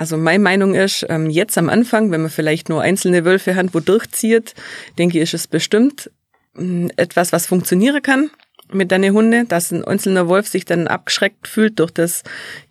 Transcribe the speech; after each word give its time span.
Also 0.00 0.16
meine 0.16 0.42
Meinung 0.42 0.74
ist, 0.74 1.04
ähm, 1.10 1.28
jetzt 1.28 1.58
am 1.58 1.68
Anfang, 1.68 2.10
wenn 2.10 2.22
man 2.22 2.30
vielleicht 2.30 2.70
nur 2.70 2.80
einzelne 2.80 3.26
Wölfe 3.26 3.54
hat, 3.54 3.74
wo 3.74 3.80
durchzieht, 3.80 4.54
denke 4.96 5.18
ich, 5.18 5.24
ist 5.24 5.34
es 5.34 5.46
bestimmt 5.46 6.10
ähm, 6.56 6.90
etwas, 6.96 7.34
was 7.34 7.46
funktionieren 7.46 8.00
kann 8.00 8.30
mit 8.72 8.92
deinen 8.92 9.12
Hunde, 9.12 9.44
dass 9.44 9.70
ein 9.70 9.84
einzelner 9.84 10.26
Wolf 10.26 10.48
sich 10.48 10.64
dann 10.64 10.88
abgeschreckt 10.88 11.46
fühlt 11.46 11.78
durch 11.78 11.90
das 11.90 12.22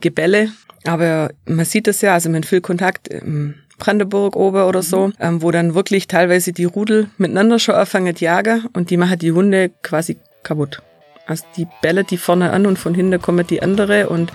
Gebälle. 0.01 0.49
Aber 0.85 1.29
man 1.45 1.65
sieht 1.65 1.87
es 1.87 2.01
ja, 2.01 2.15
also 2.15 2.31
mit 2.31 2.47
viel 2.47 2.61
Kontakt 2.61 3.07
im 3.09 3.53
Brandenburg 3.77 4.35
oben 4.35 4.63
oder 4.63 4.81
so, 4.81 5.11
ähm, 5.19 5.43
wo 5.43 5.51
dann 5.51 5.75
wirklich 5.75 6.07
teilweise 6.07 6.51
die 6.51 6.65
Rudel 6.65 7.11
miteinander 7.19 7.59
schon 7.59 7.75
anfangen 7.75 8.15
jagen 8.17 8.65
und 8.73 8.89
die 8.89 8.97
machen 8.97 9.19
die 9.19 9.33
Hunde 9.33 9.69
quasi 9.83 10.17
kaputt. 10.41 10.81
Also 11.27 11.45
die 11.57 11.67
Bälle 11.83 12.05
die 12.05 12.17
vorne 12.17 12.49
an 12.49 12.65
und 12.65 12.79
von 12.79 12.95
hinten 12.95 13.21
kommen 13.21 13.45
die 13.45 13.61
andere 13.61 14.09
und 14.09 14.33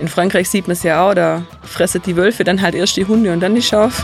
in 0.00 0.08
Frankreich 0.08 0.48
sieht 0.48 0.66
man 0.66 0.72
es 0.72 0.82
ja 0.82 1.06
auch, 1.06 1.14
da 1.14 1.42
fressen 1.62 2.02
die 2.04 2.16
Wölfe 2.16 2.42
dann 2.42 2.60
halt 2.60 2.74
erst 2.74 2.96
die 2.96 3.04
Hunde 3.04 3.32
und 3.32 3.40
dann 3.40 3.54
die 3.54 3.62
Schafe. 3.62 4.02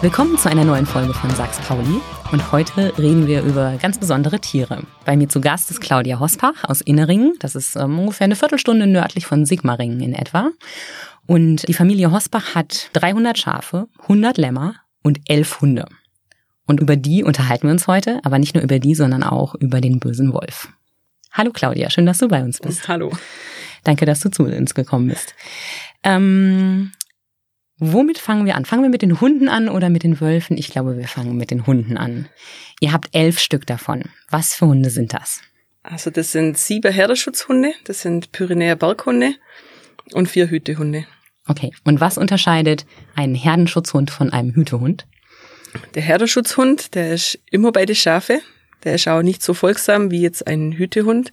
Willkommen 0.00 0.38
zu 0.38 0.48
einer 0.48 0.64
neuen 0.64 0.86
Folge 0.86 1.12
von 1.12 1.30
Sachs 1.30 1.58
Pauli. 1.66 2.00
Und 2.30 2.52
heute 2.52 2.96
reden 2.98 3.26
wir 3.26 3.42
über 3.42 3.76
ganz 3.80 3.98
besondere 3.98 4.38
Tiere. 4.38 4.82
Bei 5.06 5.16
mir 5.16 5.28
zu 5.28 5.40
Gast 5.40 5.70
ist 5.70 5.80
Claudia 5.80 6.20
Hospach 6.20 6.64
aus 6.64 6.82
Inneringen. 6.82 7.34
Das 7.40 7.54
ist 7.56 7.74
ähm, 7.74 7.98
ungefähr 7.98 8.26
eine 8.26 8.36
Viertelstunde 8.36 8.86
nördlich 8.86 9.26
von 9.26 9.46
Sigmaringen 9.46 10.00
in 10.00 10.12
etwa. 10.12 10.50
Und 11.26 11.66
die 11.66 11.74
Familie 11.74 12.12
Hospach 12.12 12.54
hat 12.54 12.90
300 12.92 13.38
Schafe, 13.38 13.88
100 14.02 14.36
Lämmer 14.36 14.74
und 15.02 15.18
11 15.28 15.62
Hunde. 15.62 15.86
Und 16.68 16.80
über 16.80 16.96
die 16.96 17.24
unterhalten 17.24 17.66
wir 17.66 17.72
uns 17.72 17.86
heute, 17.86 18.20
aber 18.24 18.38
nicht 18.38 18.54
nur 18.54 18.62
über 18.62 18.78
die, 18.78 18.94
sondern 18.94 19.22
auch 19.22 19.54
über 19.54 19.80
den 19.80 20.00
bösen 20.00 20.34
Wolf. 20.34 20.68
Hallo 21.32 21.50
Claudia, 21.50 21.88
schön, 21.88 22.04
dass 22.04 22.18
du 22.18 22.28
bei 22.28 22.42
uns 22.42 22.60
bist. 22.60 22.86
Hallo. 22.88 23.10
Danke, 23.84 24.04
dass 24.04 24.20
du 24.20 24.28
zu 24.28 24.44
uns 24.44 24.74
gekommen 24.74 25.08
bist. 25.08 25.34
Ähm, 26.02 26.92
womit 27.78 28.18
fangen 28.18 28.44
wir 28.44 28.54
an? 28.54 28.66
Fangen 28.66 28.82
wir 28.82 28.90
mit 28.90 29.00
den 29.00 29.18
Hunden 29.18 29.48
an 29.48 29.70
oder 29.70 29.88
mit 29.88 30.02
den 30.02 30.20
Wölfen? 30.20 30.58
Ich 30.58 30.68
glaube, 30.68 30.98
wir 30.98 31.08
fangen 31.08 31.38
mit 31.38 31.50
den 31.50 31.66
Hunden 31.66 31.96
an. 31.96 32.28
Ihr 32.80 32.92
habt 32.92 33.08
elf 33.12 33.38
Stück 33.38 33.66
davon. 33.66 34.04
Was 34.28 34.54
für 34.54 34.66
Hunde 34.66 34.90
sind 34.90 35.14
das? 35.14 35.40
Also 35.82 36.10
das 36.10 36.32
sind 36.32 36.58
sieben 36.58 36.92
Herdenschutzhunde, 36.92 37.72
das 37.84 38.02
sind 38.02 38.30
Pyrenäer 38.32 38.76
Berghunde 38.76 39.34
und 40.12 40.28
vier 40.28 40.50
Hütehunde. 40.50 41.06
Okay, 41.46 41.72
und 41.84 42.02
was 42.02 42.18
unterscheidet 42.18 42.84
einen 43.14 43.34
Herdenschutzhund 43.34 44.10
von 44.10 44.30
einem 44.34 44.54
Hütehund? 44.54 45.06
Der 45.94 46.02
Herdenschutzhund, 46.02 46.94
der 46.94 47.12
ist 47.14 47.38
immer 47.50 47.72
bei 47.72 47.86
den 47.86 47.96
Schafe. 47.96 48.40
Der 48.84 48.94
ist 48.94 49.08
auch 49.08 49.22
nicht 49.22 49.42
so 49.42 49.54
folgsam 49.54 50.10
wie 50.10 50.22
jetzt 50.22 50.46
ein 50.46 50.72
Hütehund. 50.72 51.32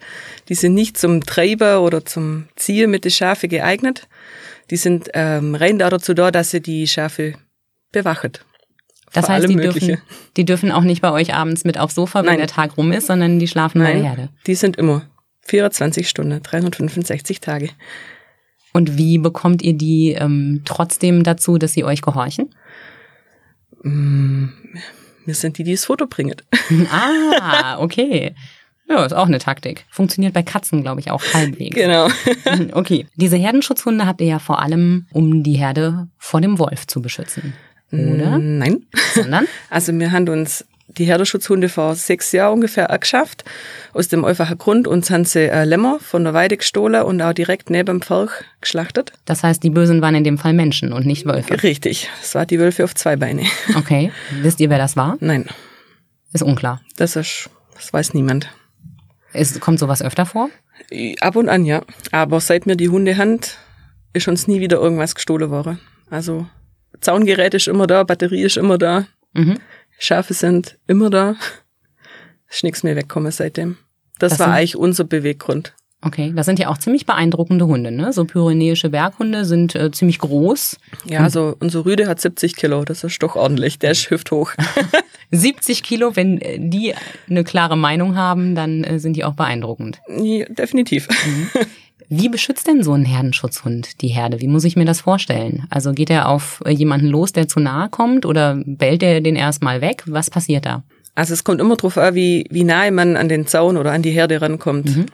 Die 0.50 0.55
sind 0.55 0.73
nicht 0.73 0.97
zum 0.97 1.22
Treiber 1.22 1.81
oder 1.81 2.05
zum 2.05 2.47
Ziehen 2.56 2.89
mit 2.89 3.06
den 3.06 3.11
Schafe 3.11 3.47
geeignet. 3.47 4.08
Die 4.72 4.78
sind 4.78 5.09
ähm, 5.13 5.53
rein 5.53 5.78
dazu 5.78 6.13
da, 6.13 6.31
dass 6.31 6.52
sie 6.52 6.61
die 6.61 6.88
Schafe 6.88 7.36
bewachen. 7.91 8.33
Das 9.13 9.30
heißt, 9.30 9.47
die 9.47 9.56
Mögliche. 9.56 9.86
dürfen, 9.86 10.02
die 10.36 10.45
dürfen 10.45 10.72
auch 10.72 10.81
nicht 10.81 11.02
bei 11.02 11.11
euch 11.11 11.33
abends 11.33 11.63
mit 11.63 11.78
aufs 11.78 11.95
Sofa, 11.95 12.19
wenn 12.19 12.25
Nein. 12.25 12.38
der 12.39 12.47
Tag 12.47 12.78
rum 12.78 12.91
ist, 12.91 13.08
sondern 13.08 13.39
die 13.39 13.47
schlafen 13.47 13.80
bei 13.80 13.94
der 13.94 14.02
Nein, 14.02 14.03
Herde. 14.03 14.30
die 14.45 14.56
sind 14.56 14.75
immer 14.75 15.08
24 15.44 16.09
Stunden, 16.09 16.41
365 16.41 17.39
Tage. 17.39 17.69
Und 18.73 18.97
wie 18.97 19.17
bekommt 19.19 19.61
ihr 19.61 19.73
die 19.73 20.11
ähm, 20.11 20.63
trotzdem 20.66 21.23
dazu, 21.23 21.58
dass 21.58 21.72
sie 21.72 21.86
euch 21.86 22.02
gehorchen? 22.02 22.53
Wir 23.86 25.36
sind 25.36 25.58
die, 25.58 25.64
die 25.64 25.72
das 25.72 25.86
Foto 25.86 26.08
bringen. 26.08 26.36
ah, 26.91 27.78
okay. 27.80 28.33
Ja, 28.88 29.03
ist 29.03 29.14
auch 29.14 29.25
eine 29.25 29.39
Taktik. 29.39 29.86
Funktioniert 29.89 30.33
bei 30.33 30.44
Katzen, 30.44 30.83
glaube 30.83 31.00
ich, 31.00 31.09
auch 31.09 31.23
halbwegs. 31.33 31.75
genau. 31.75 32.08
Okay. 32.73 33.08
Diese 33.16 33.36
Herdenschutzhunde 33.38 34.06
habt 34.06 34.22
ihr 34.22 34.28
ja 34.28 34.39
vor 34.39 34.61
allem, 34.61 35.08
um 35.11 35.44
die 35.44 35.53
Herde 35.53 36.08
vor 36.17 36.41
dem 36.41 36.59
Wolf 36.59 36.86
zu 36.88 37.01
beschützen. 37.01 37.53
Oder? 37.91 38.38
Nein. 38.38 38.85
Sondern? 39.13 39.47
Also 39.69 39.97
wir 39.97 40.12
haben 40.12 40.28
uns 40.29 40.66
die 40.97 41.06
Herdenschutzhunde 41.06 41.69
vor 41.69 41.95
sechs 41.95 42.31
Jahren 42.31 42.53
ungefähr 42.56 42.89
angeschafft. 42.89 43.44
Aus 43.94 44.07
dem 44.07 44.23
einfachen 44.25 44.57
Grund, 44.57 44.88
uns 44.88 45.09
haben 45.09 45.25
sie 45.25 45.50
äh, 45.50 45.63
Lämmer 45.66 46.00
von 46.00 46.23
der 46.23 46.33
Weide 46.33 46.57
gestohlen 46.57 47.03
und 47.03 47.22
auch 47.22 47.33
direkt 47.33 47.69
neben 47.69 48.00
dem 48.00 48.01
Pferd 48.01 48.29
geschlachtet. 48.61 49.11
Das 49.25 49.44
heißt, 49.44 49.61
die 49.63 49.69
Bösen 49.69 50.01
waren 50.01 50.16
in 50.16 50.23
dem 50.23 50.38
Fall 50.38 50.53
Menschen 50.53 50.94
und 50.94 51.06
nicht 51.06 51.25
Wölfe. 51.25 51.61
Richtig. 51.63 52.09
Das 52.22 52.35
war 52.35 52.45
die 52.45 52.59
Wölfe 52.59 52.83
auf 52.83 52.95
zwei 52.95 53.16
Beine. 53.16 53.44
Okay. 53.75 54.11
Wisst 54.41 54.59
ihr, 54.59 54.69
wer 54.69 54.78
das 54.78 54.95
war? 54.95 55.17
Nein, 55.19 55.45
Ist 56.33 56.44
unklar. 56.44 56.81
das 56.97 57.16
ist, 57.16 57.50
das 57.75 57.91
weiß 57.94 58.13
niemand. 58.13 58.50
Es 59.33 59.59
kommt 59.59 59.79
sowas 59.79 60.01
öfter 60.01 60.25
vor? 60.25 60.50
Ab 61.19 61.35
und 61.35 61.50
an, 61.50 61.66
ja. 61.66 61.81
Aber 62.12 62.39
seit 62.39 62.66
mir 62.66 62.75
die 62.77 62.89
Hunde 62.89 63.17
hand, 63.17 63.57
ist 64.13 64.27
uns 64.27 64.47
nie 64.47 64.62
wieder 64.62 64.77
irgendwas 64.77 65.13
gestohlen 65.16 65.50
worden. 65.51 65.79
Also 66.09 66.47
Zaungerät 67.01 67.53
ist 67.53 67.67
immer 67.67 67.85
da, 67.88 68.03
Batterie 68.03 68.44
ist 68.44 68.56
immer 68.57 68.77
da, 68.77 69.06
Mhm. 69.33 69.59
Schafe 70.00 70.33
sind 70.33 70.78
immer 70.88 71.09
da. 71.09 71.35
Ist 72.50 72.63
nichts 72.63 72.83
mehr 72.83 72.95
weggekommen 72.95 73.31
seitdem. 73.31 73.78
Das, 74.19 74.31
Das 74.31 74.39
war 74.39 74.53
eigentlich 74.53 74.78
unser 74.78 75.03
Beweggrund. 75.03 75.73
Okay, 76.01 76.31
das 76.35 76.45
sind 76.45 76.59
ja 76.59 76.69
auch 76.69 76.78
ziemlich 76.78 77.07
beeindruckende 77.07 77.66
Hunde, 77.66 77.89
ne? 77.89 78.13
So 78.13 78.25
pyrenäische 78.25 78.89
Berghunde 78.89 79.44
sind 79.44 79.73
äh, 79.73 79.89
ziemlich 79.91 80.19
groß. 80.19 80.78
Ja, 81.06 81.22
also 81.22 81.56
unser 81.59 81.83
Rüde 81.83 82.07
hat 82.07 82.22
70 82.22 82.56
Kilo, 82.56 82.85
das 82.85 83.03
ist 83.03 83.23
doch 83.23 83.35
ordentlich. 83.35 83.79
Der 83.79 83.91
ist 83.91 84.11
hüfthoch. 84.11 84.51
70 85.31 85.81
Kilo, 85.81 86.16
wenn 86.16 86.39
äh, 86.39 86.59
die 86.59 86.94
eine 87.27 87.44
klare 87.44 87.75
Meinung 87.75 88.16
haben, 88.16 88.53
dann 88.53 88.83
äh, 88.83 89.00
sind 89.00 89.16
die 89.16 89.23
auch 89.23 89.33
beeindruckend. 89.33 90.00
ja, 90.07 90.45
definitiv. 90.45 91.07
Wie 92.09 92.29
beschützt 92.29 92.67
denn 92.67 92.83
so 92.83 92.93
ein 92.93 93.05
Herdenschutzhund 93.05 94.01
die 94.01 94.09
Herde? 94.09 94.41
Wie 94.41 94.47
muss 94.47 94.63
ich 94.63 94.75
mir 94.75 94.85
das 94.85 95.01
vorstellen? 95.01 95.66
Also 95.69 95.93
geht 95.93 96.09
er 96.09 96.29
auf 96.29 96.61
äh, 96.66 96.71
jemanden 96.71 97.07
los, 97.07 97.31
der 97.31 97.47
zu 97.47 97.59
nahe 97.59 97.89
kommt 97.89 98.25
oder 98.25 98.61
bellt 98.66 99.03
er 99.03 99.21
den 99.21 99.35
erstmal 99.35 99.81
weg? 99.81 100.03
Was 100.05 100.29
passiert 100.29 100.65
da? 100.65 100.83
Also 101.15 101.33
es 101.33 101.44
kommt 101.44 101.61
immer 101.61 101.77
drauf 101.77 101.97
an, 101.97 102.13
wie, 102.13 102.45
wie 102.49 102.63
nahe 102.63 102.91
man 102.91 103.15
an 103.15 103.29
den 103.29 103.47
Zaun 103.47 103.77
oder 103.77 103.91
an 103.91 104.01
die 104.01 104.11
Herde 104.11 104.41
rankommt. 104.41 104.95
Mhm. 104.95 105.05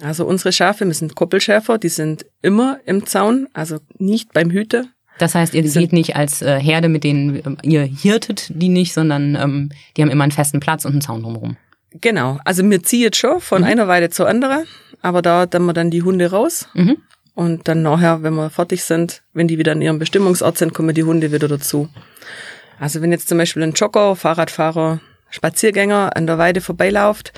Also 0.00 0.24
unsere 0.26 0.52
Schafe, 0.52 0.86
wir 0.86 0.94
sind 0.94 1.16
Koppelschäfer, 1.16 1.78
die 1.78 1.88
sind 1.88 2.26
immer 2.42 2.78
im 2.84 3.06
Zaun, 3.06 3.48
also 3.52 3.78
nicht 3.98 4.32
beim 4.32 4.50
Hüter. 4.50 4.84
Das 5.18 5.34
heißt, 5.34 5.54
ihr 5.54 5.62
geht 5.62 5.92
nicht 5.92 6.14
als 6.14 6.42
äh, 6.42 6.60
Herde, 6.60 6.88
mit 6.88 7.02
denen 7.02 7.36
ähm, 7.44 7.56
ihr 7.62 7.82
hirtet 7.82 8.52
die 8.54 8.68
nicht, 8.68 8.92
sondern 8.92 9.34
ähm, 9.34 9.70
die 9.96 10.02
haben 10.02 10.10
immer 10.10 10.22
einen 10.22 10.32
festen 10.32 10.60
Platz 10.60 10.84
und 10.84 10.92
einen 10.92 11.00
Zaun 11.00 11.22
drumherum. 11.22 11.56
Genau, 11.92 12.38
also 12.44 12.68
wir 12.68 12.82
ziehen 12.82 13.02
jetzt 13.02 13.16
schon 13.16 13.40
von 13.40 13.64
einer 13.64 13.88
Weide 13.88 14.10
zur 14.10 14.28
anderen, 14.28 14.64
aber 15.00 15.22
da 15.22 15.46
dann 15.46 15.64
wir 15.64 15.72
dann 15.72 15.90
die 15.90 16.02
Hunde 16.02 16.30
raus 16.30 16.68
Mhm. 16.74 16.98
und 17.34 17.66
dann 17.68 17.82
nachher, 17.82 18.22
wenn 18.22 18.34
wir 18.34 18.50
fertig 18.50 18.84
sind, 18.84 19.22
wenn 19.32 19.48
die 19.48 19.58
wieder 19.58 19.72
an 19.72 19.80
ihrem 19.82 19.98
Bestimmungsort 19.98 20.58
sind, 20.58 20.74
kommen 20.74 20.94
die 20.94 21.04
Hunde 21.04 21.32
wieder 21.32 21.48
dazu. 21.48 21.88
Also 22.78 23.00
wenn 23.00 23.10
jetzt 23.10 23.28
zum 23.28 23.38
Beispiel 23.38 23.62
ein 23.62 23.72
Jogger, 23.72 24.16
Fahrradfahrer, 24.16 25.00
Spaziergänger 25.30 26.14
an 26.14 26.26
der 26.26 26.38
Weide 26.38 26.60
vorbeiläuft, 26.60 27.32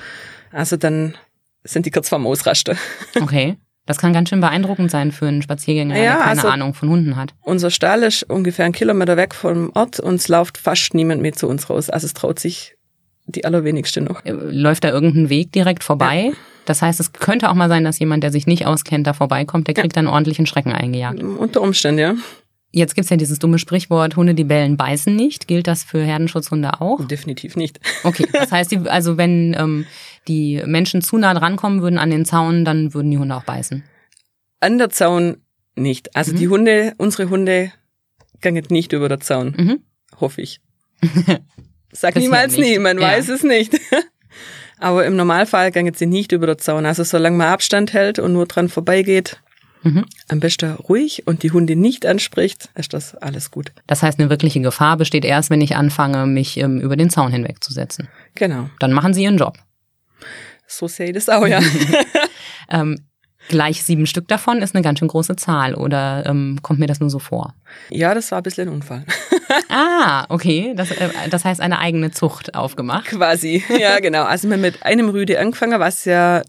also 0.51 0.75
dann 0.77 1.15
sind 1.63 1.85
die 1.85 1.91
kurz 1.91 2.09
vorm 2.09 2.27
Ausrasten. 2.27 2.77
Okay. 3.21 3.57
Das 3.87 3.97
kann 3.97 4.13
ganz 4.13 4.29
schön 4.29 4.41
beeindruckend 4.41 4.91
sein 4.91 5.11
für 5.11 5.25
einen 5.27 5.41
Spaziergänger, 5.41 5.95
Ja, 5.97 6.01
der 6.03 6.11
keine 6.17 6.29
also- 6.29 6.47
Ahnung 6.49 6.73
von 6.75 6.89
Hunden 6.89 7.15
hat. 7.15 7.33
Unser 7.41 7.71
Stall 7.71 8.03
ist 8.03 8.23
ungefähr 8.23 8.65
einen 8.65 8.75
Kilometer 8.75 9.17
weg 9.17 9.33
vom 9.33 9.71
Ort 9.73 9.99
und 9.99 10.15
es 10.15 10.27
läuft 10.27 10.57
fast 10.59 10.93
niemand 10.93 11.21
mehr 11.21 11.33
zu 11.33 11.47
uns 11.47 11.69
raus. 11.69 11.89
Also 11.89 12.05
es 12.05 12.13
traut 12.13 12.37
sich 12.39 12.75
die 13.25 13.45
allerwenigste 13.45 14.01
noch. 14.01 14.25
Äh, 14.25 14.31
Läuft 14.31 14.83
da 14.83 14.89
irgendein 14.89 15.29
Weg 15.29 15.51
direkt 15.51 15.83
vorbei? 15.83 16.31
Das 16.65 16.81
heißt, 16.81 16.99
es 16.99 17.13
könnte 17.13 17.49
auch 17.49 17.55
mal 17.55 17.69
sein, 17.69 17.83
dass 17.83 17.99
jemand, 17.99 18.23
der 18.23 18.31
sich 18.31 18.45
nicht 18.47 18.65
auskennt, 18.65 19.07
da 19.07 19.13
vorbeikommt, 19.13 19.67
der 19.67 19.73
kriegt 19.73 19.97
dann 19.97 20.07
ordentlichen 20.07 20.45
Schrecken 20.45 20.71
eingejagt. 20.71 21.21
Unter 21.23 21.61
Umständen, 21.61 21.99
ja. 21.99 22.15
Jetzt 22.73 22.95
gibt's 22.95 23.09
ja 23.09 23.17
dieses 23.17 23.39
dumme 23.39 23.59
Sprichwort, 23.59 24.15
Hunde, 24.15 24.33
die 24.33 24.45
bellen, 24.45 24.77
beißen 24.77 25.13
nicht. 25.13 25.47
Gilt 25.47 25.67
das 25.67 25.83
für 25.83 26.01
Herdenschutzhunde 26.03 26.79
auch? 26.79 27.03
Definitiv 27.05 27.57
nicht. 27.57 27.79
Okay, 28.03 28.25
das 28.31 28.51
heißt, 28.51 28.71
die, 28.71 28.77
also 28.87 29.17
wenn 29.17 29.53
ähm, 29.59 29.85
die 30.29 30.61
Menschen 30.65 31.01
zu 31.01 31.17
nah 31.17 31.33
drankommen 31.33 31.81
würden 31.81 31.99
an 31.99 32.11
den 32.11 32.23
Zaun, 32.23 32.63
dann 32.63 32.93
würden 32.93 33.11
die 33.11 33.17
Hunde 33.17 33.35
auch 33.35 33.43
beißen. 33.43 33.83
An 34.61 34.77
der 34.77 34.89
Zaun 34.89 35.37
nicht. 35.75 36.15
Also 36.15 36.31
Mhm. 36.31 36.37
die 36.37 36.47
Hunde, 36.47 36.93
unsere 36.97 37.29
Hunde 37.29 37.71
gehen 38.39 38.63
nicht 38.69 38.93
über 38.93 39.09
der 39.09 39.19
Zaun. 39.19 39.53
Mhm. 39.57 39.79
Hoffe 40.21 40.41
ich. 40.41 40.61
Sag 41.93 42.13
Bisher 42.13 42.21
niemals 42.29 42.57
nie, 42.57 42.77
man 42.79 42.97
Ja. 42.99 43.07
weiß 43.09 43.29
es 43.29 43.43
nicht. 43.43 43.79
Aber 44.79 45.05
im 45.05 45.15
Normalfall 45.15 45.71
gehen 45.71 45.93
sie 45.93 46.07
nicht 46.07 46.31
über 46.31 46.47
der 46.47 46.57
Zaun. 46.57 46.85
Also 46.85 47.03
solange 47.03 47.37
man 47.37 47.47
Abstand 47.49 47.93
hält 47.93 48.17
und 48.19 48.33
nur 48.33 48.45
dran 48.47 48.69
vorbeigeht, 48.69 49.39
Mhm. 49.83 50.05
am 50.27 50.39
besten 50.39 50.73
ruhig 50.75 51.25
und 51.25 51.41
die 51.41 51.49
Hunde 51.51 51.75
nicht 51.75 52.05
anspricht, 52.05 52.69
ist 52.75 52.93
das 52.93 53.15
alles 53.15 53.49
gut. 53.49 53.71
Das 53.87 54.03
heißt, 54.03 54.19
eine 54.19 54.29
wirkliche 54.29 54.61
Gefahr 54.61 54.95
besteht 54.95 55.25
erst, 55.25 55.49
wenn 55.49 55.59
ich 55.61 55.75
anfange, 55.75 56.27
mich 56.27 56.57
ähm, 56.57 56.79
über 56.79 56.95
den 56.95 57.09
Zaun 57.09 57.31
hinwegzusetzen. 57.31 58.07
Genau. 58.35 58.69
Dann 58.79 58.93
machen 58.93 59.15
sie 59.15 59.23
ihren 59.23 59.37
Job. 59.37 59.57
So 60.67 60.87
sehe 60.87 61.07
ich 61.07 61.13
das 61.13 61.29
auch, 61.29 61.47
ja. 61.47 61.59
Ähm, 62.69 62.99
gleich 63.49 63.83
sieben 63.83 64.05
Stück 64.05 64.27
davon 64.27 64.61
ist 64.61 64.75
eine 64.75 64.83
ganz 64.83 64.99
schön 64.99 65.07
große 65.09 65.35
Zahl 65.35 65.73
oder 65.75 66.25
ähm, 66.27 66.59
kommt 66.61 66.79
mir 66.79 66.87
das 66.87 66.99
nur 66.99 67.09
so 67.09 67.19
vor? 67.19 67.53
ja, 67.89 68.13
das 68.13 68.31
war 68.31 68.39
ein 68.39 68.43
bisschen 68.43 68.69
ein 68.69 68.73
Unfall. 68.75 69.03
Ah, 69.69 70.25
okay. 70.29 70.73
Das, 70.75 70.91
äh, 70.91 71.09
das 71.29 71.45
heißt 71.45 71.61
eine 71.61 71.79
eigene 71.79 72.11
Zucht 72.11 72.55
aufgemacht. 72.55 73.05
Quasi, 73.05 73.63
ja 73.79 73.99
genau. 73.99 74.23
Also 74.23 74.49
wir 74.49 74.57
mit 74.57 74.83
einem 74.83 75.09
Rüde 75.09 75.39
angefangen, 75.39 75.79
was 75.79 76.05
ja 76.05 76.41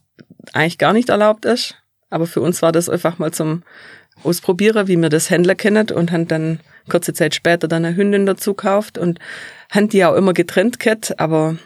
eigentlich 0.52 0.78
gar 0.78 0.92
nicht 0.92 1.08
erlaubt 1.08 1.44
ist. 1.44 1.76
Aber 2.10 2.26
für 2.26 2.40
uns 2.40 2.62
war 2.62 2.72
das 2.72 2.88
einfach 2.88 3.18
mal 3.18 3.32
zum 3.32 3.62
Ausprobieren, 4.22 4.88
wie 4.88 4.96
wir 4.96 5.08
das 5.08 5.30
Händler 5.30 5.54
kennen 5.54 5.90
und 5.90 6.12
haben 6.12 6.28
dann 6.28 6.60
kurze 6.88 7.12
Zeit 7.12 7.34
später 7.34 7.68
dann 7.68 7.84
eine 7.84 7.96
Hündin 7.96 8.26
dazu 8.26 8.54
gekauft 8.54 8.98
und 8.98 9.18
haben 9.70 9.88
die 9.88 10.04
auch 10.04 10.14
immer 10.14 10.32
getrennt 10.32 10.78
gehabt, 10.78 11.18
aber 11.18 11.56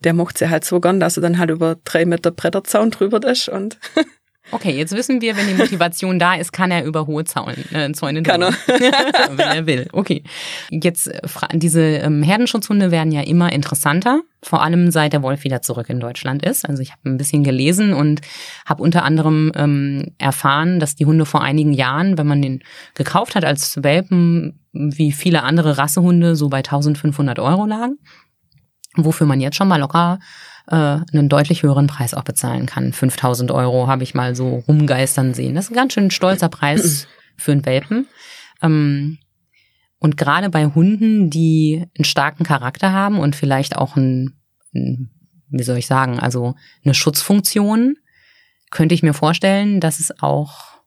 der 0.00 0.14
mochte 0.14 0.40
sie 0.40 0.50
halt 0.50 0.64
so 0.64 0.80
gern, 0.80 1.00
dass 1.00 1.16
er 1.16 1.22
dann 1.22 1.38
halt 1.38 1.50
über 1.50 1.76
drei 1.84 2.04
Meter 2.04 2.30
Bretterzaun 2.30 2.90
drüber 2.90 3.24
ist 3.26 3.48
und 3.48 3.78
Okay, 4.50 4.76
jetzt 4.76 4.94
wissen 4.94 5.20
wir, 5.20 5.36
wenn 5.36 5.46
die 5.46 5.54
Motivation 5.54 6.18
da 6.18 6.34
ist, 6.34 6.52
kann 6.52 6.70
er 6.70 6.84
über 6.84 7.06
hohe 7.06 7.24
Zaun, 7.24 7.54
äh, 7.72 7.92
Zäune 7.92 8.22
Kann 8.22 8.42
er. 8.42 8.52
wenn 8.66 9.38
er 9.38 9.66
will. 9.66 9.88
Okay. 9.92 10.24
Jetzt, 10.70 11.06
äh, 11.06 11.20
diese 11.54 11.80
ähm, 11.80 12.22
Herdenschutzhunde 12.22 12.90
werden 12.90 13.12
ja 13.12 13.22
immer 13.22 13.52
interessanter, 13.52 14.22
vor 14.42 14.62
allem 14.62 14.90
seit 14.90 15.12
der 15.12 15.22
Wolf 15.22 15.44
wieder 15.44 15.62
zurück 15.62 15.88
in 15.88 16.00
Deutschland 16.00 16.44
ist. 16.44 16.68
Also 16.68 16.82
ich 16.82 16.90
habe 16.90 17.08
ein 17.08 17.16
bisschen 17.16 17.44
gelesen 17.44 17.94
und 17.94 18.20
habe 18.66 18.82
unter 18.82 19.04
anderem 19.04 19.52
ähm, 19.54 20.12
erfahren, 20.18 20.80
dass 20.80 20.96
die 20.96 21.06
Hunde 21.06 21.24
vor 21.24 21.42
einigen 21.42 21.72
Jahren, 21.72 22.18
wenn 22.18 22.26
man 22.26 22.42
den 22.42 22.62
gekauft 22.94 23.36
hat 23.36 23.44
als 23.44 23.82
Welpen, 23.82 24.58
wie 24.72 25.12
viele 25.12 25.44
andere 25.44 25.78
Rassehunde, 25.78 26.34
so 26.34 26.48
bei 26.48 26.58
1500 26.58 27.38
Euro 27.38 27.64
lagen. 27.64 27.98
Wofür 28.96 29.26
man 29.26 29.40
jetzt 29.40 29.56
schon 29.56 29.68
mal 29.68 29.80
locker 29.80 30.18
äh, 30.68 30.74
einen 30.74 31.28
deutlich 31.28 31.62
höheren 31.62 31.86
Preis 31.86 32.14
auch 32.14 32.24
bezahlen 32.24 32.66
kann. 32.66 32.92
5000 32.92 33.50
Euro 33.50 33.86
habe 33.86 34.02
ich 34.02 34.14
mal 34.14 34.34
so 34.34 34.62
rumgeistern 34.68 35.34
sehen. 35.34 35.54
Das 35.54 35.66
ist 35.66 35.70
ein 35.70 35.76
ganz 35.76 35.92
schön 35.92 36.10
stolzer 36.10 36.48
Preis 36.48 37.06
für 37.36 37.52
einen 37.52 37.66
Welpen. 37.66 38.06
Ähm, 38.62 39.18
und 39.98 40.16
gerade 40.16 40.50
bei 40.50 40.66
Hunden, 40.66 41.30
die 41.30 41.86
einen 41.96 42.04
starken 42.04 42.44
Charakter 42.44 42.92
haben 42.92 43.18
und 43.18 43.36
vielleicht 43.36 43.76
auch 43.76 43.96
ein, 43.96 44.34
wie 44.72 45.62
soll 45.62 45.76
ich 45.76 45.86
sagen, 45.86 46.18
also 46.18 46.56
eine 46.84 46.94
Schutzfunktion, 46.94 47.96
könnte 48.70 48.94
ich 48.94 49.02
mir 49.02 49.14
vorstellen, 49.14 49.80
dass 49.80 50.00
es 50.00 50.10
auch 50.20 50.80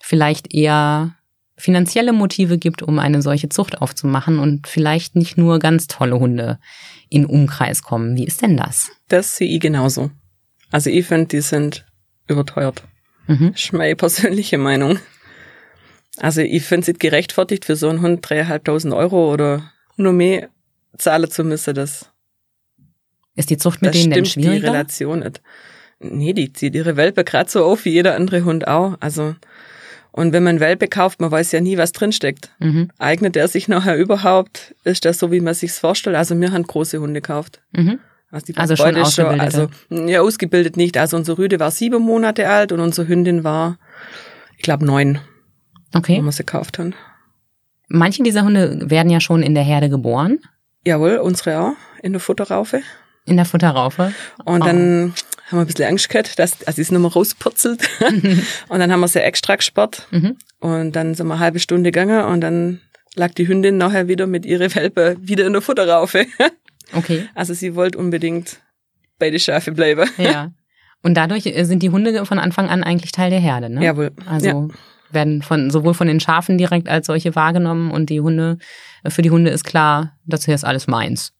vielleicht 0.00 0.52
eher 0.52 1.14
finanzielle 1.60 2.12
Motive 2.12 2.58
gibt, 2.58 2.82
um 2.82 2.98
eine 2.98 3.22
solche 3.22 3.48
Zucht 3.48 3.80
aufzumachen 3.80 4.38
und 4.38 4.66
vielleicht 4.66 5.14
nicht 5.16 5.36
nur 5.38 5.58
ganz 5.58 5.86
tolle 5.86 6.18
Hunde 6.18 6.58
in 7.08 7.26
Umkreis 7.26 7.82
kommen. 7.82 8.16
Wie 8.16 8.24
ist 8.26 8.42
denn 8.42 8.56
das? 8.56 8.90
Das 9.08 9.36
sehe 9.36 9.48
ich 9.48 9.60
genauso. 9.60 10.10
Also 10.70 10.90
ich 10.90 11.06
finde, 11.06 11.26
die 11.26 11.40
sind 11.40 11.84
überteuert. 12.28 12.84
Mhm. 13.26 13.52
Das 13.52 13.64
ist 13.64 13.72
meine 13.72 13.96
persönliche 13.96 14.58
Meinung. 14.58 14.98
Also 16.18 16.40
ich 16.40 16.64
finde 16.64 16.82
es 16.82 16.88
nicht 16.88 17.00
gerechtfertigt, 17.00 17.64
für 17.64 17.76
so 17.76 17.88
einen 17.88 18.02
Hund 18.02 18.20
dreieinhalbtausend 18.28 18.92
Euro 18.92 19.32
oder 19.32 19.70
nur 19.96 20.12
mehr 20.12 20.48
zahlen 20.98 21.30
zu 21.30 21.44
müssen. 21.44 21.74
Das, 21.74 22.10
Ist 23.36 23.50
die 23.50 23.56
Zucht 23.56 23.82
mit 23.82 23.94
das 23.94 24.00
denen 24.00 24.12
denn 24.12 24.24
stimmt 24.26 24.44
die 24.44 24.48
schwieriger? 24.48 24.72
Relation 24.72 25.20
nicht. 25.20 25.40
Nee, 26.00 26.32
die 26.32 26.52
zieht 26.52 26.74
ihre 26.74 26.96
Welpe 26.96 27.24
gerade 27.24 27.50
so 27.50 27.64
auf 27.64 27.84
wie 27.84 27.90
jeder 27.90 28.16
andere 28.16 28.44
Hund 28.44 28.66
auch. 28.66 28.96
Also 29.00 29.34
und 30.12 30.32
wenn 30.32 30.42
man 30.42 30.60
Welpe 30.60 30.88
kauft, 30.88 31.20
man 31.20 31.30
weiß 31.30 31.52
ja 31.52 31.60
nie, 31.60 31.76
was 31.78 31.92
drinsteckt. 31.92 32.50
Mhm. 32.58 32.90
Eignet 32.98 33.36
er 33.36 33.48
sich 33.48 33.68
nachher 33.68 33.96
überhaupt? 33.96 34.74
Ist 34.84 35.04
das 35.04 35.18
so, 35.18 35.30
wie 35.32 35.40
man 35.40 35.54
sich's 35.54 35.78
vorstellt? 35.78 36.16
Also 36.16 36.38
wir 36.40 36.52
haben 36.52 36.64
große 36.64 36.98
Hunde 37.00 37.20
gekauft. 37.20 37.60
Mhm. 37.72 37.98
Also, 38.32 38.46
die 38.46 38.56
Also 38.56 38.76
schon 38.76 38.96
ist 38.96 39.18
also 39.18 39.68
ja 39.90 40.20
ausgebildet 40.20 40.76
nicht. 40.76 40.96
Also 40.96 41.16
unsere 41.16 41.38
Rüde 41.38 41.58
war 41.58 41.70
sieben 41.72 42.02
Monate 42.02 42.48
alt 42.48 42.70
und 42.72 42.78
unsere 42.80 43.08
Hündin 43.08 43.42
war, 43.44 43.78
ich 44.56 44.62
glaube 44.62 44.84
neun, 44.84 45.18
wo 45.92 45.98
Okay. 45.98 46.20
wir 46.22 46.30
sie 46.32 46.44
gekauft 46.44 46.78
haben. 46.78 46.94
Manche 47.88 48.22
dieser 48.22 48.42
Hunde 48.44 48.88
werden 48.88 49.10
ja 49.10 49.20
schon 49.20 49.42
in 49.42 49.54
der 49.54 49.64
Herde 49.64 49.88
geboren, 49.88 50.38
Jawohl, 50.86 51.16
unsere 51.18 51.60
auch 51.60 51.72
in 52.02 52.12
der 52.12 52.20
Futterraufe. 52.20 52.82
in 53.26 53.36
der 53.36 53.44
Futterraufe. 53.46 54.12
Und 54.44 54.62
Oh. 54.62 54.64
dann 54.64 55.12
haben 55.50 55.58
wir 55.58 55.62
ein 55.62 55.66
bisschen 55.66 55.88
Angst 55.88 56.08
gehabt, 56.08 56.38
dass 56.38 56.62
also 56.62 56.76
sie 56.76 56.82
ist 56.82 56.92
nochmal 56.92 57.10
rauspurzelt. 57.10 57.82
und 58.68 58.78
dann 58.78 58.92
haben 58.92 59.00
wir 59.00 59.08
sie 59.08 59.20
extra 59.20 59.56
gesperrt. 59.56 60.06
Mhm. 60.12 60.36
Und 60.60 60.92
dann 60.92 61.14
sind 61.14 61.26
wir 61.26 61.34
eine 61.34 61.40
halbe 61.40 61.58
Stunde 61.58 61.90
gegangen 61.90 62.24
und 62.24 62.40
dann 62.40 62.80
lag 63.16 63.34
die 63.34 63.48
Hündin 63.48 63.76
nachher 63.76 64.06
wieder 64.06 64.26
mit 64.26 64.46
ihrer 64.46 64.72
Welpe 64.74 65.16
wieder 65.20 65.46
in 65.46 65.52
der 65.52 65.62
Futterraufe. 65.62 66.26
Okay. 66.92 67.28
Also 67.36 67.54
sie 67.54 67.76
wollte 67.76 67.98
unbedingt 67.98 68.60
bei 69.20 69.30
den 69.30 69.38
Schafe 69.38 69.70
bleiben. 69.70 70.10
Ja. 70.18 70.50
Und 71.04 71.14
dadurch 71.14 71.46
äh, 71.46 71.62
sind 71.62 71.84
die 71.84 71.90
Hunde 71.90 72.26
von 72.26 72.40
Anfang 72.40 72.68
an 72.68 72.82
eigentlich 72.82 73.12
Teil 73.12 73.30
der 73.30 73.38
Herde, 73.38 73.70
ne? 73.70 73.84
Jawohl. 73.84 74.10
Also 74.26 74.48
ja. 74.48 74.68
werden 75.10 75.42
von 75.42 75.70
sowohl 75.70 75.94
von 75.94 76.08
den 76.08 76.18
Schafen 76.18 76.58
direkt 76.58 76.88
als 76.88 77.06
solche 77.06 77.36
wahrgenommen 77.36 77.92
und 77.92 78.10
die 78.10 78.20
Hunde, 78.20 78.58
äh, 79.04 79.10
für 79.10 79.22
die 79.22 79.30
Hunde 79.30 79.52
ist 79.52 79.62
klar, 79.62 80.18
das 80.26 80.46
hier 80.46 80.54
ist 80.56 80.64
alles 80.64 80.88
meins. 80.88 81.32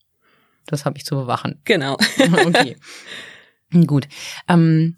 Das 0.67 0.85
habe 0.85 0.97
ich 0.99 1.05
zu 1.05 1.17
bewachen. 1.17 1.61
Genau. 1.65 1.95
okay. 2.47 2.77
Gut. 3.87 4.08
Ähm, 4.49 4.96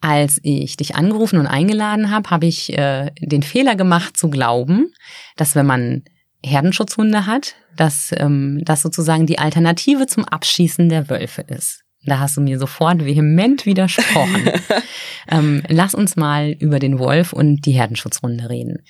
als 0.00 0.38
ich 0.42 0.76
dich 0.76 0.94
angerufen 0.94 1.38
und 1.38 1.46
eingeladen 1.46 2.10
habe, 2.10 2.30
habe 2.30 2.46
ich 2.46 2.76
äh, 2.76 3.10
den 3.20 3.42
Fehler 3.42 3.76
gemacht 3.76 4.16
zu 4.16 4.28
glauben, 4.30 4.92
dass 5.36 5.54
wenn 5.54 5.66
man 5.66 6.04
Herdenschutzhunde 6.44 7.26
hat, 7.26 7.54
dass 7.76 8.10
ähm, 8.16 8.60
das 8.64 8.82
sozusagen 8.82 9.26
die 9.26 9.38
Alternative 9.38 10.06
zum 10.06 10.24
Abschießen 10.24 10.88
der 10.88 11.08
Wölfe 11.10 11.42
ist. 11.42 11.82
Da 12.04 12.20
hast 12.20 12.36
du 12.36 12.40
mir 12.40 12.58
sofort 12.58 13.04
vehement 13.04 13.66
widersprochen. 13.66 14.50
ähm, 15.28 15.62
lass 15.68 15.94
uns 15.94 16.14
mal 16.14 16.52
über 16.52 16.78
den 16.78 16.98
Wolf 16.98 17.32
und 17.32 17.66
die 17.66 17.72
Herdenschutzhunde 17.72 18.48
reden. 18.48 18.84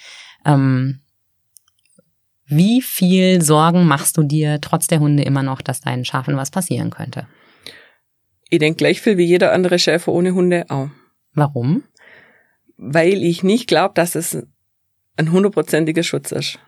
Ähm, 0.45 1.01
wie 2.47 2.83
viel 2.83 3.43
Sorgen 3.43 3.87
machst 3.87 4.19
du 4.19 4.23
dir 4.23 4.61
trotz 4.61 4.87
der 4.87 5.01
Hunde 5.01 5.23
immer 5.23 5.43
noch, 5.43 5.63
dass 5.63 5.81
deinen 5.81 6.05
Schafen 6.05 6.37
was 6.37 6.51
passieren 6.51 6.91
könnte? 6.91 7.27
Ich 8.49 8.59
denke 8.59 8.79
gleich 8.79 9.01
viel 9.01 9.17
wie 9.17 9.25
jeder 9.25 9.53
andere 9.53 9.79
Schäfer 9.79 10.13
ohne 10.13 10.35
Hunde 10.35 10.67
auch. 10.69 10.89
Warum? 11.35 11.85
Weil 12.77 13.23
ich 13.23 13.43
nicht 13.43 13.67
glaube, 13.67 13.95
dass 13.95 14.15
es 14.15 14.39
ein 15.17 15.33
hundertprozentiger 15.33 16.03
Schutz 16.03 16.33
ist. 16.33 16.59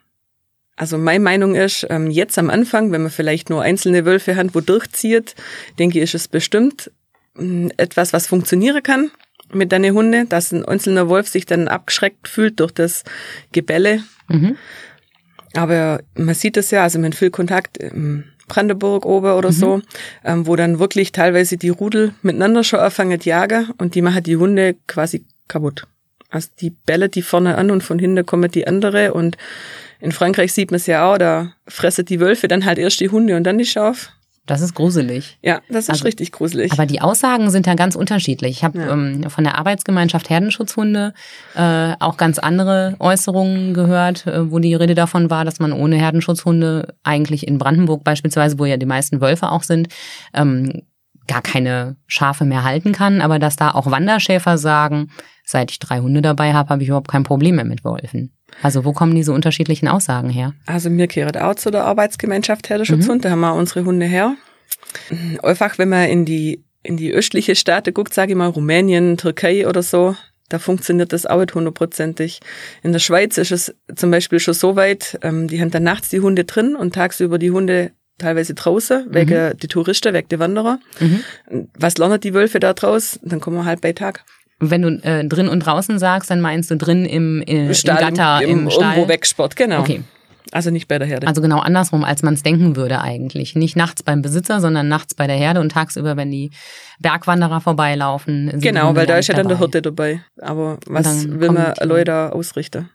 Also 0.77 0.97
meine 0.97 1.23
Meinung 1.23 1.55
ist, 1.55 1.87
ähm, 1.91 2.11
jetzt 2.11 2.39
am 2.39 2.51
Anfang, 2.51 2.93
wenn 2.93 3.03
man 3.03 3.11
vielleicht 3.11 3.51
nur 3.51 3.63
einzelne 3.63 4.05
Wölfe 4.05 4.37
hat, 4.37 4.55
wo 4.55 4.61
durchzieht, 4.61 5.35
denke 5.79 5.99
ich, 5.99 6.05
ist 6.05 6.15
es 6.15 6.29
bestimmt 6.29 6.91
mh, 7.35 7.71
etwas, 7.77 8.13
was 8.13 8.29
funktionieren 8.29 8.83
kann 8.83 9.11
mit 9.53 9.73
deinen 9.73 9.95
Hunde, 9.95 10.27
dass 10.27 10.53
ein 10.53 10.65
einzelner 10.65 11.09
Wolf 11.09 11.29
sich 11.29 11.47
dann 11.47 11.69
abgeschreckt 11.69 12.29
fühlt 12.29 12.61
durch 12.61 12.73
das 12.73 13.05
Gebälle. 13.53 14.03
Mhm. 14.29 14.57
Aber 15.55 16.01
man 16.15 16.35
sieht 16.35 16.57
es 16.57 16.71
ja, 16.71 16.83
also 16.83 16.99
man 16.99 17.13
hat 17.13 17.19
viel 17.19 17.31
Kontakt 17.31 17.79
in 17.79 18.25
Brandenburg 18.49 19.07
oben 19.07 19.33
oder 19.33 19.53
so, 19.53 19.81
ähm, 20.25 20.47
wo 20.47 20.57
dann 20.57 20.79
wirklich 20.79 21.13
teilweise 21.13 21.57
die 21.57 21.69
Rudel 21.69 22.15
miteinander 22.23 22.65
schon 22.65 22.81
anfangen 22.81 23.21
zu 23.21 23.29
jagen 23.29 23.71
und 23.79 23.95
die 23.95 24.03
machen 24.03 24.23
die 24.23 24.37
Hunde 24.37 24.77
quasi 24.87 25.25
kaputt. 25.47 25.87
Also 26.31 26.49
die 26.61 26.71
Bälle, 26.71 27.09
die 27.09 27.23
vorne 27.23 27.57
an 27.57 27.71
und 27.71 27.83
von 27.83 27.99
hinten 27.99 28.27
kommen 28.27 28.51
die 28.51 28.67
andere 28.67 29.15
und 29.15 29.37
in 30.01 30.13
Frankreich 30.13 30.53
sieht 30.53 30.71
man 30.71 30.77
es 30.77 30.87
ja 30.87 31.11
auch, 31.11 31.19
da 31.19 31.53
fressen 31.67 32.05
die 32.05 32.21
Wölfe 32.21 32.49
dann 32.49 32.65
halt 32.65 32.79
erst 32.79 33.01
die 33.01 33.09
Hunde 33.09 33.37
und 33.37 33.45
dann 33.45 33.59
die 33.59 33.65
Schaf. 33.65 34.11
Das 34.49 34.61
ist 34.61 34.75
gruselig. 34.75 35.39
Ja, 35.43 35.61
das 35.69 35.85
ist 35.85 35.91
Also, 35.91 36.05
richtig 36.05 36.33
gruselig. 36.33 36.73
Aber 36.73 36.87
die 36.87 37.01
Aussagen 37.01 37.51
sind 37.51 37.67
ja 37.67 37.75
ganz 37.75 37.95
unterschiedlich. 37.95 38.51
Ich 38.57 38.65
habe 38.65 38.79
Ja. 38.79 38.93
ähm, 38.93 39.29
von 39.31 39.45
der 39.45 39.57
Arbeitsgemeinschaft 39.59 40.31
Herdenschutzhunde 40.31 41.13
äh, 41.55 41.93
auch 42.01 42.17
ganz 42.17 42.39
andere 42.39 42.97
Äußerungen 42.99 43.75
gehört, 43.75 44.27
äh, 44.27 44.51
wo 44.51 44.59
die 44.59 44.75
Rede 44.75 44.95
davon 44.95 45.31
war, 45.31 45.45
dass 45.45 45.61
man 45.61 45.73
ohne 45.73 45.97
Herdenschutzhunde 45.97 46.95
eigentlich 47.05 47.47
in 47.47 47.59
Brandenburg 47.59 48.03
beispielsweise, 48.05 48.59
wo 48.59 48.65
ja 48.65 48.77
die 48.77 48.87
meisten 48.87 49.21
Wölfe 49.21 49.51
auch 49.53 49.63
sind, 49.63 49.89
ähm, 50.35 50.83
gar 51.27 51.43
keine 51.43 51.97
Schafe 52.07 52.47
mehr 52.47 52.65
halten 52.65 52.93
kann, 52.93 53.21
aber 53.21 53.39
dass 53.39 53.57
da 53.57 53.73
auch 53.73 53.91
Wanderschäfer 53.91 54.57
sagen, 54.57 55.11
seit 55.45 55.71
ich 55.71 55.79
drei 55.79 56.01
Hunde 56.01 56.23
dabei 56.23 56.55
habe, 56.55 56.71
habe 56.71 56.83
ich 56.83 56.89
überhaupt 56.89 57.09
kein 57.09 57.23
Problem 57.23 57.57
mehr 57.57 57.67
mit 57.67 57.85
Wölfen. 57.85 58.33
Also 58.63 58.85
wo 58.85 58.93
kommen 58.93 59.15
diese 59.15 59.33
unterschiedlichen 59.33 59.89
Aussagen 59.89 60.31
her? 60.31 60.55
Also 60.67 60.91
mir 60.91 61.07
gehört 61.07 61.37
auch 61.37 61.55
zu 61.55 61.71
der 61.71 61.85
Arbeitsgemeinschaft 61.85 62.69
Herdenschutzhund, 62.69 63.25
da 63.25 63.31
haben 63.31 63.41
wir 63.41 63.55
unsere 63.55 63.85
Hunde 63.85 64.07
her. 64.07 64.35
Einfach, 65.43 65.79
wenn 65.79 65.89
man 65.89 66.09
in 66.09 66.25
die, 66.25 66.65
in 66.83 66.97
die 66.97 67.13
östliche 67.13 67.55
Staaten 67.55 67.95
guckt, 67.95 68.15
sage 68.15 68.33
ich 68.33 68.37
mal, 68.37 68.49
Rumänien, 68.49 69.17
Türkei 69.17 69.67
oder 69.67 69.83
so, 69.83 70.17
da 70.49 70.59
funktioniert 70.59 71.13
das 71.13 71.27
auch 71.27 71.41
nicht 71.41 71.55
hundertprozentig. 71.55 72.41
In 72.83 72.93
der 72.93 73.01
Schweiz 73.01 73.37
ist 73.39 73.53
es 73.53 73.75
zum 73.95 74.11
Beispiel 74.11 74.41
schon 74.41 74.55
so 74.55 74.77
weit, 74.77 75.19
ähm, 75.23 75.47
die 75.47 75.61
haben 75.61 75.71
dann 75.71 75.83
nachts 75.83 76.09
die 76.09 76.21
Hunde 76.21 76.45
drin 76.45 76.75
und 76.75 76.95
tagsüber 76.95 77.39
die 77.39 77.51
Hunde 77.51 77.93
teilweise 78.17 78.55
draußen, 78.55 79.07
wegen 79.11 79.57
die 79.59 79.69
Touristen, 79.69 80.13
wegen 80.13 80.29
die 80.29 80.39
Wanderer. 80.41 80.81
Mhm. 80.99 81.69
Was 81.79 81.99
lernen 81.99 82.21
die 82.21 82.35
Wölfe 82.35 82.59
da 82.59 82.73
draus? 82.73 83.21
Dann 83.23 83.41
kommen 83.41 83.59
wir 83.59 83.65
halt 83.65 83.81
bei 83.81 83.93
Tag. 83.93 84.25
Wenn 84.61 84.83
du 84.83 84.89
äh, 85.03 85.25
drin 85.25 85.49
und 85.49 85.61
draußen 85.61 85.99
sagst, 85.99 86.31
dann 86.31 86.41
meinst 86.41 86.71
du 86.71 86.77
drin 86.77 87.05
im, 87.05 87.43
äh, 87.43 87.67
im 87.67 87.73
Gatter, 87.85 88.43
im, 88.43 88.51
im, 88.51 88.71
Stall. 88.71 88.95
irgendwo 88.95 89.09
wegsport, 89.09 89.55
genau. 89.55 89.81
Okay. 89.81 90.03
Also 90.51 90.71
nicht 90.71 90.89
bei 90.89 90.99
der 90.99 91.07
Herde. 91.07 91.27
Also 91.27 91.43
genau 91.43 91.59
andersrum, 91.59 92.05
als 92.05 92.23
man 92.23 92.35
es 92.35 92.43
denken 92.43 92.75
würde 92.77 93.01
eigentlich. 93.01 93.55
Nicht 93.55 93.77
nachts 93.77 94.03
beim 94.03 94.23
Besitzer, 94.23 94.61
sondern 94.61 94.89
nachts 94.89 95.15
bei 95.15 95.27
der 95.27 95.37
Herde 95.37 95.61
und 95.61 95.73
tagsüber, 95.73 96.17
wenn 96.17 96.31
die 96.31 96.51
Bergwanderer 97.01 97.61
vorbeilaufen. 97.61 98.53
Genau, 98.61 98.95
weil 98.97 99.07
da 99.07 99.19
ist 99.19 99.29
ja 99.29 99.35
dann 99.35 99.49
der. 99.49 99.59
Hirte 99.59 99.83
dabei. 99.83 100.23
Aber 100.41 100.79
was 100.87 101.05
dann 101.05 101.41
will 101.41 101.51
man 101.51 101.75
Leute 101.83 102.33
ausrichten? 102.33 102.89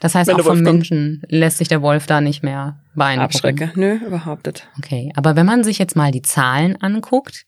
Das 0.00 0.14
heißt, 0.14 0.30
auch 0.30 0.40
vom. 0.40 0.60
Menschen 0.60 1.22
lässt 1.28 1.58
sich 1.58 1.68
der 1.68 1.82
Wolf 1.82 2.06
da 2.06 2.20
nicht 2.20 2.42
mehr 2.42 2.80
beeindrucken. 2.94 3.24
Abschrecken. 3.24 3.70
Nö, 3.76 3.94
überhaupt 4.06 4.46
nicht. 4.46 4.68
Okay, 4.78 5.12
aber 5.14 5.36
wenn 5.36 5.46
man 5.46 5.64
sich 5.64 5.78
jetzt 5.78 5.96
mal 5.96 6.10
die 6.10 6.22
Zahlen 6.22 6.76
anguckt 6.76 7.46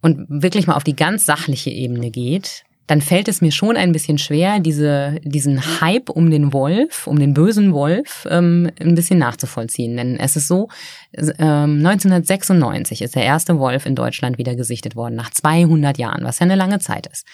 und 0.00 0.26
wirklich 0.28 0.66
mal 0.66 0.74
auf 0.74 0.84
die 0.84 0.96
ganz 0.96 1.26
sachliche 1.26 1.70
Ebene 1.70 2.10
geht, 2.10 2.64
dann 2.88 3.02
fällt 3.02 3.28
es 3.28 3.42
mir 3.42 3.52
schon 3.52 3.76
ein 3.76 3.92
bisschen 3.92 4.16
schwer, 4.16 4.60
diese, 4.60 5.20
diesen 5.22 5.80
Hype 5.80 6.08
um 6.08 6.30
den 6.30 6.54
Wolf, 6.54 7.06
um 7.06 7.18
den 7.18 7.34
bösen 7.34 7.74
Wolf, 7.74 8.26
ähm, 8.30 8.70
ein 8.80 8.94
bisschen 8.94 9.18
nachzuvollziehen. 9.18 9.96
Denn 9.96 10.16
es 10.18 10.36
ist 10.36 10.48
so, 10.48 10.68
ähm, 11.12 11.84
1996 11.84 13.02
ist 13.02 13.14
der 13.14 13.24
erste 13.24 13.58
Wolf 13.58 13.84
in 13.84 13.94
Deutschland 13.94 14.38
wieder 14.38 14.56
gesichtet 14.56 14.96
worden, 14.96 15.16
nach 15.16 15.30
200 15.30 15.98
Jahren, 15.98 16.24
was 16.24 16.38
ja 16.38 16.44
eine 16.44 16.56
lange 16.56 16.78
Zeit 16.78 17.06
ist. 17.06 17.26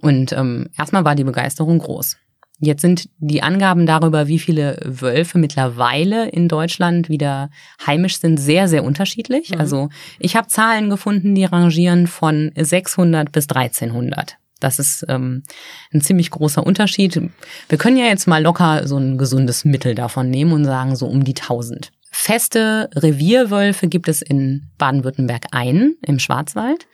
Und 0.00 0.32
ähm, 0.32 0.68
erstmal 0.76 1.04
war 1.04 1.14
die 1.14 1.24
Begeisterung 1.24 1.78
groß. 1.78 2.16
Jetzt 2.60 2.82
sind 2.82 3.08
die 3.18 3.42
Angaben 3.42 3.86
darüber, 3.86 4.26
wie 4.26 4.40
viele 4.40 4.80
Wölfe 4.84 5.38
mittlerweile 5.38 6.28
in 6.28 6.48
Deutschland 6.48 7.08
wieder 7.08 7.50
heimisch 7.86 8.18
sind, 8.18 8.38
sehr, 8.38 8.66
sehr 8.66 8.82
unterschiedlich. 8.82 9.50
Mhm. 9.50 9.60
Also 9.60 9.88
ich 10.18 10.34
habe 10.34 10.48
Zahlen 10.48 10.90
gefunden, 10.90 11.34
die 11.34 11.44
rangieren 11.44 12.08
von 12.08 12.50
600 12.56 13.30
bis 13.30 13.48
1300. 13.48 14.38
Das 14.60 14.80
ist 14.80 15.06
ähm, 15.08 15.44
ein 15.92 16.00
ziemlich 16.00 16.30
großer 16.30 16.66
Unterschied. 16.66 17.20
Wir 17.68 17.78
können 17.78 17.96
ja 17.96 18.06
jetzt 18.06 18.26
mal 18.26 18.42
locker 18.42 18.88
so 18.88 18.96
ein 18.96 19.18
gesundes 19.18 19.64
Mittel 19.64 19.94
davon 19.94 20.28
nehmen 20.30 20.52
und 20.52 20.64
sagen 20.64 20.96
so 20.96 21.06
um 21.06 21.22
die 21.22 21.36
1000. 21.36 21.92
Feste 22.10 22.90
Revierwölfe 22.96 23.86
gibt 23.86 24.08
es 24.08 24.22
in 24.22 24.70
Baden-Württemberg 24.78 25.46
einen 25.52 25.96
im 26.04 26.18
Schwarzwald 26.18 26.88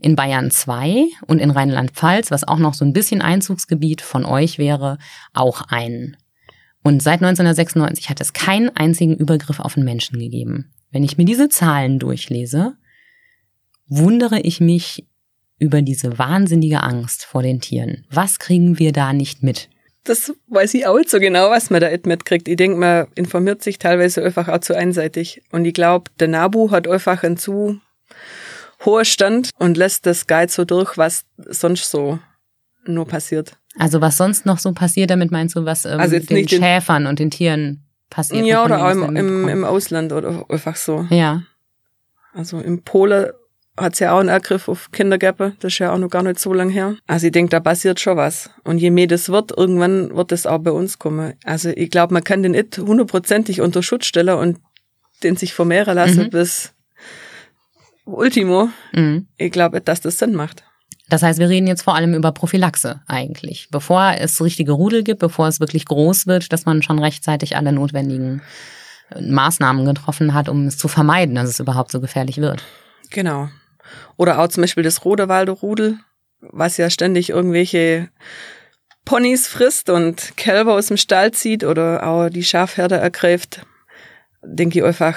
in 0.00 0.16
Bayern 0.16 0.50
zwei 0.50 1.06
und 1.26 1.38
in 1.38 1.50
Rheinland-Pfalz, 1.50 2.30
was 2.30 2.44
auch 2.44 2.58
noch 2.58 2.74
so 2.74 2.84
ein 2.84 2.92
bisschen 2.92 3.22
Einzugsgebiet 3.22 4.02
von 4.02 4.24
euch 4.24 4.58
wäre, 4.58 4.98
auch 5.32 5.62
einen. 5.68 6.16
Und 6.82 7.02
seit 7.02 7.22
1996 7.22 8.10
hat 8.10 8.20
es 8.20 8.32
keinen 8.32 8.74
einzigen 8.76 9.16
Übergriff 9.16 9.60
auf 9.60 9.76
einen 9.76 9.84
Menschen 9.84 10.18
gegeben. 10.18 10.72
Wenn 10.90 11.02
ich 11.02 11.18
mir 11.18 11.24
diese 11.24 11.48
Zahlen 11.48 11.98
durchlese, 11.98 12.76
wundere 13.88 14.40
ich 14.40 14.60
mich 14.60 15.04
über 15.58 15.82
diese 15.82 16.18
wahnsinnige 16.18 16.82
Angst 16.82 17.24
vor 17.24 17.42
den 17.42 17.60
Tieren. 17.60 18.04
Was 18.10 18.38
kriegen 18.38 18.78
wir 18.78 18.92
da 18.92 19.12
nicht 19.12 19.42
mit? 19.42 19.68
Das 20.04 20.32
weiß 20.48 20.74
ich 20.74 20.86
auch 20.86 20.96
nicht 20.96 21.10
so 21.10 21.18
genau, 21.18 21.50
was 21.50 21.70
man 21.70 21.80
da 21.80 21.88
mitkriegt. 22.04 22.46
Ich 22.46 22.56
denke, 22.56 22.78
man 22.78 23.06
informiert 23.16 23.62
sich 23.62 23.78
teilweise 23.78 24.22
einfach 24.22 24.48
auch 24.48 24.60
zu 24.60 24.76
einseitig. 24.76 25.42
Und 25.50 25.64
ich 25.64 25.74
glaube, 25.74 26.10
der 26.20 26.28
Nabu 26.28 26.70
hat 26.70 26.86
einfach 26.86 27.24
einen 27.24 27.36
zu 27.36 27.80
hoher 28.84 29.04
Stand 29.04 29.50
und 29.58 29.76
lässt 29.76 30.06
das 30.06 30.26
Guide 30.26 30.52
so 30.52 30.64
durch, 30.64 30.96
was 30.98 31.24
sonst 31.48 31.90
so 31.90 32.18
nur 32.84 33.06
passiert. 33.06 33.56
Also 33.78 34.00
was 34.00 34.16
sonst 34.16 34.46
noch 34.46 34.58
so 34.58 34.72
passiert, 34.72 35.10
damit 35.10 35.30
meinst 35.30 35.56
du, 35.56 35.64
was 35.64 35.84
ähm, 35.84 35.98
Also 36.00 36.18
den 36.18 36.36
nicht 36.36 36.52
den- 36.52 36.62
Schäfern 36.62 37.06
und 37.06 37.18
den 37.18 37.30
Tieren 37.30 37.84
passiert? 38.10 38.46
ja, 38.46 38.64
oder 38.64 38.84
auch 38.86 38.90
im, 38.90 39.16
im, 39.16 39.48
im 39.48 39.64
Ausland 39.64 40.12
oder 40.12 40.44
einfach 40.48 40.76
so. 40.76 41.06
Ja, 41.10 41.42
Also 42.32 42.58
in 42.58 42.82
Polen 42.82 43.30
hat's 43.76 43.98
ja 43.98 44.12
auch 44.14 44.20
einen 44.20 44.30
Angriff 44.30 44.68
auf 44.68 44.90
Kindergärten, 44.92 45.54
das 45.60 45.74
ist 45.74 45.78
ja 45.80 45.92
auch 45.92 45.98
noch 45.98 46.08
gar 46.08 46.22
nicht 46.22 46.38
so 46.38 46.52
lang 46.54 46.70
her. 46.70 46.96
Also 47.06 47.26
ich 47.26 47.32
denke, 47.32 47.50
da 47.50 47.60
passiert 47.60 48.00
schon 48.00 48.16
was. 48.16 48.48
Und 48.64 48.78
je 48.78 48.90
mehr 48.90 49.06
das 49.06 49.28
wird, 49.28 49.50
irgendwann 49.54 50.14
wird 50.16 50.32
das 50.32 50.46
auch 50.46 50.58
bei 50.60 50.70
uns 50.70 50.98
kommen. 50.98 51.34
Also 51.44 51.68
ich 51.70 51.90
glaube, 51.90 52.14
man 52.14 52.24
kann 52.24 52.42
den 52.42 52.52
nicht 52.52 52.78
hundertprozentig 52.78 53.60
unter 53.60 53.82
Schutz 53.82 54.06
stellen 54.06 54.38
und 54.38 54.58
den 55.22 55.36
sich 55.36 55.52
vermehren 55.52 55.94
lassen 55.94 56.24
Mhm. 56.24 56.30
bis 56.30 56.72
Ultimo. 58.06 58.70
mhm. 58.92 59.26
Ich 59.36 59.52
glaube 59.52 59.80
dass 59.80 60.00
das 60.00 60.18
Sinn 60.18 60.34
macht. 60.34 60.64
Das 61.08 61.22
heißt, 61.22 61.38
wir 61.38 61.48
reden 61.48 61.68
jetzt 61.68 61.82
vor 61.82 61.94
allem 61.94 62.14
über 62.14 62.32
Prophylaxe 62.32 63.00
eigentlich. 63.06 63.68
Bevor 63.70 64.14
es 64.18 64.42
richtige 64.42 64.72
Rudel 64.72 65.04
gibt, 65.04 65.20
bevor 65.20 65.46
es 65.46 65.60
wirklich 65.60 65.84
groß 65.84 66.26
wird, 66.26 66.52
dass 66.52 66.64
man 66.64 66.82
schon 66.82 66.98
rechtzeitig 66.98 67.56
alle 67.56 67.72
notwendigen 67.72 68.42
äh, 69.10 69.20
Maßnahmen 69.20 69.84
getroffen 69.84 70.34
hat, 70.34 70.48
um 70.48 70.66
es 70.66 70.78
zu 70.78 70.88
vermeiden, 70.88 71.36
dass 71.36 71.48
es 71.48 71.60
überhaupt 71.60 71.92
so 71.92 72.00
gefährlich 72.00 72.38
wird. 72.38 72.64
Genau. 73.10 73.48
Oder 74.16 74.40
auch 74.40 74.48
zum 74.48 74.62
Beispiel 74.62 74.82
das 74.82 75.04
Rodewalder 75.04 75.52
Rudel, 75.52 75.98
was 76.40 76.76
ja 76.76 76.90
ständig 76.90 77.30
irgendwelche 77.30 78.08
Ponys 79.04 79.46
frisst 79.46 79.88
und 79.90 80.36
Kälber 80.36 80.74
aus 80.74 80.86
dem 80.86 80.96
Stall 80.96 81.30
zieht 81.30 81.62
oder 81.62 82.04
auch 82.04 82.28
die 82.28 82.42
Schafherde 82.42 82.96
ergreift. 82.96 83.64
Denke 84.42 84.80
ich 84.80 84.84
einfach, 84.84 85.16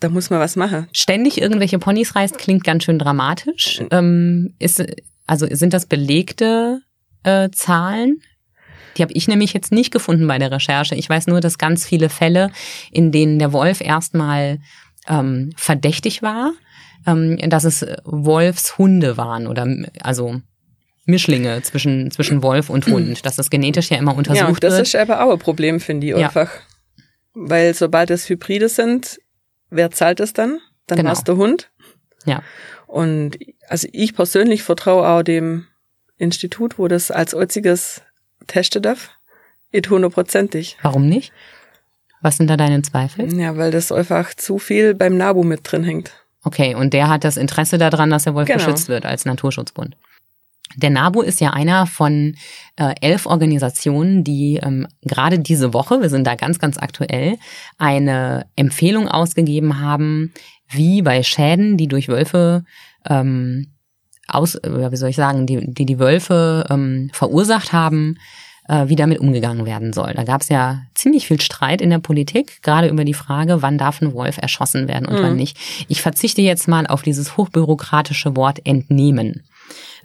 da 0.00 0.08
muss 0.08 0.30
man 0.30 0.40
was 0.40 0.56
machen. 0.56 0.88
Ständig 0.92 1.40
irgendwelche 1.40 1.78
Ponys 1.78 2.14
reißt, 2.14 2.38
klingt 2.38 2.64
ganz 2.64 2.84
schön 2.84 2.98
dramatisch. 2.98 3.82
Ähm, 3.90 4.54
ist, 4.58 4.82
also 5.26 5.46
sind 5.50 5.72
das 5.74 5.86
belegte 5.86 6.80
äh, 7.22 7.50
Zahlen? 7.50 8.20
Die 8.96 9.02
habe 9.02 9.12
ich 9.12 9.28
nämlich 9.28 9.52
jetzt 9.52 9.70
nicht 9.72 9.92
gefunden 9.92 10.26
bei 10.26 10.38
der 10.38 10.50
Recherche. 10.50 10.94
Ich 10.94 11.08
weiß 11.08 11.26
nur, 11.28 11.40
dass 11.40 11.58
ganz 11.58 11.86
viele 11.86 12.08
Fälle, 12.08 12.50
in 12.90 13.12
denen 13.12 13.38
der 13.38 13.52
Wolf 13.52 13.80
erstmal 13.80 14.58
ähm, 15.06 15.50
verdächtig 15.56 16.22
war, 16.22 16.52
ähm, 17.06 17.38
dass 17.48 17.64
es 17.64 17.86
Wolfshunde 18.04 19.16
waren 19.16 19.46
oder 19.46 19.66
also 20.02 20.40
Mischlinge 21.06 21.62
zwischen, 21.62 22.10
zwischen 22.10 22.42
Wolf 22.42 22.70
und 22.70 22.86
Hund, 22.88 23.24
dass 23.24 23.36
das 23.36 23.50
genetisch 23.50 23.90
ja 23.90 23.98
immer 23.98 24.12
Ja, 24.12 24.18
untersucht 24.18 24.48
und 24.48 24.62
das 24.64 24.74
wird. 24.74 24.86
ist 24.88 24.96
aber 24.96 25.24
auch 25.24 25.32
ein 25.32 25.38
Problem, 25.38 25.80
finde 25.80 26.06
ich 26.08 26.12
Ja. 26.16 26.26
einfach. 26.26 26.50
Weil 27.34 27.74
sobald 27.74 28.10
es 28.10 28.28
Hybride 28.28 28.68
sind, 28.68 29.18
wer 29.70 29.90
zahlt 29.90 30.20
es 30.20 30.32
dann? 30.32 30.58
Dann 30.86 30.98
Genau. 30.98 31.10
war's 31.10 31.24
der 31.24 31.36
Hund. 31.36 31.70
Ja. 32.24 32.42
Und 32.86 33.38
also 33.68 33.88
ich 33.92 34.14
persönlich 34.14 34.62
vertraue 34.62 35.06
auch 35.06 35.22
dem 35.22 35.66
Institut, 36.16 36.78
wo 36.78 36.88
das 36.88 37.10
als 37.10 37.34
einziges 37.34 38.02
testen 38.46 38.82
darf. 38.82 39.10
Nicht 39.72 39.90
hundertprozentig. 39.90 40.78
Warum 40.82 41.08
nicht? 41.08 41.32
Was 42.22 42.38
sind 42.38 42.48
da 42.48 42.56
deine 42.56 42.82
Zweifel? 42.82 43.32
Ja, 43.38 43.56
weil 43.56 43.70
das 43.70 43.92
einfach 43.92 44.34
zu 44.34 44.58
viel 44.58 44.94
beim 44.94 45.16
NABU 45.16 45.44
mit 45.44 45.60
drin 45.70 45.84
hängt. 45.84 46.12
Okay, 46.42 46.74
und 46.74 46.92
der 46.94 47.08
hat 47.08 47.22
das 47.24 47.36
Interesse 47.36 47.78
daran, 47.78 48.10
dass 48.10 48.24
der 48.24 48.34
Wolf 48.34 48.46
Genau. 48.48 48.58
geschützt 48.58 48.88
wird 48.88 49.04
als 49.06 49.24
Naturschutzbund. 49.24 49.96
Der 50.76 50.90
NABU 50.90 51.22
ist 51.22 51.40
ja 51.40 51.50
einer 51.50 51.86
von 51.86 52.36
äh, 52.76 52.94
elf 53.00 53.26
Organisationen, 53.26 54.24
die 54.24 54.60
ähm, 54.62 54.86
gerade 55.02 55.38
diese 55.38 55.72
Woche, 55.74 56.00
wir 56.00 56.10
sind 56.10 56.26
da 56.26 56.34
ganz, 56.34 56.58
ganz 56.58 56.78
aktuell, 56.78 57.36
eine 57.78 58.46
Empfehlung 58.56 59.08
ausgegeben 59.08 59.80
haben, 59.80 60.32
wie 60.68 61.02
bei 61.02 61.22
Schäden, 61.22 61.76
die 61.76 61.88
durch 61.88 62.08
Wölfe 62.08 62.64
ähm, 63.08 63.68
aus, 64.26 64.54
äh, 64.56 64.90
wie 64.92 64.96
soll 64.96 65.10
ich 65.10 65.16
sagen, 65.16 65.46
die 65.46 65.72
die, 65.72 65.86
die 65.86 65.98
Wölfe 65.98 66.66
ähm, 66.70 67.10
verursacht 67.12 67.72
haben, 67.72 68.18
äh, 68.68 68.88
wie 68.88 68.96
damit 68.96 69.18
umgegangen 69.18 69.64
werden 69.64 69.92
soll. 69.94 70.12
Da 70.14 70.24
gab 70.24 70.42
es 70.42 70.50
ja 70.50 70.82
ziemlich 70.94 71.26
viel 71.26 71.40
Streit 71.40 71.80
in 71.80 71.90
der 71.90 71.98
Politik, 72.00 72.62
gerade 72.62 72.88
über 72.88 73.04
die 73.04 73.14
Frage, 73.14 73.62
wann 73.62 73.78
darf 73.78 74.02
ein 74.02 74.12
Wolf 74.12 74.36
erschossen 74.38 74.86
werden 74.88 75.06
und 75.08 75.16
Mhm. 75.18 75.22
wann 75.22 75.36
nicht. 75.36 75.56
Ich 75.88 76.02
verzichte 76.02 76.42
jetzt 76.42 76.68
mal 76.68 76.86
auf 76.86 77.02
dieses 77.02 77.36
hochbürokratische 77.38 78.36
Wort 78.36 78.60
entnehmen. 78.66 79.42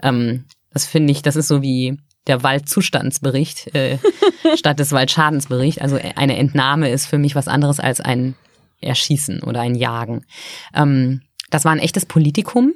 Ähm, 0.02 0.46
das 0.74 0.86
finde 0.86 1.12
ich, 1.12 1.22
das 1.22 1.36
ist 1.36 1.48
so 1.48 1.62
wie 1.62 1.98
der 2.28 2.44
Waldzustandsbericht 2.44 3.74
äh, 3.76 3.98
statt 4.56 4.80
des 4.80 4.92
Waldschadensberichts. 4.92 5.82
Also 5.82 6.00
eine 6.16 6.38
Entnahme 6.38 6.90
ist 6.90 7.06
für 7.06 7.18
mich 7.18 7.36
was 7.36 7.48
anderes 7.48 7.80
als 7.80 8.02
ein 8.02 8.36
Erschießen 8.82 9.44
oder 9.44 9.62
ein 9.62 9.76
Jagen. 9.76 10.26
Ähm, 10.74 11.22
das 11.50 11.66
war 11.66 11.72
ein 11.72 11.80
echtes 11.80 12.06
Politikum, 12.06 12.74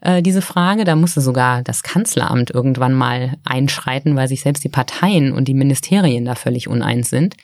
äh, 0.00 0.22
diese 0.22 0.42
Frage. 0.42 0.84
Da 0.84 0.96
musste 0.96 1.20
sogar 1.20 1.62
das 1.62 1.82
Kanzleramt 1.82 2.50
irgendwann 2.50 2.94
mal 2.94 3.36
einschreiten, 3.44 4.16
weil 4.16 4.28
sich 4.28 4.40
selbst 4.40 4.64
die 4.64 4.68
Parteien 4.68 5.32
und 5.32 5.48
die 5.48 5.54
Ministerien 5.54 6.24
da 6.24 6.34
völlig 6.34 6.68
uneins 6.68 7.10
sind. 7.10 7.36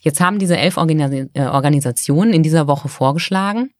Jetzt 0.00 0.20
haben 0.20 0.38
diese 0.38 0.56
elf 0.56 0.76
Organis 0.76 1.28
äh, 1.34 1.42
Organisationen 1.42 2.32
in 2.32 2.42
dieser 2.42 2.66
Woche 2.66 2.88
vorgeschlagen, 2.88 3.70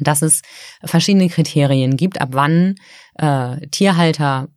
dass 0.00 0.22
es 0.22 0.42
verschiedene 0.84 1.28
Kriterien 1.28 1.96
gibt, 1.96 2.20
ab 2.20 2.30
wann 2.32 2.76
äh, 3.16 3.66
Tierhalter 3.68 4.48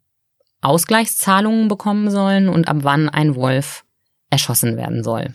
Ausgleichszahlungen 0.63 1.67
bekommen 1.67 2.10
sollen 2.10 2.50
und 2.50 2.67
ab 2.67 2.77
wann 2.82 3.10
ein 3.10 3.36
Wolf 3.36 3.84
erschossen 4.29 4.77
werden 4.77 5.03
soll. 5.03 5.34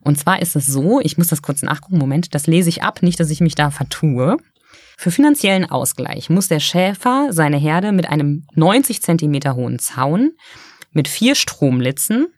Und 0.00 0.18
zwar 0.18 0.40
ist 0.40 0.56
es 0.56 0.66
so, 0.66 1.00
ich 1.00 1.18
muss 1.18 1.28
das 1.28 1.42
kurz 1.42 1.62
nachgucken, 1.62 1.98
Moment, 1.98 2.34
das 2.34 2.46
lese 2.46 2.68
ich 2.68 2.82
ab, 2.82 3.02
nicht, 3.02 3.18
dass 3.18 3.30
ich 3.30 3.40
mich 3.40 3.54
da 3.54 3.70
vertue. 3.70 4.36
Für 4.96 5.10
finanziellen 5.10 5.70
Ausgleich 5.70 6.30
muss 6.30 6.48
der 6.48 6.60
Schäfer 6.60 7.28
seine 7.30 7.56
Herde 7.56 7.92
mit 7.92 8.08
einem 8.08 8.46
90 8.54 9.02
Zentimeter 9.02 9.54
hohen 9.54 9.78
Zaun, 9.78 10.32
mit 10.92 11.08
vier 11.08 11.34
Stromlitzen 11.34 12.28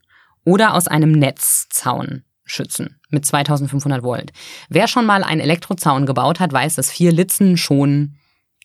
oder 0.44 0.74
aus 0.74 0.88
einem 0.88 1.12
Netzzaun 1.12 2.24
schützen 2.44 3.00
mit 3.10 3.26
2500 3.26 4.02
Volt. 4.02 4.32
Wer 4.68 4.88
schon 4.88 5.06
mal 5.06 5.22
einen 5.22 5.40
Elektrozaun 5.40 6.06
gebaut 6.06 6.40
hat, 6.40 6.52
weiß, 6.52 6.76
dass 6.76 6.90
vier 6.90 7.12
Litzen 7.12 7.56
schon 7.56 8.16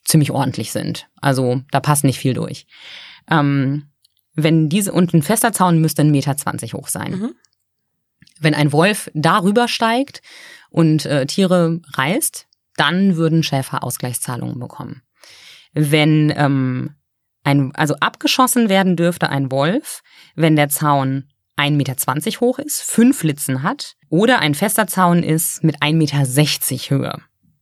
ziemlich 0.03 0.31
ordentlich 0.31 0.71
sind. 0.71 1.07
Also 1.19 1.61
da 1.71 1.79
passt 1.79 2.03
nicht 2.03 2.19
viel 2.19 2.33
durch. 2.33 2.67
Ähm, 3.29 3.87
wenn 4.35 4.69
diese 4.69 4.91
und 4.91 5.13
ein 5.13 5.23
fester 5.23 5.53
Zaun 5.53 5.79
müsste 5.79 6.01
1,20 6.01 6.11
Meter 6.11 6.77
hoch 6.77 6.87
sein. 6.87 7.11
Mhm. 7.11 7.35
Wenn 8.39 8.53
ein 8.53 8.73
Wolf 8.73 9.09
darüber 9.13 9.67
steigt 9.67 10.21
und 10.69 11.05
äh, 11.05 11.25
Tiere 11.25 11.79
reißt, 11.93 12.47
dann 12.75 13.15
würden 13.15 13.43
Schäfer 13.43 13.83
Ausgleichszahlungen 13.83 14.59
bekommen. 14.59 15.01
Wenn 15.73 16.33
ähm, 16.35 16.95
ein, 17.43 17.73
also 17.75 17.95
abgeschossen 17.99 18.67
werden 18.67 18.97
dürfte 18.97 19.29
ein 19.29 19.51
Wolf, 19.51 20.03
wenn 20.35 20.55
der 20.55 20.69
Zaun 20.69 21.29
1,20 21.57 21.71
Meter 21.71 22.41
hoch 22.41 22.59
ist, 22.59 22.81
fünf 22.81 23.23
Litzen 23.23 23.63
hat 23.63 23.95
oder 24.09 24.39
ein 24.39 24.55
fester 24.55 24.87
Zaun 24.87 25.23
ist 25.23 25.63
mit 25.63 25.81
1,60 25.81 25.93
Meter 25.93 26.89
Höhe. 26.89 27.21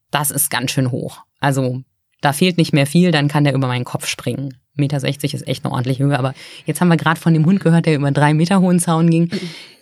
Das 0.10 0.32
ist 0.32 0.50
ganz 0.50 0.72
schön 0.72 0.90
hoch. 0.90 1.24
Also 1.40 1.84
da 2.22 2.34
fehlt 2.34 2.58
nicht 2.58 2.74
mehr 2.74 2.88
viel, 2.88 3.12
dann 3.12 3.28
kann 3.28 3.44
der 3.44 3.54
über 3.54 3.68
meinen 3.68 3.86
Kopf 3.86 4.08
springen. 4.08 4.58
1,60 4.78 4.80
Meter 4.82 5.08
ist 5.36 5.48
echt 5.48 5.66
eine 5.66 5.74
ordentliche 5.74 6.04
Höhe, 6.04 6.18
aber 6.18 6.34
jetzt 6.66 6.82
haben 6.82 6.88
wir 6.88 6.98
gerade 6.98 7.20
von 7.20 7.34
dem 7.34 7.46
Hund 7.46 7.60
gehört, 7.60 7.86
der 7.86 7.96
über 7.96 8.12
drei 8.12 8.34
Meter 8.34 8.60
hohen 8.60 8.80
Zaun 8.80 9.10
ging. 9.10 9.30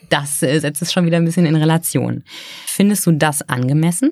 Das 0.09 0.43
äh, 0.43 0.59
setzt 0.59 0.81
es 0.81 0.91
schon 0.91 1.05
wieder 1.05 1.17
ein 1.17 1.25
bisschen 1.25 1.45
in 1.45 1.55
Relation. 1.55 2.23
Findest 2.65 3.05
du 3.05 3.11
das 3.13 3.41
angemessen? 3.43 4.11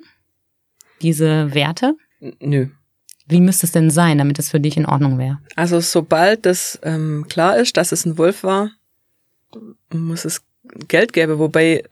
Diese 1.01 1.53
Werte? 1.53 1.95
Nö. 2.39 2.67
Wie 3.27 3.41
müsste 3.41 3.65
es 3.65 3.71
denn 3.71 3.91
sein, 3.91 4.17
damit 4.17 4.39
es 4.39 4.50
für 4.50 4.59
dich 4.59 4.77
in 4.77 4.86
Ordnung 4.86 5.19
wäre? 5.19 5.39
Also 5.55 5.79
sobald 5.81 6.45
das 6.45 6.79
ähm, 6.83 7.25
klar 7.29 7.57
ist, 7.57 7.77
dass 7.77 7.91
es 7.91 8.05
ein 8.05 8.17
Wolf 8.17 8.43
war, 8.43 8.71
muss 9.93 10.25
es 10.25 10.41
Geld 10.88 11.13
geben. 11.13 11.38
Wobei, 11.39 11.83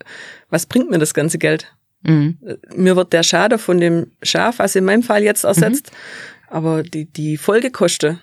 was 0.49 0.65
bringt 0.65 0.89
mir 0.89 0.99
das 0.99 1.13
ganze 1.13 1.37
Geld? 1.37 1.73
Mhm. 2.03 2.37
Mir 2.75 2.95
wird 2.95 3.13
der 3.13 3.23
Schade 3.23 3.57
von 3.57 3.79
dem 3.79 4.11
Schaf, 4.21 4.59
was 4.59 4.75
in 4.75 4.85
meinem 4.85 5.03
Fall 5.03 5.23
jetzt 5.23 5.43
ersetzt, 5.43 5.91
mhm. 5.91 6.55
aber 6.55 6.83
die, 6.83 7.05
die 7.05 7.37
Folgekosten, 7.37 8.19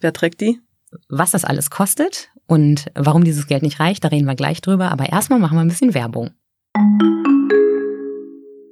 wer 0.00 0.12
trägt 0.12 0.40
die? 0.40 0.60
Was 1.08 1.30
das 1.30 1.44
alles 1.44 1.70
kostet 1.70 2.30
und 2.46 2.86
warum 2.94 3.24
dieses 3.24 3.46
Geld 3.46 3.62
nicht 3.62 3.78
reicht, 3.78 4.02
da 4.02 4.08
reden 4.08 4.26
wir 4.26 4.34
gleich 4.34 4.60
drüber. 4.60 4.90
Aber 4.90 5.08
erstmal 5.08 5.38
machen 5.38 5.56
wir 5.56 5.62
ein 5.62 5.68
bisschen 5.68 5.94
Werbung. 5.94 6.30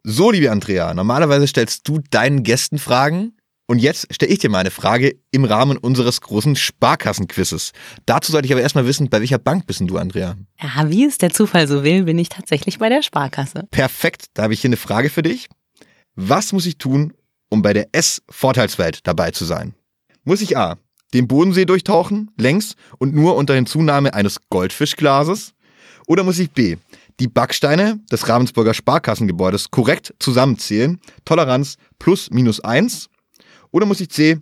So, 0.05 0.31
liebe 0.31 0.51
Andrea, 0.51 0.95
normalerweise 0.95 1.47
stellst 1.47 1.87
du 1.87 2.01
deinen 2.11 2.43
Gästen 2.43 2.79
Fragen 2.79 3.37
und 3.67 3.79
jetzt 3.79 4.13
stelle 4.13 4.33
ich 4.33 4.39
dir 4.39 4.49
mal 4.49 4.61
eine 4.61 4.71
Frage 4.71 5.21
im 5.31 5.45
Rahmen 5.45 5.77
unseres 5.77 6.23
großen 6.23 6.57
Sparkassenquizzes. 6.57 7.73
Dazu 8.07 8.33
sollte 8.33 8.47
ich 8.47 8.53
aber 8.53 8.63
erstmal 8.63 8.87
wissen, 8.87 9.11
bei 9.11 9.21
welcher 9.21 9.39
Bank 9.39 9.67
bist 9.67 9.81
denn 9.81 9.87
du, 9.87 9.99
Andrea? 9.99 10.37
Ja, 10.61 10.89
wie 10.89 11.05
es 11.05 11.19
der 11.19 11.31
Zufall 11.31 11.69
so 11.69 11.85
will, 11.85 12.05
bin 12.05 12.19
ich 12.19 12.31
tatsächlich 12.31 12.79
bei 12.79 12.89
der 12.89 13.03
Sparkasse. 13.03 13.65
Perfekt, 13.71 14.27
da 14.33 14.45
habe 14.45 14.55
ich 14.55 14.63
hier 14.63 14.69
eine 14.69 14.79
Frage 14.79 15.11
für 15.11 15.23
dich. 15.23 15.49
Was 16.15 16.53
muss 16.55 16.65
ich 16.65 16.79
tun, 16.79 17.13
um 17.51 17.61
bei 17.61 17.75
der 17.75 17.89
S-Vorteilswelt 17.93 19.07
dabei 19.07 19.31
zu 19.31 19.45
sein? 19.45 19.75
Muss 20.25 20.41
ich 20.41 20.57
A. 20.57 20.79
den 21.15 21.29
Bodensee 21.29 21.65
durchtauchen, 21.65 22.31
längs 22.37 22.75
und 22.99 23.15
nur 23.15 23.37
unter 23.37 23.55
Hinzunahme 23.55 24.15
eines 24.15 24.39
Goldfischglases? 24.51 25.55
Oder 26.07 26.25
muss 26.25 26.39
ich 26.39 26.51
B. 26.51 26.77
die 27.21 27.29
Backsteine 27.29 28.01
des 28.11 28.29
Ravensburger 28.29 28.75
Sparkassengebäudes 28.75 29.71
korrekt 29.71 30.15
zusammenzählen, 30.19 31.01
Toleranz 31.25 31.77
plus 31.99 32.31
minus 32.31 32.61
eins? 32.61 33.09
Oder 33.71 33.87
muss 33.87 34.01
ich 34.01 34.09
C, 34.09 34.39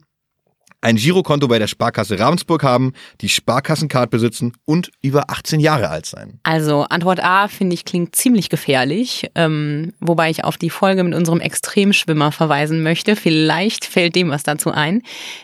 ein 0.86 0.96
Girokonto 0.96 1.48
bei 1.48 1.58
der 1.58 1.66
Sparkasse 1.66 2.18
Ravensburg 2.18 2.62
haben, 2.62 2.92
die 3.20 3.28
Sparkassencard 3.28 4.08
besitzen 4.08 4.52
und 4.64 4.90
über 5.02 5.30
18 5.30 5.58
Jahre 5.58 5.88
alt 5.88 6.06
sein? 6.06 6.38
Also 6.44 6.82
Antwort 6.82 7.22
A 7.24 7.48
finde 7.48 7.74
ich 7.74 7.84
klingt 7.84 8.14
ziemlich 8.14 8.50
gefährlich, 8.50 9.28
ähm, 9.34 9.92
wobei 10.00 10.30
ich 10.30 10.44
auf 10.44 10.56
die 10.56 10.70
Folge 10.70 11.02
mit 11.02 11.14
unserem 11.14 11.40
Extremschwimmer 11.40 12.30
verweisen 12.30 12.82
möchte. 12.82 13.16
Vielleicht 13.16 13.84
fällt 13.84 14.14
dem 14.14 14.30
was 14.30 14.44
dazu 14.44 14.70
ein. 14.70 15.02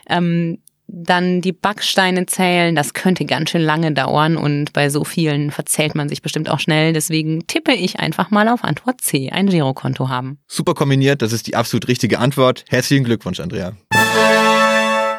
Ähm, 0.09 0.59
dann 0.93 1.41
die 1.41 1.53
Backsteine 1.53 2.27
zählen, 2.27 2.75
das 2.75 2.93
könnte 2.93 3.25
ganz 3.25 3.51
schön 3.51 3.63
lange 3.63 3.93
dauern 3.93 4.37
und 4.37 4.75
bei 4.75 4.91
so 4.91 5.05
vielen 5.05 5.51
verzählt 5.51 5.95
man 5.95 6.09
sich 6.09 6.21
bestimmt 6.21 6.51
auch 6.51 6.61
schnell. 6.61 6.93
Deswegen 6.93 7.47
tippe 7.47 7.73
ich 7.73 7.99
einfach 7.99 8.31
mal 8.31 8.49
auf 8.49 8.63
Antwort 8.63 9.01
C, 9.01 9.31
ein 9.31 9.49
Girokonto 9.49 10.11
haben. 10.11 10.39
Super 10.47 10.75
kombiniert, 10.75 11.23
das 11.23 11.33
ist 11.33 11.47
die 11.47 11.57
absolut 11.57 11.89
richtige 11.89 12.19
Antwort. 12.19 12.67
Herzlichen 12.69 13.05
Glückwunsch, 13.05 13.41
Andrea. 13.41 13.73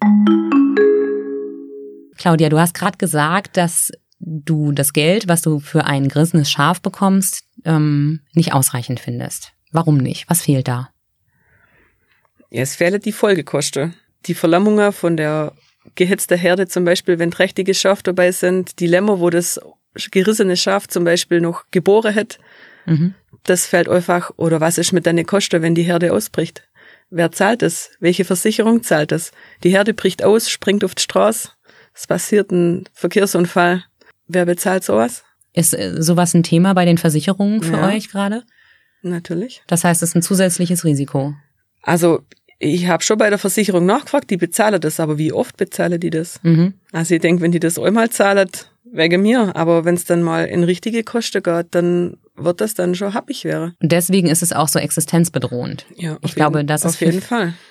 Claudia, 2.17 2.49
du 2.49 2.59
hast 2.59 2.75
gerade 2.75 2.97
gesagt, 2.97 3.57
dass 3.57 3.91
du 4.19 4.73
das 4.73 4.93
Geld, 4.93 5.29
was 5.29 5.43
du 5.43 5.61
für 5.61 5.85
ein 5.85 6.09
gerissenes 6.09 6.51
Schaf 6.51 6.81
bekommst, 6.81 7.45
ähm, 7.65 8.21
nicht 8.33 8.53
ausreichend 8.53 9.01
findest. 9.01 9.53
Warum 9.73 9.99
nicht? 9.99 10.29
Was 10.29 10.43
fehlt 10.43 10.69
da? 10.69 10.91
Ja, 12.51 12.63
es 12.63 12.77
fehlen 12.77 13.01
die 13.01 13.13
Folgekosten. 13.13 13.95
Die 14.27 14.35
Verlammungen 14.35 14.93
von 14.93 15.17
der 15.17 15.53
gehetzten 15.95 16.39
Herde 16.39 16.67
zum 16.67 16.85
Beispiel, 16.85 17.19
wenn 17.19 17.31
trächtige 17.31 17.75
Schaf 17.75 18.03
dabei 18.03 18.33
sind, 18.33 18.81
die 18.81 18.87
Lämmer, 18.87 19.21
wo 19.21 19.31
das 19.31 19.61
gerissene 20.11 20.57
Schaf 20.57 20.89
zum 20.89 21.05
Beispiel 21.05 21.41
noch 21.41 21.65
geboren 21.71 22.15
hat, 22.15 22.39
mhm. 22.87 23.15
das 23.45 23.67
fällt 23.67 23.89
einfach. 23.89 24.31
Oder 24.37 24.61
was 24.61 24.79
ist 24.79 24.93
mit 24.93 25.07
deinen 25.07 25.27
Kosten, 25.27 25.63
wenn 25.63 25.75
die 25.75 25.83
Herde 25.83 26.13
ausbricht? 26.13 26.69
Wer 27.11 27.31
zahlt 27.31 27.63
es? 27.63 27.91
Welche 28.01 28.25
Versicherung 28.25 28.83
zahlt 28.83 29.13
es? 29.13 29.31
Die 29.63 29.71
Herde 29.71 29.95
bricht 29.95 30.25
aus, 30.25 30.51
springt 30.51 30.85
auf 30.85 30.95
die 30.95 31.03
Straße, 31.03 31.51
es 31.97 32.07
passiert 32.07 32.51
ein 32.51 32.85
Verkehrsunfall. 32.93 33.85
Wer 34.29 34.47
bezahlt 34.47 34.85
sowas? 34.85 35.25
Ist 35.53 35.75
äh, 35.75 36.03
sowas 36.03 36.35
ein 36.35 36.43
Thema 36.43 36.75
bei 36.75 36.85
den 36.85 36.99
Versicherungen 36.99 37.63
für 37.63 37.77
ja, 37.77 37.89
euch 37.89 38.11
gerade? 38.11 38.43
Natürlich. 39.03 39.63
Das 39.67 39.85
heißt, 39.85 40.03
es 40.03 40.11
ist 40.11 40.17
ein 40.17 40.23
zusätzliches 40.23 40.85
Risiko. 40.85 41.35
Also 41.83 42.21
ich 42.59 42.89
habe 42.89 43.03
schon 43.03 43.19
bei 43.19 43.31
der 43.31 43.39
Versicherung 43.39 43.87
nachgefragt, 43.87 44.31
die 44.31 44.37
bezahlen 44.37 44.81
das, 44.81 44.99
aber 44.99 45.19
wie 45.19 45.33
oft 45.33 45.57
bezahlen 45.57 46.01
die 46.01 46.11
das? 46.11 46.41
Mhm. 46.43 46.75
Also 46.93 47.15
ich 47.15 47.21
denke, 47.21 47.43
wenn 47.43 47.53
die 47.53 47.61
das 47.61 47.79
einmal 47.79 48.11
zahlen, 48.11 48.49
wegen 48.93 49.23
mir. 49.23 49.55
Aber 49.55 49.85
wenn 49.85 49.95
es 49.95 50.05
dann 50.05 50.23
mal 50.23 50.47
in 50.47 50.65
richtige 50.65 51.05
Kosten 51.05 51.43
geht, 51.43 51.67
dann 51.73 52.17
wird 52.35 52.61
das 52.61 52.75
dann 52.75 52.95
schon 52.95 53.15
happig 53.15 53.45
wäre. 53.45 53.75
Und 53.81 53.93
deswegen 53.93 54.29
ist 54.29 54.43
es 54.43 54.53
auch 54.53 54.69
so 54.69 54.79
existenzbedrohend. 54.79 55.87
Ja, 55.97 56.19
ich 56.23 56.35
glaube, 56.35 56.65
das 56.65 56.85
ist 56.85 56.97
für, 56.97 57.13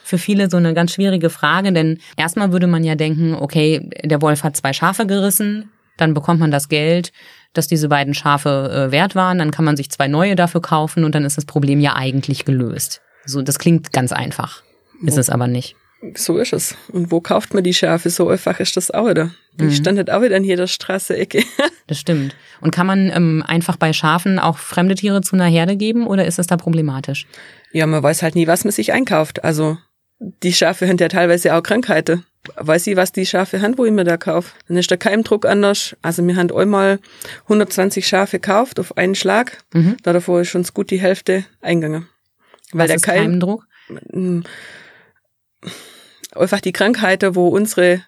für 0.04 0.18
viele 0.18 0.50
so 0.50 0.58
eine 0.58 0.74
ganz 0.74 0.94
schwierige 0.94 1.30
Frage, 1.30 1.72
denn 1.72 2.00
erstmal 2.18 2.52
würde 2.52 2.68
man 2.68 2.84
ja 2.84 2.96
denken, 2.96 3.36
okay, 3.36 3.90
der 4.04 4.22
Wolf 4.22 4.44
hat 4.44 4.58
zwei 4.58 4.74
Schafe 4.74 5.06
gerissen, 5.06 5.70
dann 5.98 6.14
bekommt 6.14 6.40
man 6.40 6.52
das 6.52 6.70
Geld, 6.70 7.12
dass 7.54 7.68
diese 7.68 7.90
beiden 7.90 8.14
Schafe 8.14 8.88
äh, 8.90 8.92
wert 8.92 9.16
waren, 9.16 9.40
dann 9.40 9.52
kann 9.52 9.66
man 9.66 9.78
sich 9.78 9.90
zwei 9.90 10.08
neue 10.08 10.36
dafür 10.36 10.62
kaufen 10.62 11.04
und 11.04 11.16
dann 11.16 11.26
ist 11.26 11.38
das 11.38 11.46
Problem 11.46 11.80
ja 11.80 11.96
eigentlich 11.96 12.46
gelöst. 12.46 13.02
So, 13.26 13.42
das 13.42 13.60
klingt 13.60 13.92
ganz 13.92 14.12
einfach, 14.12 14.62
ist 15.04 15.16
wo, 15.16 15.20
es 15.20 15.30
aber 15.30 15.48
nicht. 15.48 15.76
So 16.16 16.38
ist 16.38 16.54
es. 16.54 16.76
Und 16.90 17.12
wo 17.12 17.22
kauft 17.22 17.54
man 17.54 17.64
die 17.64 17.74
Schafe? 17.74 18.10
So 18.10 18.30
einfach 18.30 18.60
ist 18.60 18.78
das 18.78 18.92
auch 18.92 19.10
wieder. 19.10 19.32
Die 19.54 19.66
mhm. 19.66 19.72
standet 19.72 20.12
auch 20.12 20.22
wieder 20.22 20.36
in 20.36 20.44
jeder 20.44 20.68
Straße-Ecke. 20.68 21.44
das 21.88 21.98
stimmt. 22.00 22.36
Und 22.62 22.72
kann 22.72 22.86
man 22.86 23.10
ähm, 23.10 23.44
einfach 23.48 23.78
bei 23.78 23.94
Schafen 23.94 24.38
auch 24.38 24.58
fremde 24.58 24.96
Tiere 24.96 25.22
zu 25.22 25.36
einer 25.36 25.46
Herde 25.46 25.78
geben 25.78 26.06
oder 26.06 26.26
ist 26.26 26.38
es 26.38 26.48
da 26.48 26.58
problematisch? 26.58 27.26
Ja, 27.72 27.88
man 27.88 28.04
weiß 28.04 28.22
halt 28.22 28.36
nie, 28.36 28.48
was 28.48 28.64
man 28.64 28.72
sich 28.72 28.94
einkauft. 28.94 29.44
Also 29.44 29.78
die 30.20 30.54
Schafe 30.54 30.88
haben 30.88 30.98
ja 30.98 31.08
teilweise 31.08 31.56
auch 31.56 31.64
Krankheiten 31.64 32.26
weiß 32.56 32.88
ich, 32.88 32.96
was 32.96 33.12
die 33.12 33.26
Schafe 33.26 33.62
haben, 33.62 33.78
wo 33.78 33.86
ich 33.86 33.92
mir 33.92 34.04
da 34.04 34.18
kaufe. 34.18 34.52
Dann 34.68 34.78
ist 34.78 34.90
der 34.90 34.98
Keimdruck 34.98 35.46
anders. 35.46 35.96
Also 36.02 36.26
wir 36.26 36.36
haben 36.36 36.52
einmal 36.52 37.00
120 37.44 38.08
Schafe 38.08 38.40
gekauft 38.40 38.80
auf 38.80 38.98
einen 38.98 39.16
Schlag. 39.16 39.64
Mhm. 39.74 39.98
Da 40.04 40.14
davor 40.14 40.42
ist 40.42 40.50
schon 40.50 40.64
gut 40.74 40.92
die 40.92 41.00
Hälfte 41.00 41.46
eingegangen. 41.62 42.08
Weil 42.72 42.82
was 42.82 42.88
der 42.88 42.96
ist 42.98 43.04
Keim, 43.04 43.32
Keimdruck? 43.32 43.68
Mm, 44.12 44.42
einfach 46.34 46.62
die 46.62 46.74
Krankheiten, 46.74 47.36
wo 47.36 47.48
unsere, 47.48 48.02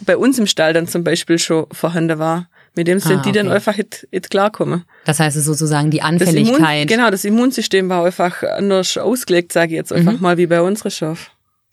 bei 0.00 0.16
uns 0.16 0.38
im 0.38 0.46
Stall 0.46 0.72
dann 0.72 0.86
zum 0.86 1.04
Beispiel 1.04 1.38
schon 1.38 1.66
vorhanden 1.72 2.18
war. 2.18 2.48
Mit 2.74 2.88
dem 2.88 2.98
sind 3.00 3.16
ah, 3.16 3.20
okay. 3.20 3.32
die 3.32 3.38
dann 3.38 3.50
einfach 3.50 3.76
nicht, 3.78 4.06
nicht 4.12 4.30
klarkommen. 4.30 4.84
Das 5.06 5.18
heißt 5.18 5.42
sozusagen 5.42 5.90
die 5.90 6.02
Anfälligkeit. 6.02 6.60
Das 6.60 6.68
Immun, 6.68 6.86
genau, 6.86 7.10
das 7.10 7.24
Immunsystem 7.24 7.88
war 7.88 8.04
einfach 8.04 8.42
anders 8.42 8.98
ausgelegt, 8.98 9.52
sage 9.52 9.68
ich 9.68 9.76
jetzt 9.76 9.94
einfach 9.94 10.12
mhm. 10.12 10.20
mal, 10.20 10.36
wie 10.36 10.46
bei 10.46 10.60
unseren 10.60 10.90
Schaf. 10.90 11.30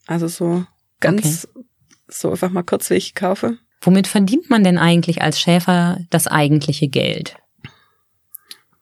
Also 0.07 0.29
so 0.29 0.65
ganz 1.01 1.47
okay 1.53 1.63
so 2.19 2.31
einfach 2.31 2.49
mal 2.49 2.63
kurzweg 2.63 3.15
kaufe. 3.15 3.57
Womit 3.81 4.07
verdient 4.07 4.49
man 4.49 4.63
denn 4.63 4.77
eigentlich 4.77 5.21
als 5.21 5.39
Schäfer 5.39 5.99
das 6.09 6.27
eigentliche 6.27 6.87
Geld? 6.87 7.35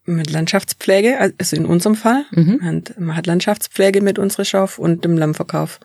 Mit 0.05 0.31
Landschaftspflege, 0.31 1.33
also 1.37 1.55
in 1.55 1.65
unserem 1.65 1.95
Fall. 1.95 2.25
Mhm. 2.31 2.83
man 2.97 3.15
hat 3.15 3.27
Landschaftspflege 3.27 4.01
mit 4.01 4.19
unserer 4.19 4.45
Schaf 4.45 4.77
und 4.77 5.05
dem 5.05 5.17
Lammverkauf. 5.17 5.79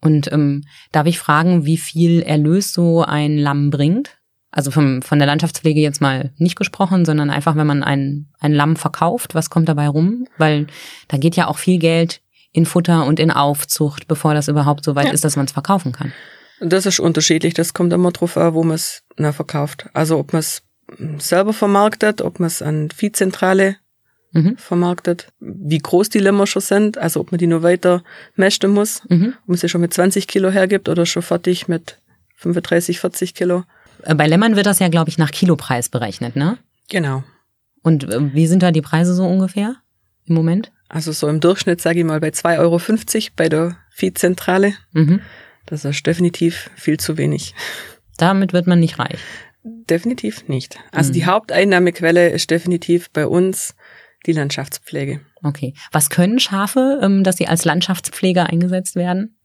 Und 0.00 0.30
ähm, 0.32 0.64
darf 0.92 1.06
ich 1.06 1.18
fragen, 1.18 1.64
wie 1.64 1.78
viel 1.78 2.20
Erlös 2.20 2.72
so 2.72 3.02
ein 3.02 3.38
Lamm 3.38 3.70
bringt? 3.70 4.18
Also 4.50 4.70
vom, 4.70 5.02
von 5.02 5.18
der 5.18 5.26
Landschaftspflege 5.26 5.80
jetzt 5.80 6.00
mal 6.00 6.32
nicht 6.36 6.56
gesprochen, 6.56 7.04
sondern 7.04 7.30
einfach, 7.30 7.56
wenn 7.56 7.66
man 7.66 7.82
ein, 7.82 8.28
ein 8.38 8.52
Lamm 8.52 8.76
verkauft, 8.76 9.34
was 9.34 9.50
kommt 9.50 9.68
dabei 9.68 9.88
rum? 9.88 10.26
Weil 10.36 10.66
da 11.08 11.16
geht 11.16 11.36
ja 11.36 11.48
auch 11.48 11.58
viel 11.58 11.78
Geld 11.78 12.20
in 12.52 12.66
Futter 12.66 13.04
und 13.06 13.18
in 13.18 13.30
Aufzucht, 13.30 14.06
bevor 14.06 14.32
das 14.34 14.48
überhaupt 14.48 14.84
so 14.84 14.94
weit 14.94 15.06
ja. 15.06 15.12
ist, 15.12 15.24
dass 15.24 15.36
man 15.36 15.46
es 15.46 15.52
verkaufen 15.52 15.92
kann. 15.92 16.12
Das 16.64 16.86
ist 16.86 17.00
unterschiedlich. 17.00 17.54
Das 17.54 17.74
kommt 17.74 17.92
immer 17.92 18.12
drauf 18.12 18.36
an, 18.36 18.54
wo 18.54 18.62
man 18.62 18.76
es 18.76 19.02
verkauft. 19.16 19.88
Also 19.92 20.18
ob 20.18 20.32
man 20.32 20.40
es 20.40 20.62
selber 21.18 21.52
vermarktet, 21.52 22.22
ob 22.22 22.40
man 22.40 22.46
es 22.46 22.62
an 22.62 22.90
Viehzentrale 22.90 23.76
mhm. 24.32 24.56
vermarktet, 24.56 25.28
wie 25.40 25.78
groß 25.78 26.10
die 26.10 26.18
Lämmer 26.18 26.46
schon 26.46 26.62
sind, 26.62 26.98
also 26.98 27.20
ob 27.20 27.32
man 27.32 27.38
die 27.38 27.46
nur 27.46 27.62
weiter 27.62 28.02
mästen 28.36 28.72
muss, 28.72 29.02
mhm. 29.08 29.34
ob 29.42 29.48
man 29.48 29.56
sie 29.56 29.68
schon 29.68 29.80
mit 29.80 29.94
20 29.94 30.26
Kilo 30.26 30.50
hergibt 30.50 30.88
oder 30.88 31.06
schon 31.06 31.22
fertig 31.22 31.68
mit 31.68 31.98
35, 32.36 33.00
40 33.00 33.34
Kilo. 33.34 33.64
Äh, 34.02 34.14
bei 34.14 34.26
Lämmern 34.26 34.56
wird 34.56 34.66
das 34.66 34.78
ja, 34.78 34.88
glaube 34.88 35.08
ich, 35.08 35.18
nach 35.18 35.30
Kilopreis 35.30 35.88
berechnet, 35.88 36.36
ne? 36.36 36.58
Genau. 36.90 37.24
Und 37.82 38.04
äh, 38.04 38.34
wie 38.34 38.46
sind 38.46 38.62
da 38.62 38.70
die 38.70 38.82
Preise 38.82 39.14
so 39.14 39.24
ungefähr 39.24 39.76
im 40.26 40.34
Moment? 40.34 40.72
Also 40.88 41.12
so 41.12 41.28
im 41.28 41.40
Durchschnitt, 41.40 41.80
sage 41.80 42.00
ich 42.00 42.04
mal, 42.04 42.20
bei 42.20 42.28
2,50 42.28 42.58
Euro 42.58 42.80
bei 43.36 43.48
der 43.48 43.76
Viehzentrale. 43.90 44.74
Mhm. 44.92 45.20
Das 45.66 45.84
ist 45.84 46.06
definitiv 46.06 46.70
viel 46.76 46.98
zu 46.98 47.16
wenig. 47.16 47.54
Damit 48.16 48.52
wird 48.52 48.66
man 48.66 48.80
nicht 48.80 48.98
reich. 48.98 49.20
Definitiv 49.62 50.46
nicht. 50.48 50.78
Also 50.92 51.12
die 51.12 51.26
Haupteinnahmequelle 51.26 52.28
ist 52.28 52.50
definitiv 52.50 53.10
bei 53.10 53.26
uns 53.26 53.74
die 54.26 54.32
Landschaftspflege. 54.32 55.20
Okay. 55.42 55.74
Was 55.92 56.10
können 56.10 56.38
Schafe, 56.38 57.00
ähm, 57.02 57.24
dass 57.24 57.36
sie 57.36 57.48
als 57.48 57.64
Landschaftspfleger 57.64 58.48
eingesetzt 58.48 58.96
werden? 58.96 59.36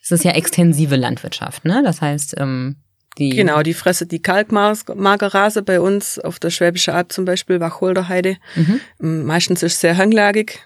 Das 0.00 0.12
ist 0.12 0.24
ja 0.24 0.32
extensive 0.32 0.96
Landwirtschaft, 0.96 1.64
ne? 1.64 1.82
Das 1.84 2.00
heißt, 2.00 2.36
ähm, 2.38 2.76
die. 3.18 3.30
Genau, 3.30 3.62
die 3.62 3.74
fresse 3.74 4.06
die 4.06 4.22
Kalkmagerrase 4.22 5.62
bei 5.62 5.80
uns 5.80 6.18
auf 6.18 6.38
der 6.38 6.50
Schwäbische 6.50 6.94
Alb 6.94 7.12
zum 7.12 7.24
Beispiel, 7.24 7.60
Wacholderheide. 7.60 8.36
Mhm. 8.54 9.24
Meistens 9.24 9.62
ist 9.62 9.74
es 9.74 9.80
sehr 9.80 9.96
hanglagig, 9.96 10.60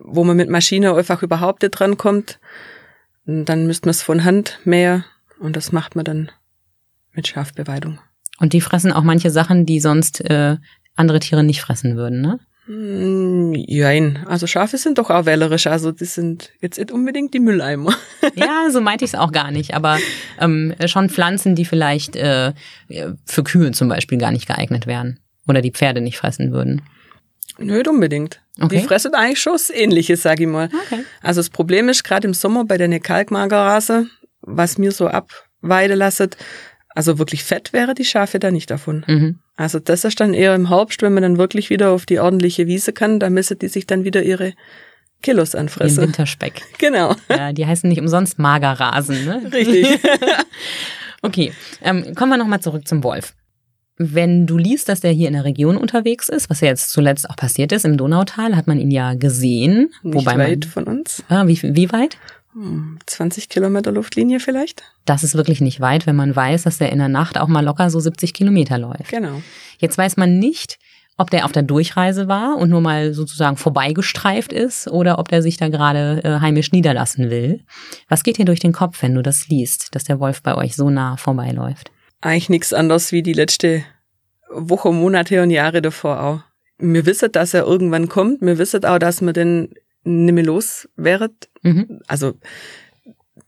wo 0.00 0.24
man 0.24 0.36
mit 0.36 0.48
Maschine 0.48 0.94
einfach 0.94 1.22
überhaupt 1.22 1.62
nicht 1.62 1.70
drankommt. 1.70 2.40
Und 3.26 3.46
Dann 3.46 3.66
müsste 3.66 3.86
man 3.86 3.90
es 3.90 4.02
von 4.02 4.24
Hand 4.24 4.58
mähen 4.64 5.04
und 5.38 5.56
das 5.56 5.72
macht 5.72 5.96
man 5.96 6.04
dann 6.04 6.30
mit 7.12 7.28
Schafbeweidung. 7.28 7.98
Und 8.38 8.52
die 8.52 8.60
fressen 8.60 8.92
auch 8.92 9.02
manche 9.02 9.30
Sachen, 9.30 9.66
die 9.66 9.80
sonst 9.80 10.20
äh, 10.28 10.56
andere 10.96 11.20
Tiere 11.20 11.44
nicht 11.44 11.60
fressen 11.60 11.96
würden, 11.96 12.20
ne? 12.20 12.40
Mm, 12.66 13.54
Jein, 13.54 14.24
also 14.26 14.46
Schafe 14.46 14.78
sind 14.78 14.98
doch 14.98 15.10
auch 15.10 15.26
wählerisch, 15.26 15.66
also 15.66 15.90
die 15.90 16.04
sind 16.04 16.52
jetzt 16.60 16.78
nicht 16.78 16.92
unbedingt 16.92 17.34
die 17.34 17.40
Mülleimer. 17.40 17.94
Ja, 18.36 18.68
so 18.70 18.80
meinte 18.80 19.04
ich 19.04 19.10
es 19.12 19.18
auch 19.18 19.32
gar 19.32 19.50
nicht, 19.50 19.74
aber 19.74 19.98
ähm, 20.38 20.74
schon 20.86 21.10
Pflanzen, 21.10 21.56
die 21.56 21.64
vielleicht 21.64 22.14
äh, 22.14 22.52
für 23.26 23.42
Kühe 23.42 23.72
zum 23.72 23.88
Beispiel 23.88 24.16
gar 24.16 24.30
nicht 24.30 24.46
geeignet 24.46 24.86
wären 24.86 25.18
oder 25.48 25.60
die 25.60 25.72
Pferde 25.72 26.00
nicht 26.00 26.18
fressen 26.18 26.52
würden. 26.52 26.82
Nicht 27.58 27.88
unbedingt. 27.88 28.40
Okay. 28.60 28.80
Die 28.80 28.86
fressen 28.86 29.14
eigentlich 29.14 29.40
schon 29.40 29.54
das 29.54 29.70
Ähnliche, 29.70 30.16
sag 30.16 30.40
ich 30.40 30.46
mal. 30.46 30.68
Okay. 30.86 31.04
Also 31.22 31.40
das 31.40 31.50
Problem 31.50 31.88
ist 31.88 32.04
gerade 32.04 32.26
im 32.28 32.34
Sommer 32.34 32.64
bei 32.64 32.76
der 32.78 33.00
Kalkmagerrase, 33.00 34.06
was 34.40 34.78
mir 34.78 34.92
so 34.92 35.08
abweide 35.08 35.94
lasset, 35.94 36.36
also 36.94 37.18
wirklich 37.18 37.44
fett 37.44 37.72
wäre 37.72 37.94
die 37.94 38.04
Schafe 38.04 38.38
da 38.38 38.50
nicht 38.50 38.70
davon. 38.70 39.04
Mhm. 39.06 39.38
Also 39.56 39.78
das 39.78 40.04
ist 40.04 40.20
dann 40.20 40.34
eher 40.34 40.54
im 40.54 40.68
Herbst, 40.68 41.02
wenn 41.02 41.14
man 41.14 41.22
dann 41.22 41.38
wirklich 41.38 41.70
wieder 41.70 41.90
auf 41.90 42.04
die 42.06 42.20
ordentliche 42.20 42.66
Wiese 42.66 42.92
kann, 42.92 43.18
da 43.20 43.30
müssen 43.30 43.58
die 43.58 43.68
sich 43.68 43.86
dann 43.86 44.04
wieder 44.04 44.22
ihre 44.22 44.52
Kilos 45.22 45.50
Den 45.52 45.60
anfressen. 45.60 46.02
Winterspeck. 46.02 46.62
Genau, 46.78 47.14
Ja, 47.30 47.52
die 47.52 47.64
heißen 47.66 47.88
nicht 47.88 48.00
umsonst 48.00 48.38
Magerrasen, 48.38 49.24
ne? 49.24 49.42
richtig. 49.52 49.86
Okay, 51.24 51.52
ähm, 51.82 52.16
kommen 52.16 52.32
wir 52.32 52.36
nochmal 52.36 52.60
zurück 52.60 52.88
zum 52.88 53.04
Wolf. 53.04 53.32
Wenn 53.98 54.46
du 54.46 54.56
liest, 54.56 54.88
dass 54.88 55.00
der 55.00 55.12
hier 55.12 55.28
in 55.28 55.34
der 55.34 55.44
Region 55.44 55.76
unterwegs 55.76 56.28
ist, 56.28 56.48
was 56.48 56.60
ja 56.60 56.68
jetzt 56.68 56.90
zuletzt 56.90 57.28
auch 57.28 57.36
passiert 57.36 57.72
ist, 57.72 57.84
im 57.84 57.96
Donautal, 57.96 58.56
hat 58.56 58.66
man 58.66 58.78
ihn 58.80 58.90
ja 58.90 59.14
gesehen. 59.14 59.90
Nicht 60.02 60.14
wobei 60.14 60.38
weit 60.38 60.60
man, 60.60 60.70
von 60.70 60.84
uns. 60.84 61.22
ah, 61.28 61.46
wie, 61.46 61.60
wie 61.62 61.92
weit? 61.92 62.16
Hm, 62.54 62.98
20 63.06 63.48
Kilometer 63.48 63.92
Luftlinie 63.92 64.40
vielleicht. 64.40 64.82
Das 65.04 65.24
ist 65.24 65.34
wirklich 65.34 65.60
nicht 65.60 65.80
weit, 65.80 66.06
wenn 66.06 66.16
man 66.16 66.34
weiß, 66.34 66.62
dass 66.62 66.78
der 66.78 66.92
in 66.92 66.98
der 66.98 67.08
Nacht 67.08 67.38
auch 67.38 67.48
mal 67.48 67.64
locker 67.64 67.90
so 67.90 68.00
70 68.00 68.34
Kilometer 68.34 68.78
läuft. 68.78 69.08
Genau. 69.08 69.42
Jetzt 69.78 69.98
weiß 69.98 70.16
man 70.16 70.38
nicht, 70.38 70.78
ob 71.16 71.30
der 71.30 71.44
auf 71.44 71.52
der 71.52 71.62
Durchreise 71.62 72.28
war 72.28 72.56
und 72.56 72.70
nur 72.70 72.80
mal 72.80 73.14
sozusagen 73.14 73.56
vorbeigestreift 73.56 74.52
ist 74.52 74.88
oder 74.88 75.18
ob 75.18 75.28
der 75.28 75.42
sich 75.42 75.56
da 75.56 75.68
gerade 75.68 76.22
äh, 76.24 76.40
heimisch 76.40 76.72
niederlassen 76.72 77.30
will. 77.30 77.64
Was 78.08 78.22
geht 78.22 78.38
dir 78.38 78.44
durch 78.44 78.60
den 78.60 78.72
Kopf, 78.72 79.02
wenn 79.02 79.14
du 79.14 79.22
das 79.22 79.48
liest, 79.48 79.94
dass 79.94 80.04
der 80.04 80.20
Wolf 80.20 80.42
bei 80.42 80.54
euch 80.54 80.74
so 80.74 80.90
nah 80.90 81.16
vorbeiläuft? 81.16 81.90
Eigentlich 82.22 82.48
nichts 82.48 82.72
anderes 82.72 83.12
wie 83.12 83.22
die 83.22 83.32
letzte 83.34 83.84
Woche, 84.48 84.92
Monate 84.92 85.42
und 85.42 85.50
Jahre 85.50 85.82
davor 85.82 86.22
auch. 86.22 86.40
Wir 86.78 87.04
wissen, 87.06 87.30
dass 87.32 87.52
er 87.54 87.64
irgendwann 87.64 88.08
kommt. 88.08 88.40
Wir 88.40 88.56
wissen 88.58 88.84
auch, 88.84 88.98
dass 88.98 89.20
wir 89.20 89.32
den 89.32 89.74
nicht 90.04 90.32
mehr 90.32 90.44
los 90.44 90.88
wären. 90.96 91.36
Mhm. 91.62 92.00
Also 92.06 92.34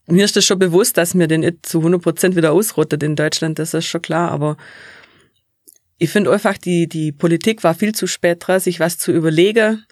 mir 0.06 0.24
ist 0.24 0.36
das 0.36 0.44
schon 0.44 0.58
bewusst, 0.58 0.96
dass 0.98 1.14
mir 1.14 1.26
den 1.28 1.40
nicht 1.40 1.64
zu 1.66 1.78
100 1.80 2.02
Prozent 2.02 2.36
wieder 2.36 2.52
ausrottet 2.52 3.02
in 3.02 3.16
Deutschland. 3.16 3.58
Das 3.58 3.74
ist 3.74 3.86
schon 3.86 4.02
klar. 4.02 4.30
Aber 4.30 4.56
ich 5.98 6.10
finde 6.10 6.32
einfach, 6.32 6.58
die, 6.58 6.88
die 6.88 7.12
Politik 7.12 7.64
war 7.64 7.74
viel 7.74 7.94
zu 7.94 8.06
spät 8.06 8.38
dran, 8.46 8.60
sich 8.60 8.80
was 8.80 8.98
zu 8.98 9.10
überlegen. 9.12 9.84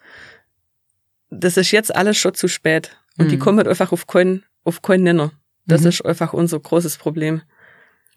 Das 1.30 1.56
ist 1.56 1.70
jetzt 1.70 1.94
alles 1.94 2.16
schon 2.18 2.34
zu 2.34 2.48
spät. 2.48 2.96
Und 3.18 3.30
die 3.30 3.36
Mhm. 3.36 3.40
kommen 3.40 3.66
einfach 3.66 3.92
auf 3.92 4.06
keinen, 4.06 4.44
auf 4.64 4.82
keinen 4.82 5.04
Nenner. 5.04 5.32
Das 5.66 5.82
Mhm. 5.82 5.88
ist 5.88 6.04
einfach 6.04 6.32
unser 6.32 6.58
großes 6.60 6.96
Problem. 6.98 7.42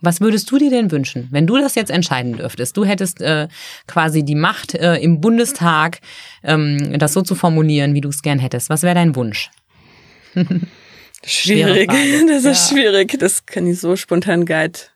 Was 0.02 0.20
würdest 0.22 0.52
du 0.52 0.58
dir 0.58 0.70
denn 0.70 0.92
wünschen, 0.92 1.28
wenn 1.32 1.48
du 1.48 1.58
das 1.58 1.76
jetzt 1.76 1.90
entscheiden 1.90 2.34
dürftest? 2.38 2.76
Du 2.76 2.84
hättest 2.86 3.22
äh, 3.22 3.48
quasi 3.88 4.24
die 4.24 4.36
Macht 4.36 4.74
äh, 4.76 4.98
im 4.98 5.22
Bundestag, 5.22 6.00
ähm, 6.44 6.98
das 7.00 7.14
so 7.14 7.22
zu 7.22 7.34
formulieren, 7.36 7.94
wie 7.94 8.02
du 8.02 8.10
es 8.10 8.22
gern 8.22 8.40
hättest. 8.40 8.70
Was 8.70 8.84
wäre 8.84 8.96
dein 8.96 9.16
Wunsch? 9.16 9.50
Schwierig. 11.26 11.90
Das 12.28 12.46
ist 12.46 12.72
Ja. 12.72 12.76
schwierig. 12.76 13.18
Das 13.20 13.46
kann 13.46 13.66
ich 13.68 13.80
so 13.80 13.96
spontan 13.96 14.42
nicht 14.42 14.92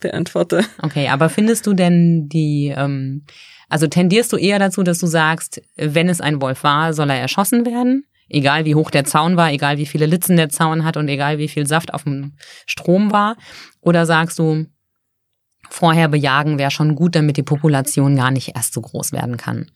beantworten. 0.00 0.64
Okay, 0.82 1.08
aber 1.08 1.28
findest 1.28 1.66
du 1.66 1.74
denn 1.74 2.28
die, 2.28 2.72
ähm, 2.76 3.24
also 3.68 3.86
tendierst 3.86 4.32
du 4.32 4.36
eher 4.36 4.58
dazu, 4.58 4.82
dass 4.82 4.98
du 4.98 5.06
sagst, 5.06 5.60
wenn 5.76 6.08
es 6.08 6.20
ein 6.20 6.40
Wolf 6.40 6.62
war, 6.62 6.94
soll 6.94 7.10
er 7.10 7.16
erschossen 7.20 7.66
werden? 7.66 8.04
Egal 8.30 8.64
wie 8.66 8.74
hoch 8.74 8.90
der 8.90 9.04
Zaun 9.04 9.36
war, 9.36 9.50
egal 9.52 9.78
wie 9.78 9.86
viele 9.86 10.04
Litzen 10.06 10.36
der 10.36 10.50
Zaun 10.50 10.84
hat 10.84 10.96
und 10.98 11.08
egal 11.08 11.38
wie 11.38 11.48
viel 11.48 11.66
Saft 11.66 11.94
auf 11.94 12.04
dem 12.04 12.34
Strom 12.66 13.10
war? 13.10 13.36
Oder 13.80 14.06
sagst 14.06 14.38
du, 14.38 14.66
vorher 15.70 16.08
bejagen 16.08 16.58
wäre 16.58 16.70
schon 16.70 16.94
gut, 16.94 17.14
damit 17.14 17.36
die 17.36 17.42
Population 17.42 18.16
gar 18.16 18.30
nicht 18.30 18.54
erst 18.56 18.74
so 18.74 18.80
groß 18.80 19.12
werden 19.12 19.36
kann? 19.36 19.70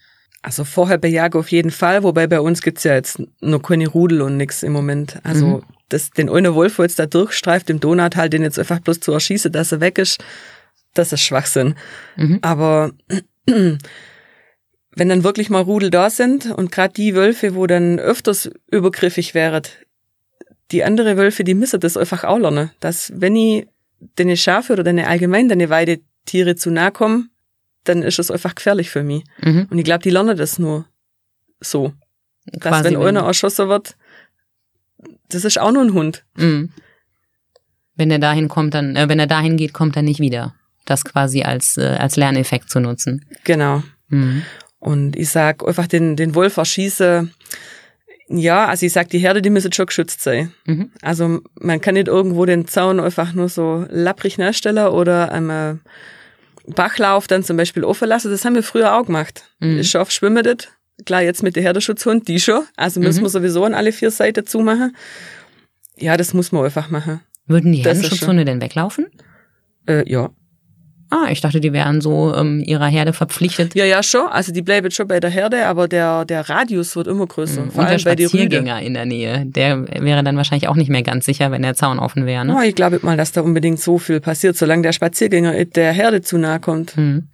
Also 0.44 0.64
vorher 0.64 0.98
bejage 0.98 1.38
auf 1.38 1.52
jeden 1.52 1.70
Fall, 1.70 2.02
wobei 2.02 2.26
bei 2.26 2.40
uns 2.40 2.62
gibt's 2.62 2.82
ja 2.82 2.94
jetzt 2.94 3.22
noch 3.40 3.62
keine 3.62 3.86
Rudel 3.86 4.22
und 4.22 4.36
nix 4.36 4.62
im 4.64 4.72
Moment. 4.72 5.20
Also 5.22 5.46
Mhm. 5.46 5.62
das, 5.88 6.10
den 6.10 6.28
einen 6.28 6.54
Wolf, 6.54 6.78
wo 6.78 6.82
jetzt 6.82 6.98
da 6.98 7.06
durchstreift 7.06 7.70
im 7.70 7.78
Donautal, 7.78 8.28
den 8.28 8.42
jetzt 8.42 8.58
einfach 8.58 8.80
bloß 8.80 8.98
zu 9.00 9.12
erschießen, 9.12 9.52
dass 9.52 9.70
er 9.70 9.80
weg 9.80 9.98
ist, 9.98 10.22
das 10.94 11.12
ist 11.12 11.20
Schwachsinn. 11.22 11.76
Mhm. 12.16 12.38
Aber 12.42 12.90
wenn 13.46 13.78
dann 15.08 15.24
wirklich 15.24 15.48
mal 15.48 15.62
Rudel 15.62 15.90
da 15.90 16.10
sind 16.10 16.46
und 16.50 16.72
gerade 16.72 16.94
die 16.94 17.14
Wölfe, 17.14 17.54
wo 17.54 17.66
dann 17.66 17.98
öfters 17.98 18.50
übergriffig 18.70 19.34
wären, 19.34 19.62
die 20.70 20.84
andere 20.84 21.16
Wölfe, 21.16 21.44
die 21.44 21.54
müssen 21.54 21.80
das 21.80 21.96
einfach 21.96 22.24
auch 22.24 22.38
lernen, 22.38 22.70
dass 22.80 23.12
wenn 23.14 23.36
ich 23.36 23.68
deine 24.16 24.36
Schafe 24.36 24.72
oder 24.72 24.84
deine 24.84 25.06
allgemein 25.06 25.48
deine 25.48 25.70
Weidetiere 25.70 26.56
zu 26.56 26.70
nahe 26.70 26.92
komme, 26.92 27.26
dann 27.84 28.02
ist 28.02 28.18
es 28.18 28.30
einfach 28.30 28.54
gefährlich 28.54 28.90
für 28.90 29.02
mich. 29.02 29.24
Mhm. 29.40 29.66
Und 29.70 29.78
ich 29.78 29.84
glaube, 29.84 30.02
die 30.02 30.10
lernen 30.10 30.36
das 30.36 30.58
nur 30.58 30.86
so. 31.60 31.92
Dass 32.46 32.60
Quasi, 32.60 32.90
wenn 32.90 33.02
einer 33.02 33.22
erschossen 33.22 33.68
wird, 33.68 33.96
das 35.28 35.44
ist 35.44 35.58
auch 35.58 35.72
nur 35.72 35.82
ein 35.82 35.94
Hund. 35.94 36.24
Mhm. 36.36 36.70
Wenn 37.94 38.10
er 38.10 38.18
dahin 38.18 38.48
kommt, 38.48 38.74
dann, 38.74 38.96
äh, 38.96 39.08
wenn 39.08 39.18
er 39.18 39.26
dahin 39.26 39.56
geht, 39.56 39.72
kommt 39.72 39.96
er 39.96 40.02
nicht 40.02 40.20
wieder. 40.20 40.54
Das 40.84 41.04
quasi 41.04 41.42
als, 41.42 41.76
äh, 41.76 41.96
als 41.98 42.16
Lerneffekt 42.16 42.70
zu 42.70 42.80
nutzen. 42.80 43.24
Genau. 43.44 43.82
Mhm. 44.08 44.42
Und 44.78 45.16
ich 45.16 45.30
sag 45.30 45.66
einfach 45.66 45.86
den, 45.86 46.16
den 46.16 46.34
Wolf 46.34 46.56
erschießen. 46.56 47.32
Ja, 48.34 48.66
also 48.66 48.86
ich 48.86 48.92
sag, 48.92 49.10
die 49.10 49.18
Herde, 49.18 49.42
die 49.42 49.50
müssen 49.50 49.72
schon 49.72 49.86
geschützt 49.86 50.22
sein. 50.22 50.52
Mhm. 50.64 50.90
Also 51.02 51.40
man 51.60 51.80
kann 51.80 51.94
nicht 51.94 52.08
irgendwo 52.08 52.46
den 52.46 52.66
Zaun 52.66 52.98
einfach 53.00 53.34
nur 53.34 53.48
so 53.48 53.84
lapprig 53.90 54.38
nachstellen 54.38 54.86
oder 54.88 55.32
am 55.32 55.80
Bachlauf 56.66 57.26
dann 57.26 57.42
zum 57.44 57.56
Beispiel 57.56 57.84
offen 57.84 58.08
lassen. 58.08 58.30
Das 58.30 58.44
haben 58.44 58.54
wir 58.54 58.62
früher 58.62 58.94
auch 58.96 59.06
gemacht. 59.06 59.44
Mhm. 59.60 59.82
Schaf 59.84 60.10
schwimmen 60.10 60.42
das. 60.44 60.68
Klar, 61.04 61.22
jetzt 61.22 61.42
mit 61.42 61.56
der 61.56 61.62
Herdenschutzhund, 61.62 62.28
die 62.28 62.38
schon. 62.40 62.62
Also 62.76 63.00
müssen 63.00 63.20
Mhm. 63.20 63.24
wir 63.24 63.30
sowieso 63.30 63.64
an 63.64 63.74
alle 63.74 63.92
vier 63.92 64.10
Seiten 64.10 64.46
zumachen. 64.46 64.96
Ja, 65.96 66.16
das 66.16 66.32
muss 66.32 66.52
man 66.52 66.64
einfach 66.64 66.90
machen. 66.90 67.20
Würden 67.46 67.72
die 67.72 67.80
Herdenschutzhunde 67.84 68.44
denn 68.44 68.60
weglaufen? 68.60 69.06
Äh, 69.86 70.08
ja. 70.10 70.30
Ah, 71.14 71.30
ich 71.30 71.42
dachte, 71.42 71.60
die 71.60 71.74
wären 71.74 72.00
so 72.00 72.34
ähm, 72.34 72.62
ihrer 72.64 72.86
Herde 72.86 73.12
verpflichtet. 73.12 73.74
Ja, 73.74 73.84
ja, 73.84 74.02
schon. 74.02 74.28
Also 74.30 74.50
die 74.50 74.62
bleiben 74.62 74.90
schon 74.90 75.06
bei 75.08 75.20
der 75.20 75.28
Herde, 75.28 75.66
aber 75.66 75.86
der, 75.86 76.24
der 76.24 76.48
Radius 76.48 76.96
wird 76.96 77.06
immer 77.06 77.26
größer. 77.26 77.64
Vor 77.64 77.64
Und 77.64 77.76
der 77.76 77.86
allem. 77.88 77.98
Spaziergänger 77.98 78.80
in 78.80 78.94
der 78.94 79.04
Nähe, 79.04 79.44
der 79.44 79.86
wäre 80.02 80.22
dann 80.24 80.38
wahrscheinlich 80.38 80.68
auch 80.68 80.74
nicht 80.76 80.88
mehr 80.88 81.02
ganz 81.02 81.26
sicher, 81.26 81.50
wenn 81.50 81.60
der 81.60 81.74
Zaun 81.74 81.98
offen 81.98 82.24
wäre. 82.24 82.46
Ne? 82.46 82.56
Oh, 82.58 82.62
ich 82.62 82.74
glaube 82.74 82.98
mal, 83.02 83.18
dass 83.18 83.32
da 83.32 83.42
unbedingt 83.42 83.78
so 83.78 83.98
viel 83.98 84.20
passiert. 84.20 84.56
Solange 84.56 84.82
der 84.84 84.92
Spaziergänger 84.92 85.62
der 85.66 85.92
Herde 85.92 86.22
zu 86.22 86.38
nahe 86.38 86.60
kommt, 86.60 86.96
Hm. 86.96 87.28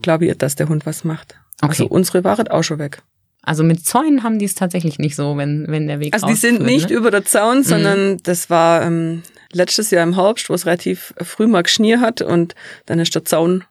glaube 0.00 0.26
ich 0.26 0.38
dass 0.38 0.54
der 0.54 0.68
Hund 0.68 0.86
was 0.86 1.02
macht. 1.02 1.34
Okay. 1.60 1.70
Also 1.70 1.86
unsere 1.88 2.22
waren 2.22 2.46
auch 2.46 2.62
schon 2.62 2.78
weg. 2.78 3.02
Also 3.42 3.64
mit 3.64 3.84
Zäunen 3.84 4.22
haben 4.22 4.38
die 4.38 4.44
es 4.44 4.54
tatsächlich 4.54 5.00
nicht 5.00 5.16
so, 5.16 5.36
wenn, 5.36 5.64
wenn 5.68 5.88
der 5.88 5.98
Weg 5.98 6.14
Also 6.14 6.28
die 6.28 6.34
sind 6.34 6.58
rausführt, 6.58 6.70
nicht 6.70 6.90
ne? 6.90 6.96
über 6.96 7.10
der 7.10 7.24
Zaun, 7.24 7.64
sondern 7.64 8.18
das 8.22 8.48
war 8.48 8.82
ähm, 8.84 9.22
letztes 9.52 9.90
Jahr 9.90 10.02
im 10.02 10.14
Herbst, 10.14 10.48
wo 10.50 10.54
es 10.54 10.66
relativ 10.66 11.14
früh 11.22 11.46
mal 11.46 11.62
geschnee 11.62 11.98
hat 11.98 12.22
und 12.22 12.54
dann 12.86 12.98
ist 12.98 13.14
der 13.14 13.24
Zaun, 13.24 13.64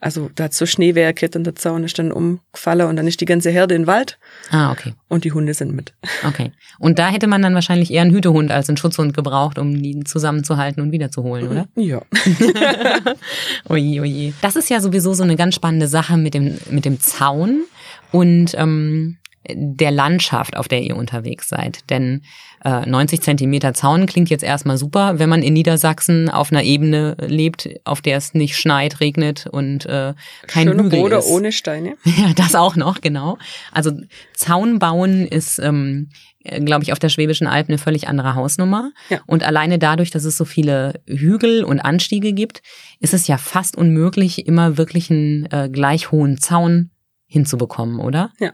also 0.00 0.30
da 0.34 0.44
hat 0.44 0.54
so 0.54 0.66
Schneewerke 0.66 1.30
und 1.34 1.44
der 1.44 1.54
Zaun 1.54 1.82
ist 1.82 1.98
dann 1.98 2.12
umgefallen 2.12 2.86
und 2.88 2.96
dann 2.96 3.06
ist 3.06 3.20
die 3.22 3.24
ganze 3.24 3.50
Herde 3.50 3.74
im 3.74 3.86
Wald 3.86 4.18
Ah, 4.50 4.70
okay. 4.70 4.92
und 5.08 5.24
die 5.24 5.32
Hunde 5.32 5.54
sind 5.54 5.74
mit. 5.74 5.94
Okay. 6.26 6.52
Und 6.78 6.98
da 6.98 7.08
hätte 7.08 7.26
man 7.26 7.40
dann 7.40 7.54
wahrscheinlich 7.54 7.90
eher 7.90 8.02
einen 8.02 8.12
Hütehund 8.12 8.50
als 8.50 8.68
einen 8.68 8.76
Schutzhund 8.76 9.14
gebraucht, 9.14 9.58
um 9.58 9.82
die 9.82 10.04
zusammenzuhalten 10.04 10.82
und 10.82 10.92
wiederzuholen, 10.92 11.48
oder? 11.48 11.68
Ja. 11.76 12.02
Oje, 13.68 14.00
oje. 14.02 14.32
Das 14.42 14.56
ist 14.56 14.68
ja 14.70 14.80
sowieso 14.80 15.14
so 15.14 15.22
eine 15.22 15.36
ganz 15.36 15.54
spannende 15.54 15.88
Sache 15.88 16.16
mit 16.16 16.34
dem, 16.34 16.58
mit 16.70 16.84
dem 16.84 17.00
Zaun. 17.00 17.64
Und 18.12 18.52
ähm, 18.56 19.16
der 19.52 19.90
Landschaft, 19.90 20.56
auf 20.56 20.68
der 20.68 20.82
ihr 20.82 20.96
unterwegs 20.96 21.48
seid. 21.48 21.90
Denn 21.90 22.22
äh, 22.64 22.86
90 22.86 23.20
Zentimeter 23.20 23.74
Zaun 23.74 24.06
klingt 24.06 24.30
jetzt 24.30 24.44
erstmal 24.44 24.78
super, 24.78 25.18
wenn 25.18 25.28
man 25.28 25.42
in 25.42 25.52
Niedersachsen 25.52 26.30
auf 26.30 26.50
einer 26.50 26.62
Ebene 26.62 27.16
lebt, 27.20 27.68
auf 27.84 28.00
der 28.00 28.16
es 28.16 28.34
nicht 28.34 28.56
schneit, 28.56 29.00
regnet 29.00 29.46
und 29.46 29.86
äh, 29.86 30.14
kein 30.46 30.68
Schöne 30.68 30.84
Hügel 30.84 31.00
Bode 31.00 31.16
ist. 31.16 31.28
ohne 31.28 31.52
Steine. 31.52 31.94
Ja, 32.16 32.32
das 32.34 32.54
auch 32.54 32.76
noch, 32.76 33.00
genau. 33.00 33.38
Also 33.72 33.90
Zaun 34.34 34.78
bauen 34.78 35.26
ist, 35.26 35.58
ähm, 35.58 36.10
glaube 36.44 36.84
ich, 36.84 36.92
auf 36.92 36.98
der 36.98 37.08
Schwäbischen 37.08 37.46
Alb 37.46 37.68
eine 37.68 37.78
völlig 37.78 38.06
andere 38.06 38.34
Hausnummer. 38.34 38.92
Ja. 39.08 39.20
Und 39.26 39.42
alleine 39.42 39.78
dadurch, 39.78 40.10
dass 40.10 40.24
es 40.24 40.36
so 40.36 40.44
viele 40.44 41.00
Hügel 41.06 41.64
und 41.64 41.80
Anstiege 41.80 42.32
gibt, 42.32 42.62
ist 43.00 43.14
es 43.14 43.26
ja 43.26 43.36
fast 43.36 43.76
unmöglich, 43.76 44.46
immer 44.46 44.76
wirklich 44.78 45.10
einen 45.10 45.46
äh, 45.46 45.68
gleich 45.70 46.12
hohen 46.12 46.38
Zaun 46.38 46.90
hinzubekommen, 47.26 47.98
oder? 47.98 48.30
Ja. 48.38 48.52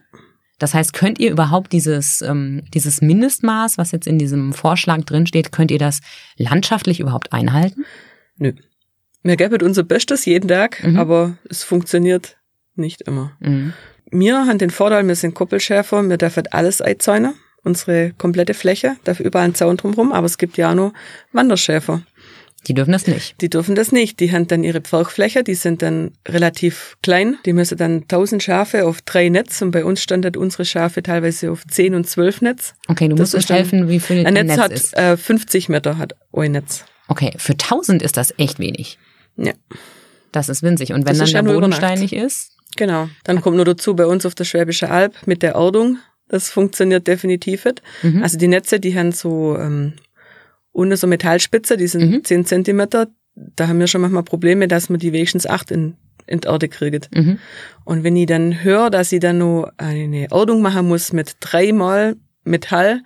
Das 0.61 0.75
heißt, 0.75 0.92
könnt 0.92 1.18
ihr 1.18 1.31
überhaupt 1.33 1.73
dieses, 1.73 2.23
ähm, 2.23 2.62
dieses 2.73 3.01
Mindestmaß, 3.01 3.79
was 3.79 3.90
jetzt 3.90 4.07
in 4.07 4.18
diesem 4.18 4.53
Vorschlag 4.53 5.01
drinsteht, 5.05 5.51
könnt 5.51 5.70
ihr 5.73 5.79
das 5.79 6.01
landschaftlich 6.37 7.01
überhaupt 7.01 7.33
einhalten? 7.33 7.85
Nö. 8.37 8.53
Wir 9.23 9.37
geben 9.37 9.61
unser 9.62 9.83
Bestes 9.83 10.25
jeden 10.27 10.49
Tag, 10.49 10.85
Mhm. 10.85 10.99
aber 10.99 11.37
es 11.49 11.64
funktioniert 11.64 12.37
nicht 12.75 13.03
immer. 13.03 13.33
Mhm. 13.40 13.73
Wir 14.12 14.46
haben 14.46 14.59
den 14.59 14.70
Vorteil, 14.70 15.07
wir 15.09 15.14
sind 15.14 15.35
Koppelschärfer, 15.35 16.03
wir 16.09 16.16
dürfen 16.18 16.44
alles 16.51 16.81
einzäunen, 16.83 17.35
unsere 17.62 18.12
komplette 18.18 18.55
Fläche, 18.55 18.96
darf 19.05 19.20
überall 19.20 19.46
ein 19.46 19.55
Zaun 19.55 19.77
drumherum, 19.77 20.12
aber 20.12 20.27
es 20.27 20.37
gibt 20.38 20.57
ja 20.57 20.70
auch 20.70 20.75
noch 20.75 20.92
Wanderschäfer. 21.33 22.03
Die 22.68 22.75
dürfen 22.75 22.92
das 22.92 23.07
nicht. 23.07 23.40
Die 23.40 23.49
dürfen 23.49 23.75
das 23.75 23.90
nicht. 23.90 24.20
Die 24.20 24.33
haben 24.33 24.46
dann 24.46 24.64
ihre 24.64 24.81
Pflauchfläche, 24.83 25.42
die 25.42 25.55
sind 25.55 25.81
dann 25.83 26.12
relativ 26.29 26.96
klein. 27.03 27.38
Die 27.46 27.53
müssen 27.55 27.79
dann 27.79 28.03
1000 28.03 28.42
Schafe 28.42 28.87
auf 28.87 29.01
drei 29.03 29.29
Netz 29.31 29.62
und 29.62 29.70
bei 29.70 29.85
uns 29.85 30.03
standet 30.03 30.37
unsere 30.37 30.64
Schafe 30.66 31.03
teilweise 31.03 31.51
auf 31.51 31.66
10 31.66 31.94
und 31.94 32.07
12 32.09 32.42
Netz. 32.42 32.75
Okay, 32.88 33.09
du 33.09 33.14
Das 33.16 33.33
musst 33.33 33.35
uns 33.37 33.49
helfen, 33.51 33.88
wie 33.88 33.99
viel 34.01 34.20
Ein 34.20 34.37
ein 34.37 34.46
Netz, 34.46 34.57
Netz 34.57 34.59
hat 34.59 34.73
ist. 34.73 34.96
äh, 34.96 35.16
50 35.16 35.68
Meter, 35.70 35.96
hat 35.96 36.14
ein 36.33 36.53
Netz. 36.53 36.85
Okay, 37.09 37.33
für 37.38 37.55
1000 37.55 38.03
ist 38.03 38.16
das 38.16 38.35
echt 38.38 38.59
wenig. 38.59 38.99
Ja, 39.37 39.53
Das 40.33 40.49
ist 40.49 40.62
winzig. 40.62 40.92
Und 40.92 41.07
wenn 41.09 41.16
Das 41.18 41.31
dann 41.33 41.46
der 41.46 41.53
Boden 41.55 41.73
steinig 41.73 42.12
ist, 42.12 42.53
genau. 42.77 43.09
Dann 43.25 43.40
kommt 43.40 43.57
nur 43.57 43.64
dazu 43.64 43.96
bei 43.96 44.07
uns 44.07 44.27
auf 44.27 44.35
der 44.35 44.44
Schwäbische 44.44 44.90
Alb 44.90 45.14
mit 45.27 45.42
der 45.42 45.53
Erdung. 45.55 45.99
Das 46.29 46.51
funktioniert 46.51 47.07
definitiv 47.09 47.64
nicht. 47.64 47.83
Mhm. 48.03 48.23
Also 48.23 48.38
die 48.38 48.46
Netze, 48.49 48.79
die 48.79 48.96
haben 48.96 49.11
so 49.12 49.57
ähm, 49.59 49.94
ohne 50.72 50.96
so 50.96 51.06
Metallspitze, 51.06 51.76
die 51.76 51.87
sind 51.87 52.11
Mhm. 52.11 52.24
10 52.24 52.44
Zentimeter. 52.44 53.09
Da 53.35 53.68
haben 53.68 53.78
wir 53.78 53.87
schon 53.87 54.00
manchmal 54.00 54.22
Probleme, 54.22 54.68
dass 54.68 54.88
man 54.88 54.98
die 55.00 55.12
wenigstens 55.12 55.46
8 55.46 55.70
in, 55.70 55.96
in 56.26 56.40
die 56.40 56.48
Erde 56.48 56.68
kriegt. 56.68 57.14
mhm. 57.14 57.38
Und 57.85 58.04
wenn 58.04 58.16
ich 58.16 58.26
dann 58.26 58.62
höre, 58.62 58.90
dass 58.90 59.11
ich 59.12 59.20
dann 59.20 59.38
nur 59.38 59.72
eine 59.78 60.30
Erdung 60.30 60.62
machen 60.62 60.87
muss 60.88 61.12
mit 61.12 61.37
dreimal 61.40 62.16
Metall, 62.44 63.02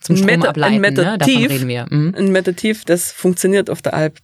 zum 0.00 0.16
Strom 0.16 0.26
Meter- 0.30 0.48
ableiten, 0.48 0.74
ein 0.76 0.80
Meter 0.80 1.04
ne? 1.12 1.18
davon 1.18 1.34
tief. 1.34 1.50
reden 1.50 1.68
wir. 1.68 1.86
Mhm. 1.90 2.14
ein 2.16 2.32
Meter 2.32 2.54
tief, 2.56 2.84
das 2.84 3.12
funktioniert 3.12 3.68
auf 3.68 3.82
der 3.82 3.94
Alp. 3.94 4.18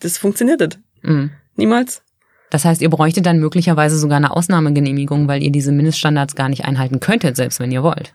Das 0.00 0.18
funktioniert 0.18 0.60
nicht. 0.60 0.78
Mhm. 1.02 1.30
Niemals. 1.56 2.02
Das 2.50 2.64
heißt, 2.64 2.82
ihr 2.82 2.90
bräuchtet 2.90 3.26
dann 3.26 3.38
möglicherweise 3.38 3.96
sogar 3.96 4.16
eine 4.16 4.34
Ausnahmegenehmigung, 4.34 5.28
weil 5.28 5.40
ihr 5.42 5.52
diese 5.52 5.70
Mindeststandards 5.70 6.34
gar 6.34 6.48
nicht 6.48 6.64
einhalten 6.64 6.98
könntet, 6.98 7.36
selbst 7.36 7.60
wenn 7.60 7.70
ihr 7.70 7.84
wollt. 7.84 8.12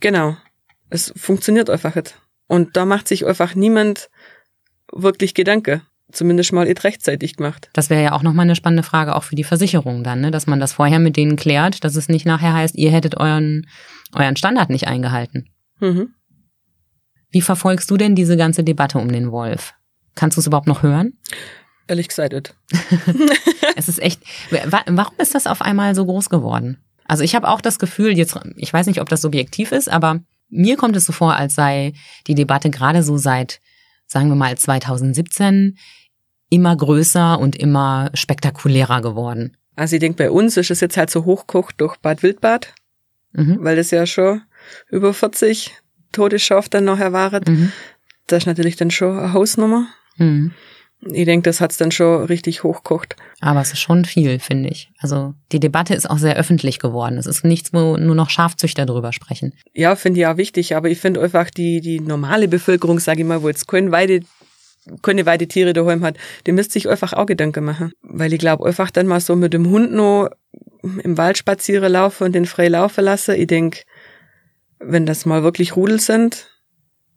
Genau. 0.00 0.36
Es 0.90 1.12
funktioniert 1.16 1.70
einfach 1.70 1.94
nicht. 1.94 2.14
Und 2.48 2.76
da 2.76 2.84
macht 2.84 3.06
sich 3.08 3.24
einfach 3.26 3.54
niemand 3.54 4.08
wirklich 4.92 5.34
Gedanke. 5.34 5.82
Zumindest 6.10 6.52
mal 6.54 6.64
nicht 6.66 6.82
rechtzeitig 6.84 7.36
gemacht. 7.36 7.68
Das 7.74 7.90
wäre 7.90 8.02
ja 8.02 8.12
auch 8.12 8.22
nochmal 8.22 8.44
eine 8.46 8.56
spannende 8.56 8.82
Frage, 8.82 9.14
auch 9.14 9.24
für 9.24 9.34
die 9.36 9.44
Versicherung 9.44 10.02
dann, 10.02 10.22
ne? 10.22 10.30
dass 10.30 10.46
man 10.46 10.58
das 10.58 10.72
vorher 10.72 10.98
mit 10.98 11.18
denen 11.18 11.36
klärt, 11.36 11.84
dass 11.84 11.96
es 11.96 12.08
nicht 12.08 12.24
nachher 12.24 12.54
heißt, 12.54 12.76
ihr 12.76 12.90
hättet 12.90 13.18
euren, 13.18 13.66
euren 14.14 14.34
Standard 14.36 14.70
nicht 14.70 14.88
eingehalten. 14.88 15.50
Mhm. 15.80 16.14
Wie 17.30 17.42
verfolgst 17.42 17.90
du 17.90 17.98
denn 17.98 18.14
diese 18.14 18.38
ganze 18.38 18.64
Debatte 18.64 18.96
um 18.98 19.12
den 19.12 19.30
Wolf? 19.30 19.74
Kannst 20.14 20.38
du 20.38 20.40
es 20.40 20.46
überhaupt 20.46 20.66
noch 20.66 20.82
hören? 20.82 21.12
Ehrlich 21.88 22.08
gesagt. 22.08 22.54
Es 23.76 23.88
ist 23.88 24.00
echt. 24.00 24.20
wa- 24.50 24.82
Warum 24.86 25.14
ist 25.18 25.34
das 25.36 25.46
auf 25.46 25.62
einmal 25.62 25.94
so 25.94 26.04
groß 26.04 26.30
geworden? 26.30 26.78
Also 27.04 27.22
ich 27.22 27.34
habe 27.36 27.48
auch 27.48 27.60
das 27.60 27.78
Gefühl, 27.78 28.16
jetzt, 28.16 28.36
ich 28.56 28.72
weiß 28.72 28.86
nicht, 28.86 29.00
ob 29.00 29.08
das 29.08 29.20
subjektiv 29.20 29.70
ist, 29.72 29.88
aber 29.88 30.20
mir 30.48 30.76
kommt 30.76 30.96
es 30.96 31.04
so 31.06 31.12
vor, 31.12 31.34
als 31.34 31.54
sei 31.54 31.92
die 32.26 32.34
Debatte 32.34 32.70
gerade 32.70 33.02
so 33.02 33.16
seit, 33.18 33.60
sagen 34.06 34.28
wir 34.28 34.36
mal, 34.36 34.56
2017 34.56 35.76
immer 36.50 36.76
größer 36.76 37.38
und 37.38 37.56
immer 37.56 38.10
spektakulärer 38.14 39.02
geworden. 39.02 39.56
Also 39.76 39.96
ich 39.96 40.00
denke, 40.00 40.16
bei 40.16 40.30
uns 40.30 40.56
ist 40.56 40.70
es 40.70 40.80
jetzt 40.80 40.96
halt 40.96 41.10
so 41.10 41.24
hochkocht 41.24 41.80
durch 41.80 41.96
Bad 41.98 42.22
Wildbad, 42.22 42.74
Mhm. 43.32 43.58
weil 43.60 43.76
das 43.76 43.90
ja 43.90 44.06
schon 44.06 44.40
über 44.88 45.12
40 45.12 45.72
tote 46.12 46.38
Schafe 46.38 46.70
dann 46.70 46.84
noch 46.84 46.98
erwartet. 46.98 47.46
Mhm. 47.46 47.70
Das 48.26 48.38
ist 48.44 48.46
natürlich 48.46 48.76
dann 48.76 48.90
schon 48.90 49.18
eine 49.18 49.32
Hausnummer. 49.34 49.86
Mhm. 50.16 50.52
Ich 51.00 51.24
denke, 51.26 51.48
das 51.48 51.60
hat's 51.60 51.76
dann 51.76 51.92
schon 51.92 52.24
richtig 52.24 52.64
hochkocht. 52.64 53.14
Aber 53.40 53.60
es 53.60 53.72
ist 53.72 53.78
schon 53.78 54.04
viel, 54.04 54.40
finde 54.40 54.68
ich. 54.70 54.90
Also 54.98 55.34
die 55.52 55.60
Debatte 55.60 55.94
ist 55.94 56.10
auch 56.10 56.18
sehr 56.18 56.36
öffentlich 56.36 56.80
geworden. 56.80 57.18
Es 57.18 57.26
ist 57.26 57.44
nichts, 57.44 57.72
wo 57.72 57.96
nur 57.96 58.16
noch 58.16 58.30
Schafzüchter 58.30 58.84
drüber 58.84 59.12
sprechen. 59.12 59.54
Ja, 59.74 59.94
finde 59.94 60.20
ich 60.20 60.26
auch 60.26 60.36
wichtig, 60.36 60.74
aber 60.74 60.90
ich 60.90 60.98
finde 60.98 61.22
einfach 61.22 61.50
die, 61.50 61.80
die 61.80 62.00
normale 62.00 62.48
Bevölkerung, 62.48 62.98
sage 62.98 63.20
ich 63.20 63.26
mal, 63.26 63.42
wo 63.42 63.48
jetzt 63.48 63.68
keine 63.68 63.92
Weide, 63.92 64.20
keine 65.02 65.24
Weidetiere 65.24 65.72
daheim 65.72 66.04
hat, 66.04 66.16
die 66.46 66.52
müsste 66.52 66.72
sich 66.72 66.88
einfach 66.88 67.12
auch 67.12 67.26
Gedanken 67.26 67.64
machen. 67.64 67.92
Weil 68.02 68.32
ich 68.32 68.40
glaube, 68.40 68.66
einfach 68.66 68.90
dann 68.90 69.06
mal 69.06 69.20
so 69.20 69.36
mit 69.36 69.54
dem 69.54 69.70
Hund 69.70 69.92
noch 69.92 70.30
im 70.82 71.16
Wald 71.16 71.38
spazieren 71.38 71.92
laufen 71.92 72.24
und 72.24 72.34
den 72.34 72.46
frei 72.46 72.68
laufen 72.68 73.04
lassen. 73.04 73.36
Ich 73.36 73.46
denk, 73.46 73.84
wenn 74.80 75.06
das 75.06 75.26
mal 75.26 75.44
wirklich 75.44 75.76
Rudel 75.76 76.00
sind, 76.00 76.50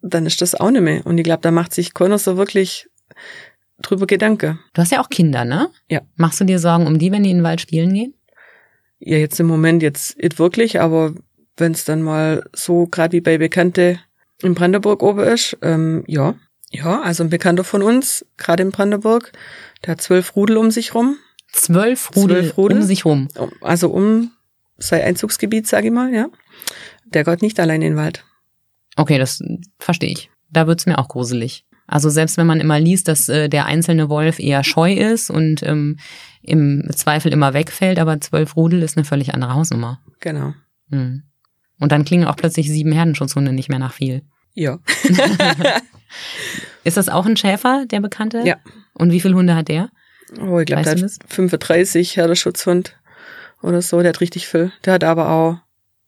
dann 0.02 0.26
ist 0.26 0.40
das 0.40 0.54
auch 0.54 0.70
nicht 0.70 0.82
mehr. 0.82 1.04
Und 1.04 1.18
ich 1.18 1.24
glaube, 1.24 1.42
da 1.42 1.50
macht 1.50 1.74
sich 1.74 1.94
keiner 1.94 2.18
so 2.18 2.36
wirklich 2.36 2.88
drüber 3.82 4.06
Gedanke. 4.06 4.58
Du 4.74 4.82
hast 4.82 4.92
ja 4.92 5.00
auch 5.02 5.08
Kinder, 5.10 5.44
ne? 5.44 5.68
Ja. 5.88 6.00
Machst 6.16 6.40
du 6.40 6.44
dir 6.44 6.58
Sorgen 6.58 6.86
um 6.86 6.98
die, 6.98 7.12
wenn 7.12 7.22
die 7.22 7.30
in 7.30 7.38
den 7.38 7.44
Wald 7.44 7.60
spielen 7.60 7.92
gehen? 7.92 8.14
Ja, 8.98 9.16
jetzt 9.18 9.38
im 9.40 9.46
Moment 9.46 9.82
jetzt 9.82 10.16
nicht 10.18 10.38
wirklich, 10.38 10.80
aber 10.80 11.14
wenn 11.56 11.72
es 11.72 11.84
dann 11.84 12.02
mal 12.02 12.44
so 12.54 12.86
gerade 12.86 13.12
wie 13.12 13.20
bei 13.20 13.36
Bekannte 13.38 13.98
in 14.42 14.54
Brandenburg 14.54 15.02
oben 15.02 15.20
ist, 15.20 15.56
ähm, 15.62 16.04
ja. 16.06 16.34
Ja, 16.70 17.02
also 17.02 17.22
ein 17.22 17.28
Bekannter 17.30 17.64
von 17.64 17.82
uns, 17.82 18.24
gerade 18.38 18.62
in 18.62 18.70
Brandenburg, 18.70 19.32
der 19.84 19.92
hat 19.92 20.00
zwölf 20.00 20.34
Rudel 20.36 20.56
um 20.56 20.70
sich 20.70 20.94
rum. 20.94 21.16
Zwölf 21.52 22.10
Rudel, 22.16 22.40
Zwölf 22.44 22.56
Rudel? 22.56 22.78
um 22.78 22.82
sich 22.84 23.04
rum. 23.04 23.28
Um- 23.36 23.50
Also 23.60 23.90
um 23.90 24.30
sein 24.78 25.02
Einzugsgebiet, 25.02 25.66
sage 25.66 25.88
ich 25.88 25.92
mal, 25.92 26.12
ja. 26.14 26.28
Der 27.04 27.24
geht 27.24 27.42
nicht 27.42 27.60
allein 27.60 27.82
in 27.82 27.92
den 27.92 27.96
Wald. 27.96 28.24
Okay, 28.96 29.18
das 29.18 29.42
verstehe 29.78 30.10
ich. 30.12 30.30
Da 30.50 30.66
wird's 30.66 30.86
mir 30.86 30.98
auch 30.98 31.08
gruselig. 31.08 31.64
Also 31.92 32.08
selbst 32.08 32.38
wenn 32.38 32.46
man 32.46 32.58
immer 32.58 32.80
liest, 32.80 33.06
dass 33.06 33.28
äh, 33.28 33.50
der 33.50 33.66
einzelne 33.66 34.08
Wolf 34.08 34.38
eher 34.38 34.64
scheu 34.64 34.94
ist 34.94 35.28
und 35.28 35.62
ähm, 35.62 35.98
im 36.40 36.88
Zweifel 36.96 37.30
immer 37.30 37.52
wegfällt, 37.52 37.98
aber 37.98 38.18
zwölf 38.18 38.56
Rudel 38.56 38.82
ist 38.82 38.96
eine 38.96 39.04
völlig 39.04 39.34
andere 39.34 39.52
Hausnummer. 39.52 40.00
Genau. 40.20 40.54
Hm. 40.88 41.24
Und 41.78 41.92
dann 41.92 42.06
klingen 42.06 42.24
auch 42.24 42.36
plötzlich 42.36 42.70
sieben 42.70 42.92
Herdenschutzhunde 42.92 43.52
nicht 43.52 43.68
mehr 43.68 43.78
nach 43.78 43.92
viel. 43.92 44.22
Ja. 44.54 44.78
Ist 46.84 46.96
das 46.96 47.10
auch 47.10 47.26
ein 47.26 47.36
Schäfer, 47.36 47.84
der 47.84 48.00
Bekannte? 48.00 48.40
Ja. 48.42 48.56
Und 48.94 49.12
wie 49.12 49.20
viele 49.20 49.34
Hunde 49.34 49.54
hat 49.54 49.68
der? 49.68 49.90
Oh, 50.40 50.60
ich 50.60 50.66
glaube, 50.66 50.84
der 50.84 50.92
hat 50.92 51.02
das? 51.02 51.18
35 51.28 52.16
Herdenschutzhund 52.16 52.96
oder 53.60 53.82
so. 53.82 54.00
Der 54.00 54.08
hat 54.10 54.22
richtig 54.22 54.48
viel. 54.48 54.72
Der 54.86 54.94
hat 54.94 55.04
aber 55.04 55.28
auch 55.28 55.58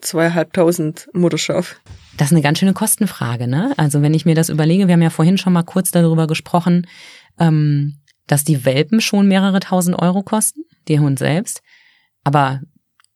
zweieinhalbtausend 0.00 1.10
Mutterschaf. 1.12 1.78
Das 2.16 2.29
ist 2.29 2.33
eine 2.33 2.42
ganz 2.42 2.59
schöne 2.59 2.74
Kostenfrage, 2.74 3.48
ne? 3.48 3.72
Also 3.77 4.03
wenn 4.03 4.14
ich 4.14 4.24
mir 4.24 4.35
das 4.35 4.48
überlege, 4.48 4.87
wir 4.87 4.94
haben 4.94 5.03
ja 5.03 5.11
vorhin 5.11 5.38
schon 5.38 5.53
mal 5.53 5.64
kurz 5.64 5.90
darüber 5.90 6.27
gesprochen, 6.27 6.87
ähm, 7.38 7.98
dass 8.27 8.44
die 8.44 8.64
Welpen 8.64 9.00
schon 9.00 9.27
mehrere 9.27 9.61
tausend 9.61 9.98
Euro 9.98 10.22
kosten, 10.22 10.62
der 10.88 11.00
Hund 11.00 11.18
selbst. 11.18 11.62
Aber 12.22 12.61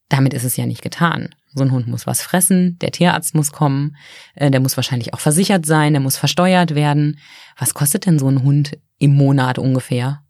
damit 0.08 0.34
ist 0.34 0.44
es 0.44 0.56
ja 0.56 0.66
nicht 0.66 0.82
getan. 0.82 1.30
So 1.54 1.62
ein 1.62 1.72
Hund 1.72 1.86
muss 1.86 2.06
was 2.06 2.22
fressen, 2.22 2.78
der 2.80 2.90
Tierarzt 2.90 3.34
muss 3.34 3.52
kommen, 3.52 3.96
äh, 4.34 4.50
der 4.50 4.60
muss 4.60 4.76
wahrscheinlich 4.76 5.14
auch 5.14 5.20
versichert 5.20 5.64
sein, 5.64 5.92
der 5.92 6.00
muss 6.00 6.16
versteuert 6.16 6.74
werden. 6.74 7.18
Was 7.56 7.74
kostet 7.74 8.06
denn 8.06 8.18
so 8.18 8.28
ein 8.28 8.42
Hund 8.42 8.78
im 8.98 9.14
Monat 9.14 9.58
ungefähr? 9.58 10.22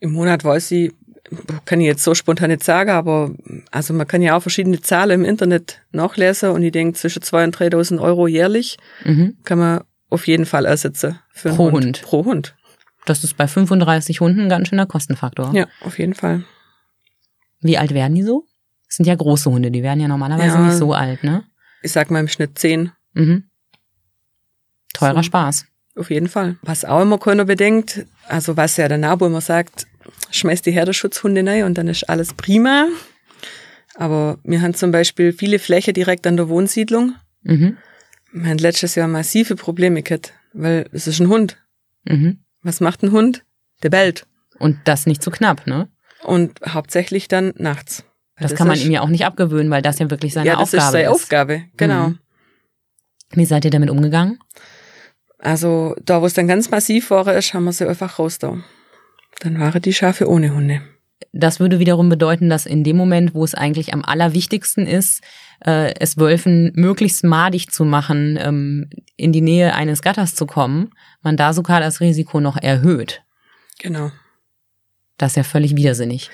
Im 0.00 0.12
Monat 0.12 0.44
weiß 0.44 0.70
ich, 0.72 0.92
kann 1.64 1.80
ich 1.80 1.86
jetzt 1.86 2.04
so 2.04 2.14
spontan 2.14 2.50
nicht 2.50 2.62
sagen, 2.64 2.90
aber 2.90 3.30
also 3.70 3.94
man 3.94 4.06
kann 4.06 4.20
ja 4.22 4.36
auch 4.36 4.40
verschiedene 4.42 4.80
Zahlen 4.80 5.22
im 5.22 5.24
Internet 5.24 5.80
nachlesen 5.90 6.50
und 6.50 6.62
ich 6.62 6.72
denke, 6.72 6.98
zwischen 6.98 7.22
2.000 7.22 7.44
und 7.44 7.56
3.000 7.56 8.00
Euro 8.00 8.26
jährlich 8.26 8.76
Mhm. 9.04 9.36
kann 9.44 9.58
man 9.58 9.80
auf 10.10 10.26
jeden 10.26 10.46
Fall 10.46 10.66
ersetzen. 10.66 11.18
Für 11.32 11.50
Pro 11.50 11.70
Hund. 11.70 11.84
Hund. 11.86 12.02
Pro 12.02 12.24
Hund. 12.24 12.54
Das 13.06 13.24
ist 13.24 13.36
bei 13.36 13.48
35 13.48 14.20
Hunden 14.20 14.42
ein 14.42 14.48
ganz 14.48 14.68
schöner 14.68 14.86
Kostenfaktor. 14.86 15.52
Ja, 15.54 15.66
auf 15.80 15.98
jeden 15.98 16.14
Fall. 16.14 16.44
Wie 17.60 17.78
alt 17.78 17.92
werden 17.94 18.14
die 18.14 18.22
so? 18.22 18.44
Das 18.86 18.96
sind 18.96 19.06
ja 19.06 19.14
große 19.14 19.50
Hunde, 19.50 19.70
die 19.70 19.82
werden 19.82 20.00
ja 20.00 20.08
normalerweise 20.08 20.56
Ja. 20.56 20.66
nicht 20.66 20.76
so 20.76 20.92
alt, 20.92 21.24
ne? 21.24 21.42
Ich 21.82 21.92
sag 21.92 22.10
mal 22.10 22.20
im 22.20 22.28
Schnitt 22.28 22.58
10. 22.58 22.92
Mhm. 23.14 23.44
Teurer 24.92 25.16
So. 25.16 25.22
Spaß. 25.24 25.66
Auf 25.96 26.10
jeden 26.10 26.28
Fall. 26.28 26.56
Was 26.62 26.84
auch 26.84 27.02
immer 27.02 27.18
keiner 27.18 27.44
bedenkt, 27.44 28.04
also 28.28 28.56
was 28.56 28.76
ja 28.76 28.88
der 28.88 28.98
Nabo 28.98 29.26
immer 29.26 29.40
sagt, 29.40 29.86
schmeißt 30.36 30.66
die 30.66 30.72
Herdenschutzhunde 30.72 31.46
rein 31.46 31.64
und 31.64 31.78
dann 31.78 31.88
ist 31.88 32.08
alles 32.08 32.34
prima. 32.34 32.88
Aber 33.96 34.38
wir 34.42 34.60
haben 34.62 34.74
zum 34.74 34.90
Beispiel 34.90 35.32
viele 35.32 35.58
Fläche 35.58 35.92
direkt 35.92 36.26
an 36.26 36.36
der 36.36 36.48
Wohnsiedlung. 36.48 37.14
Mhm. 37.42 37.76
Wir 38.32 38.50
haben 38.50 38.58
letztes 38.58 38.96
Jahr 38.96 39.06
massive 39.08 39.54
Probleme 39.54 40.02
gehabt, 40.02 40.32
weil 40.52 40.88
es 40.92 41.06
ist 41.06 41.20
ein 41.20 41.28
Hund. 41.28 41.56
Mhm. 42.04 42.38
Was 42.62 42.80
macht 42.80 43.02
ein 43.02 43.12
Hund? 43.12 43.44
Der 43.82 43.90
bellt. 43.90 44.26
Und 44.58 44.78
das 44.84 45.06
nicht 45.06 45.22
zu 45.22 45.30
knapp, 45.30 45.66
ne? 45.66 45.88
Und 46.22 46.58
hauptsächlich 46.66 47.28
dann 47.28 47.52
nachts. 47.56 48.04
Weil 48.36 48.48
Das, 48.48 48.56
kann 48.58 48.66
man 48.66 48.76
ist- 48.76 48.84
ihm 48.84 48.90
ja 48.90 49.02
auch 49.02 49.08
nicht 49.08 49.24
abgewöhnen, 49.24 49.70
weil 49.70 49.82
das 49.82 49.98
ja 50.00 50.10
wirklich 50.10 50.32
seine 50.32 50.46
ja, 50.48 50.54
das 50.54 50.62
Aufgabe 50.74 50.82
ist 50.86 50.92
seine 50.92 51.04
ist. 51.04 51.10
Aufgabe, 51.10 51.62
genau. 51.76 52.08
Mhm. 52.08 52.18
Wie 53.32 53.44
seid 53.44 53.64
ihr 53.64 53.70
damit 53.70 53.90
umgegangen? 53.90 54.38
Also 55.38 55.94
da, 56.04 56.22
wo 56.22 56.26
es 56.26 56.34
dann 56.34 56.48
ganz 56.48 56.70
massiv 56.70 57.10
war, 57.10 57.32
ist, 57.34 57.52
haben 57.54 57.64
wir 57.64 57.72
sie 57.72 57.86
einfach 57.86 58.18
raus 58.18 58.38
da. 58.38 58.58
Dann 59.40 59.58
waren 59.58 59.82
die 59.82 59.92
Schafe 59.92 60.28
ohne 60.28 60.54
Hunde. 60.54 60.82
Das 61.32 61.58
würde 61.60 61.78
wiederum 61.78 62.08
bedeuten, 62.08 62.48
dass 62.48 62.66
in 62.66 62.84
dem 62.84 62.96
Moment, 62.96 63.34
wo 63.34 63.44
es 63.44 63.54
eigentlich 63.54 63.92
am 63.92 64.04
allerwichtigsten 64.04 64.86
ist, 64.86 65.22
äh, 65.64 65.94
es 65.98 66.16
Wölfen 66.16 66.72
möglichst 66.74 67.24
madig 67.24 67.70
zu 67.70 67.84
machen, 67.84 68.38
ähm, 68.40 68.90
in 69.16 69.32
die 69.32 69.40
Nähe 69.40 69.74
eines 69.74 70.02
Gatters 70.02 70.34
zu 70.34 70.46
kommen, 70.46 70.90
man 71.22 71.36
da 71.36 71.52
sogar 71.52 71.80
das 71.80 72.00
Risiko 72.00 72.40
noch 72.40 72.56
erhöht. 72.56 73.22
Genau. 73.80 74.10
Das 75.18 75.32
ist 75.32 75.36
ja 75.36 75.42
völlig 75.42 75.76
widersinnig. 75.76 76.30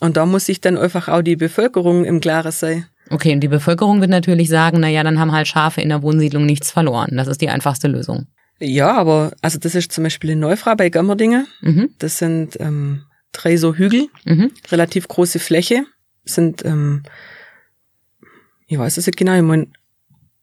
Und 0.00 0.16
da 0.16 0.26
muss 0.26 0.46
sich 0.46 0.60
dann 0.60 0.76
einfach 0.76 1.08
auch 1.08 1.22
die 1.22 1.36
Bevölkerung 1.36 2.04
im 2.04 2.20
Klaren 2.20 2.52
sein. 2.52 2.86
Okay, 3.10 3.32
und 3.32 3.40
die 3.40 3.48
Bevölkerung 3.48 4.00
wird 4.00 4.10
natürlich 4.10 4.48
sagen, 4.48 4.80
na 4.80 4.88
ja, 4.88 5.02
dann 5.02 5.18
haben 5.18 5.32
halt 5.32 5.46
Schafe 5.46 5.82
in 5.82 5.90
der 5.90 6.02
Wohnsiedlung 6.02 6.46
nichts 6.46 6.70
verloren. 6.70 7.16
Das 7.16 7.28
ist 7.28 7.40
die 7.40 7.50
einfachste 7.50 7.86
Lösung. 7.86 8.26
Ja, 8.60 8.92
aber 8.92 9.32
also 9.42 9.58
das 9.58 9.74
ist 9.74 9.92
zum 9.92 10.04
Beispiel 10.04 10.30
in 10.30 10.38
Neufrau 10.40 10.74
bei 10.76 10.88
Gammerdingen. 10.88 11.46
Mhm, 11.60 11.90
Das 11.98 12.18
sind 12.18 12.58
ähm, 12.60 13.04
drei 13.32 13.56
so 13.56 13.74
Hügel, 13.74 14.08
mhm, 14.24 14.52
relativ 14.70 15.08
große 15.08 15.38
Fläche. 15.38 15.84
Sind, 16.24 16.64
ähm, 16.64 17.02
ich 18.66 18.78
weiß 18.78 18.96
es 18.96 19.06
nicht 19.06 19.16
genau, 19.18 19.34
ich 19.34 19.42
meine 19.42 19.66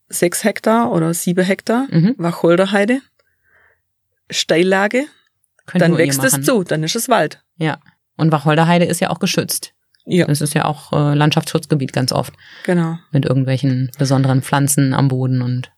sechs 0.10 0.44
Hektar 0.44 0.92
oder 0.92 1.14
sieben 1.14 1.44
Hektar 1.46 1.88
mhm. 1.90 2.16
Wacholderheide. 2.18 3.02
Steillage, 4.30 5.06
Könnt 5.66 5.82
dann 5.82 5.98
wächst 5.98 6.24
es 6.24 6.42
zu, 6.42 6.64
dann 6.64 6.84
ist 6.84 6.96
es 6.96 7.10
Wald. 7.10 7.44
Ja. 7.58 7.80
Und 8.18 8.32
Wacholderheide 8.32 8.86
ist 8.86 9.00
ja 9.00 9.10
auch 9.10 9.20
geschützt. 9.20 9.74
Ja, 10.06 10.26
Das 10.26 10.42
ist 10.42 10.54
ja 10.54 10.66
auch 10.66 10.94
äh, 10.94 11.14
Landschaftsschutzgebiet 11.16 11.94
ganz 11.94 12.12
oft. 12.12 12.34
genau. 12.66 12.98
Mit 13.12 13.26
irgendwelchen 13.26 13.92
besonderen 13.98 14.42
Pflanzen 14.42 14.94
am 14.94 15.08
Boden 15.10 15.42
und, 15.42 15.72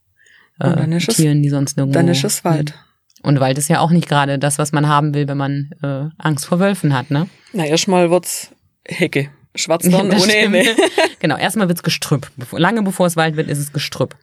äh, 0.60 0.68
Und 0.68 0.80
dann 0.80 0.92
ist 0.92 1.10
es- 1.10 1.16
Tieren, 1.18 1.42
die 1.42 1.50
sonst 1.50 1.78
nirgendwo. 1.78 1.98
Dann 2.00 2.08
ist 2.08 2.24
es 2.24 2.44
Wald. 2.44 2.74
Und 3.22 3.40
Wald 3.40 3.58
ist 3.58 3.70
ja 3.70 3.80
auch 3.80 3.92
nicht 3.92 4.08
gerade 4.10 4.38
das, 4.38 4.58
was 4.60 4.72
man 4.74 4.88
haben 4.88 5.14
will, 5.14 5.28
wenn 5.28 5.38
man 5.38 5.70
äh, 5.82 6.10
Angst 6.18 6.46
vor 6.46 6.60
Wölfen 6.60 6.94
hat, 6.94 7.10
ne? 7.10 7.30
Na, 7.54 7.66
erstmal 7.66 8.10
wird's 8.12 8.50
Hecke. 8.86 9.30
Schwarzdorn 9.56 10.10
Das 10.10 10.24
ohne. 10.24 10.36
Ende. 10.36 10.66
genau, 11.20 11.38
erstmal 11.38 11.68
wird's 11.70 11.84
Gestrüpp. 11.84 12.30
Lange 12.52 12.82
bevor 12.82 13.06
es 13.08 13.16
Wald 13.16 13.38
wird, 13.38 13.50
ist 13.50 13.60
es 13.60 13.72
Gestrüpp. 13.72 14.16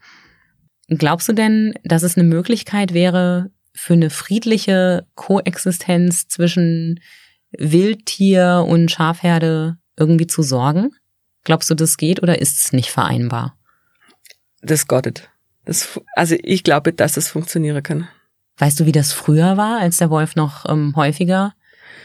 Glaubst 0.88 1.28
du 1.28 1.32
denn, 1.32 1.72
dass 1.84 2.02
es 2.02 2.16
eine 2.18 2.26
Möglichkeit 2.26 2.92
wäre 2.92 3.50
für 3.74 3.92
eine 3.94 4.10
friedliche 4.10 5.06
Koexistenz 5.14 6.26
zwischen 6.28 7.00
Wildtier 7.56 8.64
und 8.68 8.90
Schafherde 8.90 9.76
irgendwie 9.96 10.26
zu 10.26 10.42
sorgen? 10.42 10.90
Glaubst 11.44 11.70
du, 11.70 11.74
das 11.74 11.96
geht 11.96 12.22
oder 12.22 12.40
ist 12.40 12.58
es 12.58 12.72
nicht 12.72 12.90
vereinbar? 12.90 13.56
Das 14.62 14.86
nicht. 14.88 15.30
Das, 15.70 16.00
also 16.16 16.35
ich 16.42 16.64
glaube, 16.64 16.92
dass 16.92 17.16
es 17.16 17.28
funktionieren 17.28 17.80
kann. 17.80 18.09
Weißt 18.59 18.80
du, 18.80 18.87
wie 18.87 18.92
das 18.92 19.12
früher 19.12 19.56
war, 19.56 19.78
als 19.78 19.98
der 19.98 20.11
Wolf 20.11 20.35
noch 20.35 20.68
ähm, 20.68 20.94
häufiger 20.96 21.54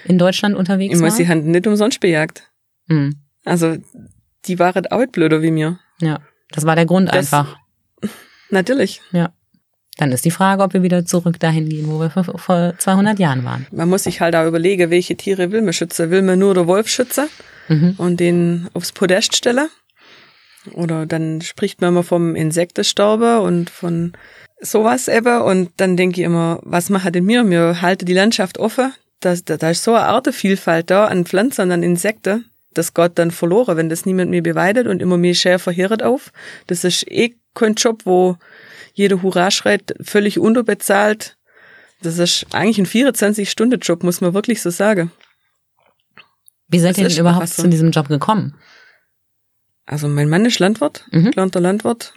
in 0.06 0.19
Deutschland 0.19 0.56
unterwegs 0.56 0.93
Ich 0.93 1.01
war? 1.01 1.08
muss 1.10 1.17
die 1.17 1.28
Hand 1.28 1.47
nicht 1.47 1.65
umsonst 1.65 1.99
bejagt. 1.99 2.51
Hm, 2.89 3.15
Also 3.43 3.75
die 4.45 4.60
waren 4.60 4.86
auch 4.91 5.08
blöder 5.08 5.41
wie 5.41 5.49
mir. 5.49 5.80
ja, 5.99 6.19
das 6.51 6.65
war 6.67 6.75
der 6.75 6.86
Grund 6.86 7.10
Das- 7.10 7.34
einfach. 7.34 7.58
Natürlich. 8.51 9.01
Dann 9.97 10.12
ist 10.12 10.25
die 10.25 10.32
Frage, 10.32 10.62
ob 10.62 10.73
wir 10.73 10.84
wieder 10.84 11.06
zurück 11.06 11.39
dahin 11.39 11.67
gehen, 11.69 11.88
wo 11.89 11.99
wir 11.99 12.10
vor, 12.12 12.25
vor 12.38 12.73
200 12.78 13.17
Jahren 13.17 13.45
waren. 13.45 13.65
Man 13.71 13.89
muss 13.89 14.04
sich 14.04 14.19
halt 14.21 14.36
auch 14.36 14.45
überlegen, 14.45 14.91
welche 14.91 15.15
Tiere 15.15 15.51
will 15.51 15.62
man 15.62 15.73
schützen. 15.73 16.12
Will 16.12 16.21
man 16.21 16.38
nur 16.38 16.54
den 16.54 16.67
Wolf 16.67 16.88
schützen 16.89 17.28
Mhm. 17.69 17.95
und 17.97 18.19
den 18.19 18.67
aufs 18.73 18.91
Podest 18.91 19.36
stellen? 19.36 19.69
Oder 20.73 21.06
dann 21.06 21.41
spricht 21.41 21.82
man 21.82 21.89
immer 21.89 22.04
vom 22.04 22.36
Insektensterben 22.36 23.39
und 23.39 23.69
von 23.69 24.13
sowas 24.60 25.08
eben. 25.08 25.41
Und 25.41 25.71
dann 25.78 25.97
denke 25.97 26.21
ich 26.21 26.25
immer, 26.25 26.60
was 26.63 26.89
machen 26.89 27.13
denn 27.13 27.28
wir? 27.28 27.49
Wir 27.49 27.82
halten 27.82 28.06
die 28.06 28.13
Landschaft 28.13 28.58
offen. 28.58 28.93
Da, 29.19 29.36
da, 29.36 29.58
da 29.58 29.69
ist 29.69 29.84
so 29.84 29.93
eine 29.93 30.06
Artenvielfalt 30.06 30.89
da 30.89 31.06
an 31.06 31.25
Pflanzen 31.25 31.62
und 31.63 31.71
an 31.71 31.84
Insekten. 31.84 32.45
Das 32.73 32.93
geht 32.93 33.13
dann 33.15 33.32
verloren, 33.32 33.78
wenn 33.78 33.89
das 33.89 34.06
niemand 34.06 34.32
mehr 34.32 34.41
beweidet 34.41 34.88
und 34.88 35.01
immer 35.01 35.17
mehr 35.17 35.34
Schäfer 35.34 35.75
hören 35.75 36.01
auf. 36.01 36.32
Das 36.67 36.84
ist 36.84 37.10
eh 37.10 37.36
kein 37.54 37.75
Job, 37.75 38.01
wo 38.06 38.38
jeder 38.93 39.21
Hurra 39.21 39.49
schreit, 39.51 39.95
völlig 40.01 40.39
unterbezahlt. 40.39 41.38
Das 42.01 42.17
ist 42.17 42.45
eigentlich 42.51 42.78
ein 42.78 42.86
24-Stunden-Job, 42.86 44.04
muss 44.04 44.21
man 44.21 44.34
wirklich 44.34 44.62
so 44.62 44.69
sagen. 44.69 45.12
Wie 46.67 46.80
seid 46.80 46.91
Das 46.91 46.97
ihr 47.04 47.10
denn 47.10 47.19
überhaupt 47.19 47.47
so. 47.47 47.63
zu 47.63 47.69
diesem 47.69 47.91
Job 47.91 48.10
gekommen? 48.10 48.56
Also 49.86 50.08
mein 50.08 50.30
Mann 50.30 50.45
ist 50.45 50.60
Landwirt, 50.60 51.06
Mhm. 51.12 51.32
gelernter 51.32 51.60
Landwirt. 51.60 52.13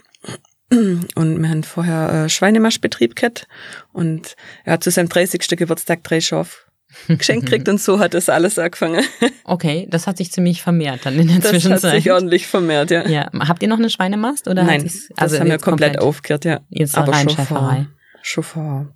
Und 0.71 1.43
wir 1.43 1.49
haben 1.49 1.65
vorher 1.65 2.25
äh, 2.25 2.29
Schweinemaschbetrieb 2.29 3.17
gehabt. 3.17 3.47
Und 3.93 4.37
er 4.65 4.75
hat 4.75 4.85
zu 4.85 4.91
seinem 4.91 5.09
30. 5.09 5.41
Geburtstag 5.57 6.03
drei 6.05 6.21
Schaf 6.21 6.67
geschenkt 7.09 7.47
gekriegt 7.51 7.69
und 7.69 7.81
so 7.81 7.99
hat 8.01 8.15
das 8.15 8.29
alles 8.29 8.59
angefangen. 8.59 9.05
Okay, 9.45 9.87
das 9.91 10.07
hat 10.07 10.19
sich 10.19 10.31
ziemlich 10.31 10.61
vermehrt 10.63 11.07
dann 11.07 11.15
in 11.19 11.27
der 11.29 11.37
Das 11.39 11.45
hat 11.47 11.51
Zwischenzeit. 11.53 11.95
sich 12.03 12.13
ordentlich 12.13 12.47
vermehrt, 12.47 12.91
ja. 12.91 13.09
ja, 13.09 13.31
habt 13.49 13.63
ihr 13.63 13.69
noch 13.71 13.79
eine 13.79 13.89
Schweinemast 13.89 14.47
oder 14.47 14.63
Nein, 14.63 14.83
hat 14.85 14.91
das 15.17 15.39
haben 15.41 15.47
wir 15.47 15.53
jetzt 15.55 15.63
komplett, 15.65 15.99
aufgehört, 15.99 16.45
ja. 16.45 16.61
Jetzt 16.69 16.95
Aber 16.99 17.13
rein 17.13 17.31
schon 17.31 17.47
vor, 17.47 17.87
schon 18.21 18.45
vor 18.45 18.95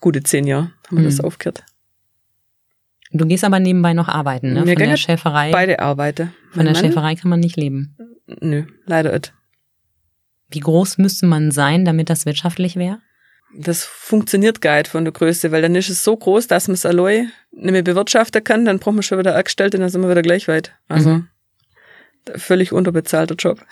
gute 0.00 0.24
zehn 0.24 0.44
Jahren 0.44 0.72
haben 0.88 0.96
wir 0.96 1.02
Mhm. 1.02 1.04
das 1.04 1.20
aufgehört. 1.20 1.62
Du 3.16 3.26
gehst 3.26 3.44
aber 3.44 3.60
nebenbei 3.60 3.94
noch 3.94 4.08
arbeiten, 4.08 4.48
ne? 4.48 4.54
Wir 4.54 4.58
Von 4.60 4.66
der 4.66 4.86
gehen 4.88 4.96
Schäferei. 4.96 5.52
Beide 5.52 5.78
arbeiten. 5.78 6.34
Von 6.50 6.64
der 6.64 6.74
Mann? 6.74 6.82
Schäferei 6.84 7.14
kann 7.14 7.30
man 7.30 7.38
nicht 7.40 7.56
leben. 7.56 7.96
Nö, 8.40 8.64
leider 8.86 9.12
nicht. 9.12 9.32
Wie 10.50 10.58
groß 10.60 10.98
müsste 10.98 11.26
man 11.26 11.52
sein, 11.52 11.84
damit 11.84 12.10
das 12.10 12.26
wirtschaftlich 12.26 12.74
wäre? 12.76 12.98
Das 13.56 13.84
funktioniert 13.84 14.60
gar 14.60 14.78
nicht 14.78 14.88
von 14.88 15.04
der 15.04 15.12
Größe, 15.12 15.52
weil 15.52 15.62
dann 15.62 15.76
ist 15.76 15.88
es 15.90 16.02
so 16.02 16.16
groß, 16.16 16.48
dass 16.48 16.66
man 16.66 16.74
es 16.74 16.84
allein 16.84 17.30
nicht 17.52 17.70
mehr 17.70 17.82
bewirtschaften 17.82 18.42
kann, 18.42 18.64
dann 18.64 18.80
braucht 18.80 18.94
man 18.96 19.04
schon 19.04 19.18
wieder 19.20 19.36
Angestellte, 19.36 19.78
dann 19.78 19.88
sind 19.90 20.02
wir 20.02 20.10
wieder 20.10 20.22
gleich 20.22 20.48
weit. 20.48 20.72
Also 20.88 21.10
Mhm. 21.10 21.28
völlig 22.34 22.72
unterbezahlter 22.72 23.36
Job. 23.36 23.64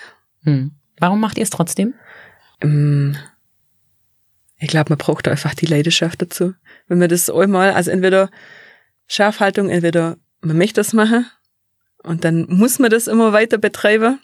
Hm. 0.43 0.71
Warum 0.99 1.19
macht 1.19 1.37
ihr 1.37 1.43
es 1.43 1.49
trotzdem? 1.49 1.93
Ähm, 2.61 3.17
Ich 4.57 4.69
glaube, 4.69 4.91
man 4.91 4.97
braucht 4.97 5.27
einfach 5.27 5.53
die 5.53 5.65
Leidenschaft 5.65 6.21
dazu. 6.21 6.53
Wenn 6.87 6.99
man 6.99 7.09
das 7.09 7.29
einmal, 7.29 7.73
also 7.73 7.91
entweder 7.91 8.29
Schafhaltung, 9.07 9.69
entweder 9.69 10.17
man 10.41 10.57
möchte 10.57 10.81
das 10.81 10.93
machen 10.93 11.25
und 12.03 12.25
dann 12.25 12.45
muss 12.49 12.79
man 12.79 12.89
das 12.89 13.07
immer 13.07 13.33
weiter 13.33 13.57
betreiben 13.57 14.19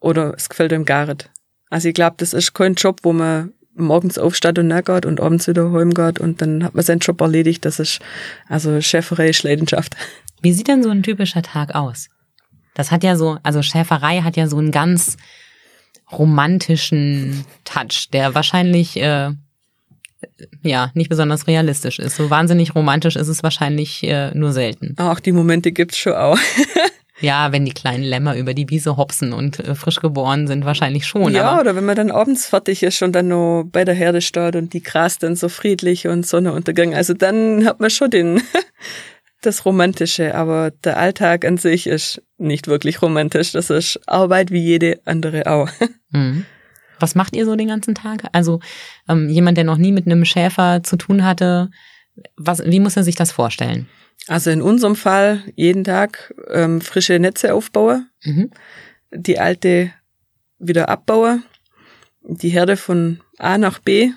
oder 0.00 0.34
es 0.36 0.48
gefällt 0.48 0.72
einem 0.72 0.84
gar 0.84 1.06
nicht. 1.06 1.30
Also 1.70 1.88
ich 1.88 1.94
glaube, 1.94 2.16
das 2.18 2.32
ist 2.32 2.54
kein 2.54 2.74
Job, 2.74 3.00
wo 3.02 3.12
man 3.12 3.52
morgens 3.74 4.18
aufsteht 4.18 4.58
und 4.58 4.68
nachgeht 4.68 5.06
und 5.06 5.20
abends 5.20 5.46
wieder 5.46 5.70
heimgeht 5.72 6.18
und 6.18 6.40
dann 6.40 6.64
hat 6.64 6.74
man 6.74 6.84
seinen 6.84 7.00
Job 7.00 7.20
erledigt. 7.20 7.64
Das 7.64 7.78
ist, 7.78 8.00
also 8.48 8.80
Schäferei 8.80 9.28
ist 9.28 9.42
Leidenschaft. 9.42 9.96
Wie 10.42 10.52
sieht 10.52 10.68
denn 10.68 10.82
so 10.82 10.90
ein 10.90 11.02
typischer 11.02 11.42
Tag 11.42 11.74
aus? 11.74 12.08
Das 12.74 12.90
hat 12.90 13.04
ja 13.04 13.16
so, 13.16 13.38
also 13.42 13.62
Schäferei 13.62 14.20
hat 14.20 14.36
ja 14.36 14.46
so 14.46 14.58
einen 14.58 14.70
ganz 14.70 15.16
romantischen 16.12 17.44
Touch, 17.64 18.10
der 18.12 18.34
wahrscheinlich 18.34 18.96
äh, 18.98 19.32
ja 20.62 20.90
nicht 20.94 21.08
besonders 21.08 21.46
realistisch 21.46 21.98
ist. 21.98 22.16
So 22.16 22.30
wahnsinnig 22.30 22.74
romantisch 22.74 23.16
ist 23.16 23.28
es 23.28 23.42
wahrscheinlich 23.42 24.02
äh, 24.04 24.32
nur 24.34 24.52
selten. 24.52 24.94
Auch 24.98 25.20
die 25.20 25.32
Momente 25.32 25.72
gibt's 25.72 25.98
schon 25.98 26.14
auch. 26.14 26.38
Ja, 27.20 27.50
wenn 27.50 27.64
die 27.64 27.72
kleinen 27.72 28.04
Lämmer 28.04 28.36
über 28.36 28.52
die 28.52 28.68
Wiese 28.68 28.96
hopsen 28.96 29.32
und 29.32 29.58
äh, 29.58 29.74
frisch 29.74 30.00
geboren 30.00 30.46
sind, 30.46 30.64
wahrscheinlich 30.64 31.06
schon. 31.06 31.34
ja, 31.34 31.58
oder 31.58 31.74
wenn 31.74 31.86
man 31.86 31.96
dann 31.96 32.10
abends 32.10 32.46
fertig 32.46 32.82
ist 32.82 33.02
und 33.02 33.12
dann 33.12 33.28
noch 33.28 33.64
bei 33.64 33.84
der 33.84 33.94
Herde 33.94 34.20
steht 34.20 34.54
und 34.54 34.74
die 34.74 34.82
Gras 34.82 35.18
dann 35.18 35.34
so 35.34 35.48
friedlich 35.48 36.06
und 36.06 36.26
Sonnenuntergang. 36.26 36.94
Also 36.94 37.14
dann 37.14 37.64
hat 37.64 37.80
man 37.80 37.88
schon 37.88 38.10
den, 38.10 38.42
das 39.40 39.64
Romantische, 39.64 40.34
aber 40.34 40.72
der 40.84 40.98
Alltag 40.98 41.46
an 41.46 41.56
sich 41.56 41.86
ist 41.86 42.20
nicht 42.36 42.66
wirklich 42.68 43.00
romantisch. 43.00 43.52
Das 43.52 43.70
ist 43.70 43.98
Arbeit 44.06 44.50
wie 44.50 44.62
jede 44.62 45.00
andere 45.04 45.46
auch. 45.46 45.70
Mhm. 46.10 46.46
Was 47.00 47.14
macht 47.14 47.36
ihr 47.36 47.44
so 47.44 47.56
den 47.56 47.68
ganzen 47.68 47.94
Tag? 47.94 48.24
Also 48.32 48.60
ähm, 49.08 49.28
jemand, 49.28 49.56
der 49.58 49.64
noch 49.64 49.76
nie 49.78 49.92
mit 49.92 50.06
einem 50.06 50.24
Schäfer 50.24 50.82
zu 50.82 50.96
tun 50.96 51.24
hatte, 51.24 51.70
was, 52.36 52.64
wie 52.64 52.80
muss 52.80 52.96
er 52.96 53.04
sich 53.04 53.14
das 53.16 53.32
vorstellen? 53.32 53.88
Also 54.28 54.50
in 54.50 54.62
unserem 54.62 54.96
Fall 54.96 55.42
jeden 55.54 55.84
Tag 55.84 56.34
ähm, 56.50 56.80
frische 56.80 57.18
Netze 57.18 57.54
aufbauen, 57.54 58.08
Mhm. 58.24 58.50
die 59.12 59.38
alte 59.38 59.92
wieder 60.58 60.88
abbauen, 60.88 61.44
die 62.22 62.48
Herde 62.48 62.76
von 62.76 63.20
A 63.38 63.58
nach 63.58 63.78
B, 63.78 64.10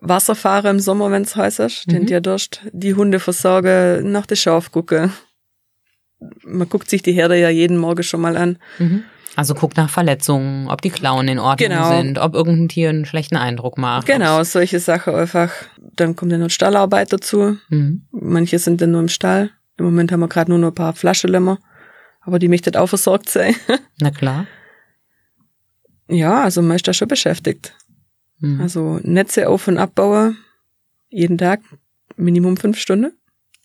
Wasser 0.00 0.36
fahren 0.36 0.76
im 0.76 0.80
Sommer, 0.80 1.10
wenn's 1.10 1.34
heiß 1.34 1.58
ist, 1.58 1.86
Mhm. 1.88 1.92
den 1.92 2.06
dir 2.06 2.20
durst, 2.20 2.62
die 2.72 2.94
Hunde 2.94 3.18
versorgen, 3.20 4.12
nach 4.12 4.26
der 4.26 4.36
Schaf 4.36 4.70
gucken. 4.70 5.12
man 6.44 6.68
guckt 6.68 6.90
sich 6.90 7.02
die 7.02 7.12
Herde 7.12 7.38
ja 7.38 7.48
jeden 7.48 7.76
Morgen 7.76 8.02
schon 8.02 8.20
mal 8.20 8.36
an. 8.36 8.58
Mhm. 8.80 9.04
Also 9.38 9.54
guckt 9.54 9.76
nach 9.76 9.88
Verletzungen, 9.88 10.66
ob 10.68 10.82
die 10.82 10.90
Klauen 10.90 11.28
in 11.28 11.38
Ordnung 11.38 11.68
Genau. 11.68 11.96
sind, 11.96 12.18
ob 12.18 12.34
irgendein 12.34 12.68
Tier 12.68 12.88
einen 12.90 13.04
schlechten 13.04 13.36
Eindruck 13.36 13.78
macht. 13.78 14.04
Genau, 14.08 14.42
solche 14.42 14.80
Sachen 14.80 15.14
einfach. 15.14 15.52
Dann 15.78 16.16
kommt 16.16 16.32
ja 16.32 16.38
noch 16.38 16.50
Stallarbeit 16.50 17.12
dazu. 17.12 17.56
Mhm. 17.68 18.08
Manche 18.10 18.58
sind 18.58 18.80
dann 18.80 18.90
nur 18.90 19.00
im 19.00 19.08
Stall. 19.08 19.50
Im 19.76 19.84
Moment 19.84 20.10
haben 20.10 20.18
wir 20.18 20.26
gerade 20.28 20.50
nur 20.50 20.58
noch 20.58 20.68
ein 20.70 20.74
paar 20.74 20.92
Flaschenlämmer. 20.92 21.58
Aber 22.22 22.40
die 22.40 22.48
möchten 22.48 22.74
auch 22.74 22.88
versorgt 22.88 23.30
sein. 23.30 23.54
Na 24.00 24.10
klar. 24.10 24.46
ja, 26.08 26.42
also 26.42 26.60
man 26.60 26.74
ist 26.74 26.88
da 26.88 26.92
schon 26.92 27.06
beschäftigt. 27.06 27.76
Mhm. 28.40 28.60
Also 28.60 28.98
Netze 29.04 29.48
auf- 29.48 29.68
und 29.68 29.78
abbauen. 29.78 30.36
Jeden 31.10 31.38
Tag. 31.38 31.60
Minimum 32.16 32.56
fünf 32.56 32.76
Stunden. 32.78 33.12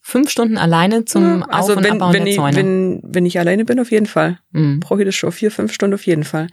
Fünf 0.05 0.29
Stunden 0.29 0.57
alleine 0.57 1.05
zum 1.05 1.39
Ja, 1.39 1.45
Auf- 1.45 1.53
also 1.53 1.73
und 1.77 1.83
wenn, 1.85 1.93
Abbauen 1.93 2.13
wenn, 2.13 2.25
der 2.25 2.31
ich, 2.33 2.35
Zäune. 2.37 2.57
wenn, 2.57 2.99
wenn 3.03 3.25
ich 3.25 3.39
alleine 3.39 3.63
bin, 3.63 3.79
auf 3.79 3.89
jeden 3.89 4.05
Fall. 4.05 4.37
mhm. 4.51 4.81
Brauche 4.81 4.99
ich 5.01 5.05
das 5.05 5.15
schon 5.15 5.31
vier, 5.31 5.49
fünf 5.49 5.73
Stunden 5.73 5.93
auf 5.95 6.05
jeden 6.05 6.25
Fall. 6.25 6.47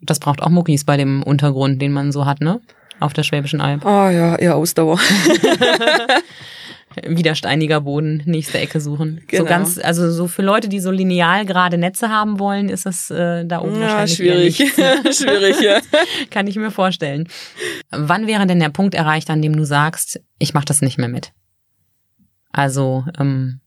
Das 0.00 0.18
braucht 0.18 0.42
auch 0.42 0.48
Muckis 0.50 0.84
bei 0.84 0.96
dem 0.96 1.22
Untergrund, 1.22 1.80
den 1.80 1.92
man 1.92 2.10
so 2.12 2.26
hat, 2.26 2.40
ne? 2.40 2.60
Auf 3.00 3.12
der 3.12 3.22
Schwäbischen 3.22 3.60
Alb. 3.60 3.86
Ah 3.86 4.10
ja, 4.10 4.34
eher 4.36 4.56
Ausdauer. 4.56 4.98
Widersteiniger 7.06 7.80
Boden, 7.80 8.22
nächste 8.24 8.58
Ecke 8.58 8.80
suchen. 8.80 9.20
So 9.30 9.38
Genau. 9.38 9.44
ganz, 9.48 9.78
also 9.78 10.10
so 10.12 10.28
für 10.28 10.42
Leute, 10.42 10.68
die 10.68 10.78
so 10.78 10.90
lineal 10.92 11.44
gerade 11.44 11.76
Netze 11.76 12.08
haben 12.08 12.38
wollen, 12.38 12.68
ist 12.68 12.86
es 12.86 13.10
äh, 13.10 13.44
da 13.44 13.62
oben 13.62 13.74
Ja, 13.76 13.80
wahrscheinlich 13.80 14.14
schwierig. 14.16 14.78
eher 14.78 15.02
nicht. 15.02 15.16
schwierig, 15.18 15.60
ja. 15.60 15.80
Kann 16.30 16.46
ich 16.46 16.54
mir 16.56 16.70
vorstellen. 16.70 17.28
Wann 17.90 18.26
wäre 18.28 18.46
denn 18.46 18.60
der 18.60 18.68
Punkt 18.68 18.94
erreicht, 18.94 19.28
an 19.30 19.42
dem 19.42 19.56
du 19.56 19.64
sagst, 19.64 20.20
ich 20.38 20.54
mache 20.54 20.66
das 20.66 20.82
nicht 20.82 20.98
mehr 20.98 21.08
mit? 21.08 21.32
Also, 22.54 23.04
ähm, 23.18 23.60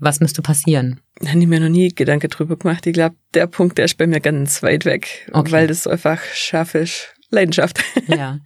was 0.00 0.18
müsste 0.18 0.42
passieren? 0.42 1.00
Da 1.20 1.28
habe 1.30 1.38
ich 1.38 1.46
mir 1.46 1.60
noch 1.60 1.68
nie 1.68 1.94
Gedanken 1.94 2.28
drüber 2.28 2.56
gemacht. 2.56 2.84
Ich 2.86 2.92
glaube, 2.94 3.14
der 3.32 3.46
Punkt, 3.46 3.78
der 3.78 3.84
ist 3.84 3.96
bei 3.96 4.08
mir 4.08 4.20
ganz 4.20 4.60
weit 4.62 4.84
weg, 4.84 5.30
Okay. 5.32 5.52
weil 5.52 5.66
das 5.68 5.86
einfach 5.86 6.20
scharf 6.34 6.74
ist. 6.74 7.14
Leidenschaft. 7.30 7.82
Ja. 8.08 8.40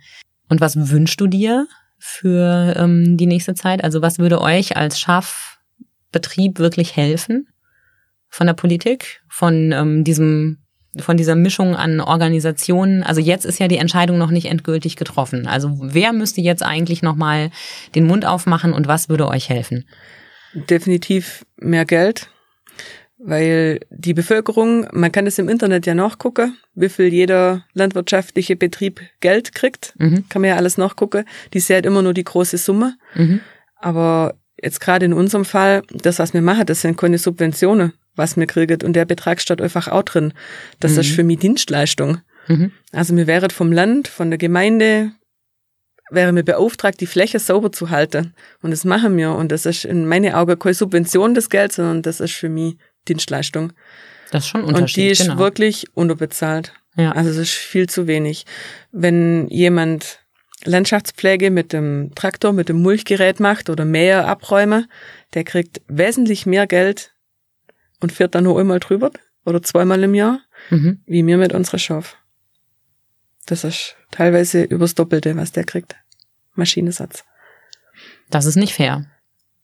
Und 0.51 0.61
was 0.61 0.91
wünschst 0.91 1.21
du 1.21 1.27
dir 1.27 1.67
für 1.99 2.75
ähm, 2.77 3.17
die 3.17 3.27
nächste 3.27 3.55
Zeit? 3.55 3.83
Also 3.83 4.03
was 4.03 4.19
würde 4.19 4.41
euch 4.41 4.77
als 4.77 5.01
Schafbetrieb 5.01 6.59
wirklich 6.59 6.97
helfen 6.97 7.49
von 8.29 8.47
der 8.47 8.55
Politik, 8.55 9.23
von 9.29 9.73
ähm, 9.73 10.05
diesem 10.05 10.59
von 10.97 11.17
dieser 11.17 11.37
Mischung 11.37 11.77
an 11.77 12.01
Organisationen. 12.01 13.03
Also 13.03 13.21
jetzt 13.21 13.45
ist 13.45 13.59
ja 13.59 13.69
die 13.69 13.77
Entscheidung 13.77 14.19
noch 14.19 14.31
nicht 14.31 14.47
endgültig 14.47 14.97
getroffen. 14.97 15.47
Also 15.47 15.77
wer 15.81 16.13
müsste 16.13 16.41
jetzt 16.41 16.63
eigentlich 16.63 17.03
noch 17.03 17.17
mal 17.17 17.51
den 17.95 18.07
Mund 18.07 18.25
aufmachen 18.25 18.73
und 18.73 18.89
was 18.89 19.09
würde 19.09 19.29
euch 19.29 19.49
helfen? 19.49 19.85
Definitiv 20.55 21.45
mehr 21.57 21.85
Geld, 21.85 22.31
weil 23.19 23.81
die 23.91 24.15
Bevölkerung, 24.15 24.87
man 24.93 25.13
kann 25.13 25.27
es 25.27 25.39
im 25.39 25.49
Internet 25.49 25.87
ja 25.87 25.95
nachgucken, 25.95 26.57
wie 26.75 26.89
viel 26.89 27.13
jeder 27.13 27.65
landwirtschaftliche 27.75 28.57
Betrieb 28.57 29.01
Geld 29.21 29.55
kriegt. 29.55 29.95
Mhm. 29.99 30.29
Kann 30.29 30.43
man 30.43 30.51
ja 30.51 30.57
alles 30.57 30.79
nachgucken. 30.79 31.25
Die 31.53 31.61
sieht 31.61 31.85
immer 31.85 32.03
nur 32.03 32.15
die 32.15 32.25
große 32.25 32.57
Summe. 32.57 32.97
Mhm. 33.15 33.41
Aber 33.77 34.35
jetzt 34.63 34.81
gerade 34.81 35.05
in 35.05 35.13
unserem 35.13 35.45
Fall, 35.45 35.83
das, 35.91 36.19
was 36.19 36.33
wir 36.33 36.43
machen, 36.43 36.67
das 36.67 36.81
sind 36.81 36.97
keine 36.97 37.19
Subventionen, 37.19 37.93
was 38.19 38.37
wir 38.37 38.47
kriegen. 38.47 38.83
Und 38.83 38.93
der 38.95 39.05
Betrag 39.05 39.41
steht 39.41 39.61
einfach 39.63 39.89
auch 39.89 40.03
drin. 40.03 40.33
Das 40.81 40.93
Mhm. 40.95 40.99
ist 41.01 41.11
für 41.13 41.23
mich 41.25 41.39
Dienstleistung. 41.39 42.19
Mhm. 42.49 42.73
Also 42.93 43.17
wir 43.17 43.27
wären 43.27 43.51
vom 43.51 43.73
Land, 43.73 44.09
von 44.09 44.31
der 44.31 44.39
Gemeinde, 44.39 45.13
wären 46.11 46.37
wir 46.37 46.43
beauftragt, 46.43 47.01
die 47.01 47.07
Fläche 47.07 47.39
sauber 47.39 47.71
zu 47.73 47.91
halten. 47.91 48.35
Und 48.63 48.71
das 48.71 48.85
machen 48.85 49.17
wir. 49.17 49.33
Und 49.33 49.53
das 49.53 49.67
ist 49.67 49.85
in 49.85 50.07
meinen 50.07 50.35
Augen 50.35 50.59
keine 50.59 50.75
Subvention 50.75 51.35
des 51.35 51.51
Gelds, 51.51 51.77
sondern 51.77 52.03
das 52.03 52.21
ist 52.21 52.33
für 52.35 52.49
mich 52.49 52.77
Dienstleistung. 53.09 53.73
Das 54.31 54.45
ist 54.45 54.49
schon 54.51 54.63
ein 54.63 54.67
Und 54.69 54.75
Unterschied. 54.75 55.05
die 55.05 55.09
ist 55.11 55.23
genau. 55.23 55.39
wirklich 55.39 55.87
unterbezahlt. 55.95 56.73
ja. 56.97 57.13
Also 57.13 57.31
es 57.31 57.37
ist 57.37 57.53
viel 57.53 57.89
zu 57.89 58.07
wenig. 58.07 58.45
Wenn 58.93 59.49
jemand 59.49 60.21
Landschaftspflege 60.65 61.51
mit 61.51 61.73
dem 61.73 62.13
Traktor, 62.15 62.53
mit 62.53 62.69
dem 62.69 62.83
Mulchgerät 62.83 63.39
macht 63.41 63.71
oder 63.71 63.85
Mäher 63.85 64.27
abräume, 64.27 64.87
der 65.35 65.45
kriegt 65.45 65.81
wesentlich 65.89 66.47
mehr 66.47 66.67
Geld 66.67 67.13
und 68.01 68.13
fährt 68.13 68.35
dann 68.35 68.45
nur 68.45 68.59
einmal 68.59 68.81
drüber 68.81 69.11
oder 69.45 69.63
zweimal 69.63 70.03
im 70.03 70.15
Jahr, 70.15 70.41
mhm. 70.71 71.01
wie 71.07 71.27
wir 71.27 71.39
mit 71.39 71.53
unserer 71.53 71.79
Schauf. 71.79 72.17
Das 73.47 73.65
ist 73.65 73.97
teilweise 74.11 74.63
übers 74.63 74.95
Doppelte, 74.95 75.37
was 75.37 75.53
der 75.53 75.65
kriegt. 75.65 75.97
Maschinesatz. 76.55 77.25
Das 78.31 78.45
ist 78.45 78.57
nicht 78.57 78.75
fair. 78.75 79.07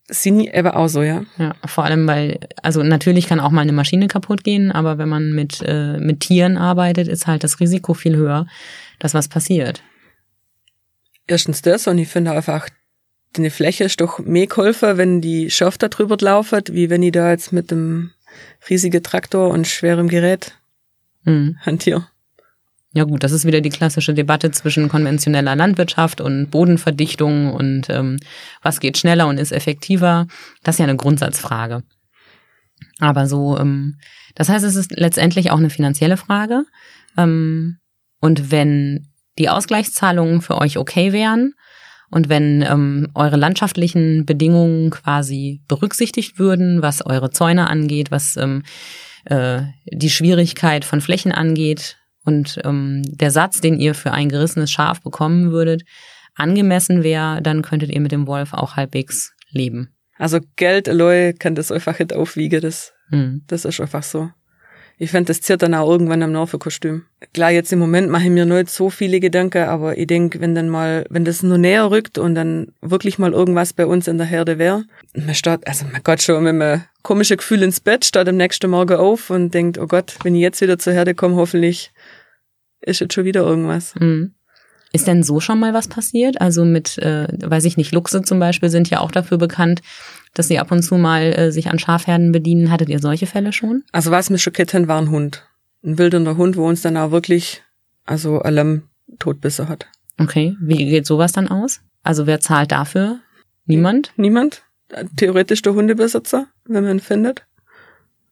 Sie 0.06 0.52
aber 0.52 0.76
auch 0.76 0.88
so, 0.88 1.02
ja. 1.02 1.24
Ja, 1.38 1.54
vor 1.66 1.84
allem, 1.84 2.06
weil, 2.06 2.40
also 2.62 2.82
natürlich 2.82 3.26
kann 3.26 3.40
auch 3.40 3.50
mal 3.50 3.62
eine 3.62 3.72
Maschine 3.72 4.06
kaputt 4.06 4.44
gehen, 4.44 4.70
aber 4.70 4.98
wenn 4.98 5.08
man 5.08 5.32
mit, 5.32 5.62
äh, 5.66 5.98
mit 5.98 6.20
Tieren 6.20 6.58
arbeitet, 6.58 7.08
ist 7.08 7.26
halt 7.26 7.42
das 7.42 7.58
Risiko 7.60 7.94
viel 7.94 8.16
höher, 8.16 8.46
dass 8.98 9.14
was 9.14 9.28
passiert. 9.28 9.82
Erstens 11.26 11.62
das 11.62 11.86
und 11.86 11.96
ich 11.98 12.08
finde 12.08 12.32
einfach, 12.32 12.68
die 13.36 13.50
Fläche 13.50 13.84
ist 13.84 14.00
doch 14.00 14.18
mehr 14.18 14.46
geholfen, 14.46 14.98
wenn 14.98 15.20
die 15.22 15.50
Schaft 15.50 15.82
da 15.82 15.88
drüber 15.88 16.16
laufen, 16.20 16.62
wie 16.70 16.90
wenn 16.90 17.02
ich 17.02 17.12
da 17.12 17.30
jetzt 17.30 17.52
mit 17.52 17.70
dem 17.70 18.12
riesigen 18.68 19.02
Traktor 19.02 19.50
und 19.50 19.66
schwerem 19.66 20.08
Gerät 20.08 20.58
Hm. 21.24 21.56
hantiere. 21.60 22.06
Ja 22.92 23.04
gut, 23.04 23.24
das 23.24 23.32
ist 23.32 23.44
wieder 23.44 23.60
die 23.60 23.70
klassische 23.70 24.14
Debatte 24.14 24.52
zwischen 24.52 24.88
konventioneller 24.88 25.56
Landwirtschaft 25.56 26.20
und 26.20 26.50
Bodenverdichtung 26.50 27.52
und 27.52 27.90
ähm, 27.90 28.18
was 28.62 28.78
geht 28.78 28.98
schneller 28.98 29.26
und 29.26 29.38
ist 29.38 29.50
effektiver. 29.50 30.28
Das 30.62 30.76
ist 30.76 30.78
ja 30.78 30.84
eine 30.84 30.96
Grundsatzfrage. 30.96 31.82
Aber 33.00 33.26
so, 33.26 33.58
ähm, 33.58 33.98
das 34.36 34.48
heißt, 34.48 34.64
es 34.64 34.76
ist 34.76 34.92
letztendlich 34.92 35.50
auch 35.50 35.58
eine 35.58 35.70
finanzielle 35.70 36.16
Frage. 36.16 36.66
Ähm, 37.18 37.78
und 38.20 38.52
wenn 38.52 39.08
die 39.38 39.48
Ausgleichszahlungen 39.48 40.40
für 40.40 40.58
euch 40.58 40.78
okay 40.78 41.12
wären 41.12 41.54
und 42.14 42.28
wenn 42.28 42.62
ähm, 42.62 43.08
eure 43.14 43.34
landschaftlichen 43.34 44.24
Bedingungen 44.24 44.90
quasi 44.90 45.62
berücksichtigt 45.66 46.38
würden, 46.38 46.80
was 46.80 47.04
eure 47.04 47.30
Zäune 47.30 47.68
angeht, 47.68 48.12
was 48.12 48.36
ähm, 48.36 48.62
äh, 49.24 49.62
die 49.86 50.10
Schwierigkeit 50.10 50.84
von 50.84 51.00
Flächen 51.00 51.32
angeht 51.32 51.96
und 52.24 52.60
ähm, 52.62 53.02
der 53.04 53.32
Satz, 53.32 53.60
den 53.60 53.80
ihr 53.80 53.96
für 53.96 54.12
ein 54.12 54.28
gerissenes 54.28 54.70
Schaf 54.70 55.02
bekommen 55.02 55.50
würdet, 55.50 55.82
angemessen 56.36 57.02
wäre, 57.02 57.42
dann 57.42 57.62
könntet 57.62 57.90
ihr 57.90 58.00
mit 58.00 58.12
dem 58.12 58.28
Wolf 58.28 58.52
auch 58.52 58.76
halbwegs 58.76 59.32
leben. 59.50 59.88
Also 60.16 60.38
Geld 60.54 60.88
allein 60.88 61.36
kann 61.36 61.56
das 61.56 61.72
einfach 61.72 61.98
nicht 61.98 62.12
aufwiegen, 62.12 62.60
das, 62.60 62.92
Hm. 63.08 63.42
das 63.48 63.64
ist 63.64 63.80
einfach 63.80 64.04
so. 64.04 64.30
Ich 64.96 65.10
finde, 65.10 65.34
das 65.34 65.40
dann 65.58 65.74
auch 65.74 65.90
irgendwann 65.90 66.22
am 66.22 66.32
Nervenkostüm. 66.32 67.04
Klar, 67.32 67.50
jetzt 67.50 67.72
im 67.72 67.80
Moment 67.80 68.10
mache 68.10 68.24
ich 68.24 68.30
mir 68.30 68.46
nicht 68.46 68.70
so 68.70 68.90
viele 68.90 69.18
Gedanken, 69.18 69.64
aber 69.64 69.98
ich 69.98 70.06
denk, 70.06 70.40
wenn 70.40 70.54
dann 70.54 70.68
mal, 70.68 71.04
wenn 71.10 71.24
das 71.24 71.42
nur 71.42 71.58
näher 71.58 71.90
rückt 71.90 72.16
und 72.16 72.34
dann 72.36 72.68
wirklich 72.80 73.18
mal 73.18 73.32
irgendwas 73.32 73.72
bei 73.72 73.86
uns 73.86 74.06
in 74.06 74.18
der 74.18 74.26
Herde 74.26 74.58
wäre, 74.58 74.84
man 75.14 75.34
steht, 75.34 75.66
also 75.66 75.84
man 75.90 76.02
Gott 76.04 76.22
schon 76.22 76.44
mit 76.44 76.50
einem 76.50 76.82
komischen 77.02 77.38
Gefühl 77.38 77.62
ins 77.62 77.80
Bett, 77.80 78.04
steht 78.04 78.28
am 78.28 78.36
nächsten 78.36 78.70
Morgen 78.70 78.96
auf 78.96 79.30
und 79.30 79.52
denkt, 79.52 79.78
oh 79.78 79.86
Gott, 79.86 80.16
wenn 80.22 80.36
ich 80.36 80.42
jetzt 80.42 80.60
wieder 80.60 80.78
zur 80.78 80.92
Herde 80.92 81.14
komme, 81.14 81.36
hoffentlich 81.36 81.92
ist 82.80 83.00
jetzt 83.00 83.14
schon 83.14 83.24
wieder 83.24 83.42
irgendwas. 83.42 83.94
Hm. 83.96 84.34
Ist 84.92 85.08
denn 85.08 85.24
so 85.24 85.40
schon 85.40 85.58
mal 85.58 85.74
was 85.74 85.88
passiert? 85.88 86.40
Also 86.40 86.64
mit, 86.64 86.98
äh, 86.98 87.26
weiß 87.44 87.64
ich 87.64 87.76
nicht, 87.76 87.92
Luchse 87.92 88.22
zum 88.22 88.38
Beispiel 88.38 88.70
sind 88.70 88.90
ja 88.90 89.00
auch 89.00 89.10
dafür 89.10 89.38
bekannt, 89.38 89.82
dass 90.34 90.48
sie 90.48 90.58
ab 90.58 90.70
und 90.70 90.82
zu 90.82 90.96
mal 90.96 91.22
äh, 91.22 91.52
sich 91.52 91.68
an 91.68 91.78
Schafherden 91.78 92.32
bedienen. 92.32 92.70
Hattet 92.70 92.88
ihr 92.88 92.98
solche 92.98 93.26
Fälle 93.26 93.52
schon? 93.52 93.84
Also 93.92 94.10
was 94.10 94.30
mich 94.30 94.42
schockiert 94.42 94.74
hat, 94.74 94.88
war 94.88 95.00
ein 95.00 95.10
Hund. 95.10 95.46
Ein 95.82 95.98
wilder 95.98 96.36
Hund, 96.36 96.56
wo 96.56 96.66
uns 96.66 96.82
dann 96.82 96.96
auch 96.96 97.10
wirklich, 97.10 97.62
also 98.04 98.40
ein 98.42 98.54
Lamm 98.54 98.82
totbissen 99.18 99.68
hat. 99.68 99.86
Okay, 100.18 100.56
wie 100.60 100.84
geht 100.84 101.06
sowas 101.06 101.32
dann 101.32 101.48
aus? 101.48 101.80
Also 102.02 102.26
wer 102.26 102.40
zahlt 102.40 102.72
dafür? 102.72 103.20
Niemand? 103.66 104.12
Niemand? 104.16 104.62
Theoretisch 105.16 105.62
der 105.62 105.74
Hundebesitzer, 105.74 106.46
wenn 106.66 106.84
man 106.84 106.98
ihn 106.98 107.00
findet? 107.00 107.46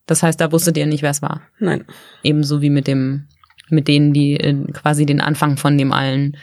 Das 0.07 0.23
heißt, 0.23 0.41
da 0.41 0.53
wusstet 0.53 0.77
ihr 0.77 0.87
nicht, 0.87 1.03
wer 1.03 1.11
es 1.11 1.23
war. 1.23 1.43
Nein. 1.59 1.85
Ebenso 2.23 2.61
wie 2.61 2.71
mit 2.71 2.87
dem, 2.87 3.29
mit 3.69 3.89
denen, 3.89 4.13
die 4.13 4.35
äh, 4.35 4.65
quasi 4.73 5.07
den 5.07 5.21
Anfang 5.21 5.57
von 5.57 5.79
dem 5.79 5.93
allen 5.93 6.37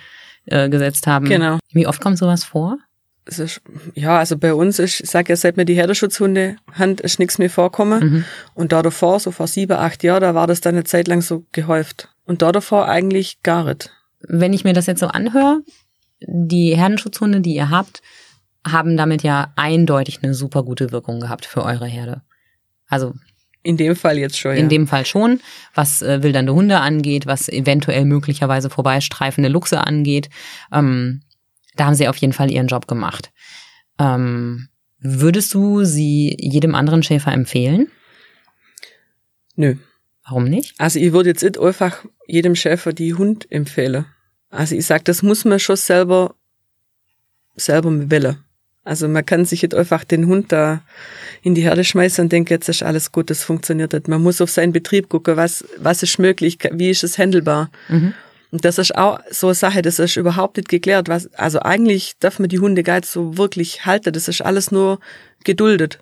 äh, 0.45 0.69
gesetzt 0.69 1.07
haben. 1.07 1.25
Genau. 1.25 1.59
Wie 1.71 1.87
oft 1.87 2.01
kommt 2.01 2.17
sowas 2.17 2.43
vor? 2.43 2.77
Es 3.29 3.37
ist, 3.37 3.61
ja, 3.93 4.17
also 4.17 4.37
bei 4.37 4.55
uns 4.55 4.79
ist, 4.79 5.01
ich 5.01 5.09
sag 5.09 5.29
ja, 5.29 5.35
seit 5.35 5.55
mir 5.55 5.65
die 5.65 5.75
Herdenschutzhunde 5.75 6.55
Hand 6.73 6.99
ist 6.99 7.19
nichts 7.19 7.37
mehr 7.37 7.51
vorkommen. 7.51 7.99
Mhm. 7.99 8.25
Und 8.55 8.71
da 8.71 8.81
davor, 8.81 9.19
so 9.19 9.29
vor 9.29 9.45
sieben, 9.45 9.77
acht 9.77 10.03
Jahren, 10.03 10.21
da 10.21 10.33
war 10.33 10.47
das 10.47 10.61
dann 10.61 10.73
eine 10.73 10.83
Zeit 10.83 11.07
lang 11.07 11.21
so 11.21 11.45
gehäuft. 11.51 12.09
Und 12.25 12.41
da 12.41 12.51
davor 12.51 12.87
eigentlich 12.87 13.43
gar 13.43 13.65
nicht. 13.65 13.91
Wenn 14.21 14.51
ich 14.51 14.63
mir 14.63 14.73
das 14.73 14.87
jetzt 14.87 15.01
so 15.01 15.07
anhöre, 15.07 15.61
die 16.21 16.75
Herdenschutzhunde, 16.75 17.41
die 17.41 17.53
ihr 17.53 17.69
habt, 17.69 18.01
haben 18.67 18.97
damit 18.97 19.21
ja 19.21 19.53
eindeutig 19.55 20.19
eine 20.23 20.33
super 20.33 20.63
gute 20.63 20.91
Wirkung 20.91 21.19
gehabt 21.19 21.45
für 21.45 21.63
eure 21.63 21.85
Herde. 21.85 22.23
Also 22.87 23.13
In 23.61 23.77
dem 23.77 23.95
Fall 23.95 24.17
jetzt 24.17 24.39
schon, 24.39 24.51
ja. 24.53 24.57
in 24.57 24.69
dem 24.69 24.87
Fall 24.87 25.05
schon, 25.05 25.39
was 25.75 26.01
äh, 26.01 26.23
wildernde 26.23 26.53
Hunde 26.53 26.79
angeht, 26.79 27.27
was 27.27 27.47
eventuell 27.47 28.05
möglicherweise 28.05 28.69
vorbeistreifende 28.69 29.49
Luchse 29.49 29.85
angeht. 29.85 30.29
Ähm, 30.73 31.21
da 31.79 31.85
haben 31.85 31.95
sie 31.95 32.07
auf 32.07 32.17
jeden 32.17 32.33
Fall 32.33 32.51
ihren 32.51 32.67
Job 32.67 32.87
gemacht. 32.87 33.31
Ähm, 33.99 34.69
Würdest 35.01 35.53
du 35.53 35.85
sie 35.85 36.35
jedem 36.37 36.75
anderen 36.75 37.03
Schäfer 37.03 37.31
empfehlen? 37.31 37.87
Nö. 39.55 39.75
Warum 40.25 40.43
nicht? 40.43 40.75
Also 40.77 40.99
ich 40.99 41.13
würde 41.13 41.29
jetzt 41.29 41.41
nicht 41.41 41.57
einfach 41.57 42.05
jedem 42.27 42.55
Schäfer 42.55 42.91
die 42.91 43.13
Hund 43.13 43.49
empfehlen. 43.51 44.05
Also 44.49 44.75
ich 44.75 44.85
sag, 44.85 45.05
das 45.05 45.23
muss 45.23 45.45
man 45.45 45.59
schon 45.59 45.77
selber, 45.77 46.35
selber 47.55 48.11
wählen. 48.11 48.43
Also 48.83 49.07
man 49.07 49.25
kann 49.25 49.45
sich 49.45 49.61
nicht 49.61 49.73
einfach 49.73 50.03
den 50.03 50.27
Hund 50.27 50.51
da 50.51 50.81
in 51.41 51.55
die 51.55 51.61
Herde 51.61 51.83
schmeißen 51.83 52.23
und 52.25 52.31
denken, 52.31 52.53
jetzt 52.53 52.69
ist 52.69 52.83
alles 52.83 53.11
gut, 53.11 53.29
das 53.29 53.43
funktioniert 53.43 53.93
nicht. 53.93 54.07
Man 54.07 54.21
muss 54.21 54.41
auf 54.41 54.49
seinen 54.49 54.73
Betrieb 54.73 55.09
gucken, 55.09 55.37
was, 55.37 55.63
was 55.77 56.03
ist 56.03 56.19
möglich, 56.19 56.57
wie 56.71 56.89
ist 56.89 57.03
es 57.03 57.17
handelbar. 57.17 57.71
Mhm. 57.87 58.13
Und 58.51 58.65
das 58.65 58.77
ist 58.77 58.95
auch 58.95 59.19
so 59.29 59.47
eine 59.47 59.53
Sache, 59.53 59.81
das 59.81 59.99
ist 59.99 60.15
überhaupt 60.15 60.57
nicht 60.57 60.69
geklärt. 60.69 61.07
Was, 61.07 61.31
also 61.33 61.59
eigentlich 61.59 62.13
darf 62.19 62.39
man 62.39 62.49
die 62.49 62.59
Hunde 62.59 62.83
gar 62.83 62.95
nicht 62.95 63.07
so 63.07 63.37
wirklich 63.37 63.85
halten. 63.85 64.11
Das 64.13 64.27
ist 64.27 64.41
alles 64.41 64.71
nur 64.71 64.99
geduldet. 65.43 65.99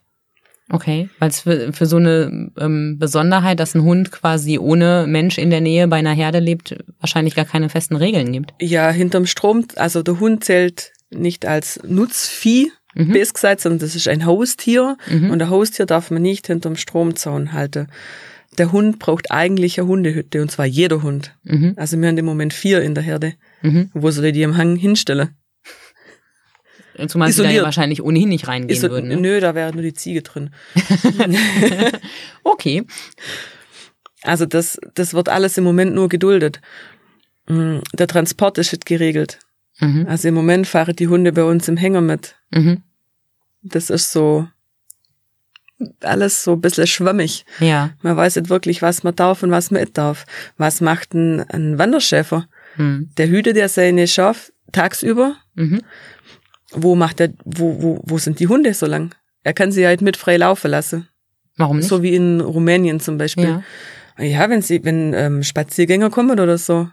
Okay, 0.69 1.09
weil 1.19 1.29
es 1.29 1.41
für, 1.41 1.71
für 1.71 1.85
so 1.85 1.95
eine 1.95 2.51
ähm, 2.59 2.97
Besonderheit, 2.99 3.59
dass 3.59 3.73
ein 3.73 3.83
Hund 3.83 4.11
quasi 4.11 4.57
ohne 4.57 5.05
Mensch 5.07 5.37
in 5.37 5.49
der 5.49 5.61
Nähe 5.61 5.87
bei 5.87 5.97
einer 5.97 6.11
Herde 6.11 6.39
lebt, 6.39 6.75
wahrscheinlich 6.99 7.35
gar 7.35 7.45
keine 7.45 7.69
festen 7.69 7.95
Regeln 7.95 8.33
gibt. 8.33 8.53
Ja, 8.59 8.89
hinterm 8.89 9.27
Strom, 9.27 9.65
also 9.77 10.03
der 10.03 10.19
Hund 10.19 10.43
zählt 10.43 10.91
nicht 11.09 11.45
als 11.45 11.79
Nutzvieh, 11.87 12.71
mhm. 12.95 13.13
best 13.13 13.35
gesagt, 13.35 13.61
sondern 13.61 13.79
das 13.79 13.95
ist 13.95 14.09
ein 14.09 14.25
Haustier. 14.25 14.97
Mhm. 15.09 15.31
Und 15.31 15.41
ein 15.41 15.49
Haustier 15.49 15.85
darf 15.85 16.11
man 16.11 16.21
nicht 16.21 16.47
hinterm 16.47 16.75
Stromzaun 16.75 17.53
halten. 17.53 17.87
Der 18.57 18.71
Hund 18.71 18.99
braucht 18.99 19.31
eigentlich 19.31 19.79
eine 19.79 19.87
Hundehütte, 19.87 20.41
und 20.41 20.49
zwar 20.49 20.65
jeder 20.65 21.03
Hund. 21.03 21.35
Mhm. 21.43 21.73
Also 21.75 21.99
wir 21.99 22.07
haben 22.07 22.17
im 22.17 22.25
Moment 22.25 22.53
vier 22.53 22.81
in 22.81 22.95
der 22.95 23.03
Herde. 23.03 23.33
Mhm. 23.61 23.91
Wo 23.93 24.09
soll 24.11 24.31
die 24.31 24.43
am 24.43 24.57
Hang 24.57 24.75
hinstellen? 24.75 25.35
Zumal 27.07 27.31
sie 27.31 27.43
da 27.43 27.51
ja 27.51 27.61
wahrscheinlich 27.61 28.01
ohnehin 28.01 28.29
nicht 28.29 28.47
reingehen 28.47 28.75
Iso 28.75 28.89
würden. 28.89 29.09
Ne? 29.09 29.17
Nö, 29.17 29.39
da 29.39 29.53
wäre 29.53 29.71
nur 29.71 29.83
die 29.83 29.93
Ziege 29.93 30.23
drin. 30.23 30.49
okay. 32.43 32.83
Also 34.23 34.45
das, 34.45 34.79
das 34.95 35.13
wird 35.13 35.29
alles 35.29 35.57
im 35.57 35.63
Moment 35.63 35.93
nur 35.93 36.09
geduldet. 36.09 36.59
Mm, 37.47 37.79
der 37.93 38.07
Transport 38.07 38.57
ist 38.57 38.85
geregelt. 38.85 39.39
Mhm. 39.79 40.07
Also 40.07 40.27
im 40.27 40.33
Moment 40.33 40.65
fahren 40.65 40.95
die 40.95 41.07
Hunde 41.07 41.31
bei 41.31 41.43
uns 41.43 41.67
im 41.67 41.77
Hänger 41.77 42.01
mit. 42.01 42.35
Mhm. 42.51 42.81
Das 43.61 43.89
ist 43.89 44.11
so 44.11 44.47
alles 46.01 46.43
so 46.43 46.53
ein 46.53 46.61
bisschen 46.61 46.87
schwammig. 46.87 47.45
Ja. 47.59 47.91
Man 48.01 48.17
weiß 48.17 48.35
nicht 48.37 48.49
wirklich, 48.49 48.81
was 48.81 49.03
man 49.03 49.15
darf 49.15 49.43
und 49.43 49.51
was 49.51 49.71
man 49.71 49.81
nicht 49.81 49.97
darf. 49.97 50.25
Was 50.57 50.81
macht 50.81 51.13
ein, 51.13 51.41
ein 51.49 51.77
Wanderschäfer? 51.77 52.47
Mhm. 52.77 53.09
Der 53.17 53.29
hütet 53.29 53.57
ja 53.57 53.67
seine 53.69 54.07
Schaf 54.07 54.51
tagsüber. 54.71 55.35
Mhm. 55.55 55.81
Wo 56.71 56.95
macht 56.95 57.19
er, 57.21 57.29
wo, 57.45 57.81
wo, 57.81 58.01
wo 58.03 58.17
sind 58.17 58.39
die 58.39 58.47
Hunde 58.47 58.73
so 58.73 58.85
lang? 58.85 59.13
Er 59.43 59.53
kann 59.53 59.71
sie 59.71 59.85
halt 59.85 60.01
mit 60.01 60.17
frei 60.17 60.37
laufen 60.37 60.71
lassen. 60.71 61.07
Warum 61.57 61.77
nicht? 61.77 61.87
So 61.87 62.03
wie 62.03 62.15
in 62.15 62.41
Rumänien 62.41 62.99
zum 62.99 63.17
Beispiel. 63.17 63.45
ja. 63.45 63.63
Ja, 64.19 64.49
wenn 64.49 64.63
sie, 64.63 64.83
wenn 64.83 65.13
ähm, 65.13 65.43
Spaziergänger 65.43 66.09
kommen 66.09 66.39
oder 66.39 66.57
so. 66.57 66.89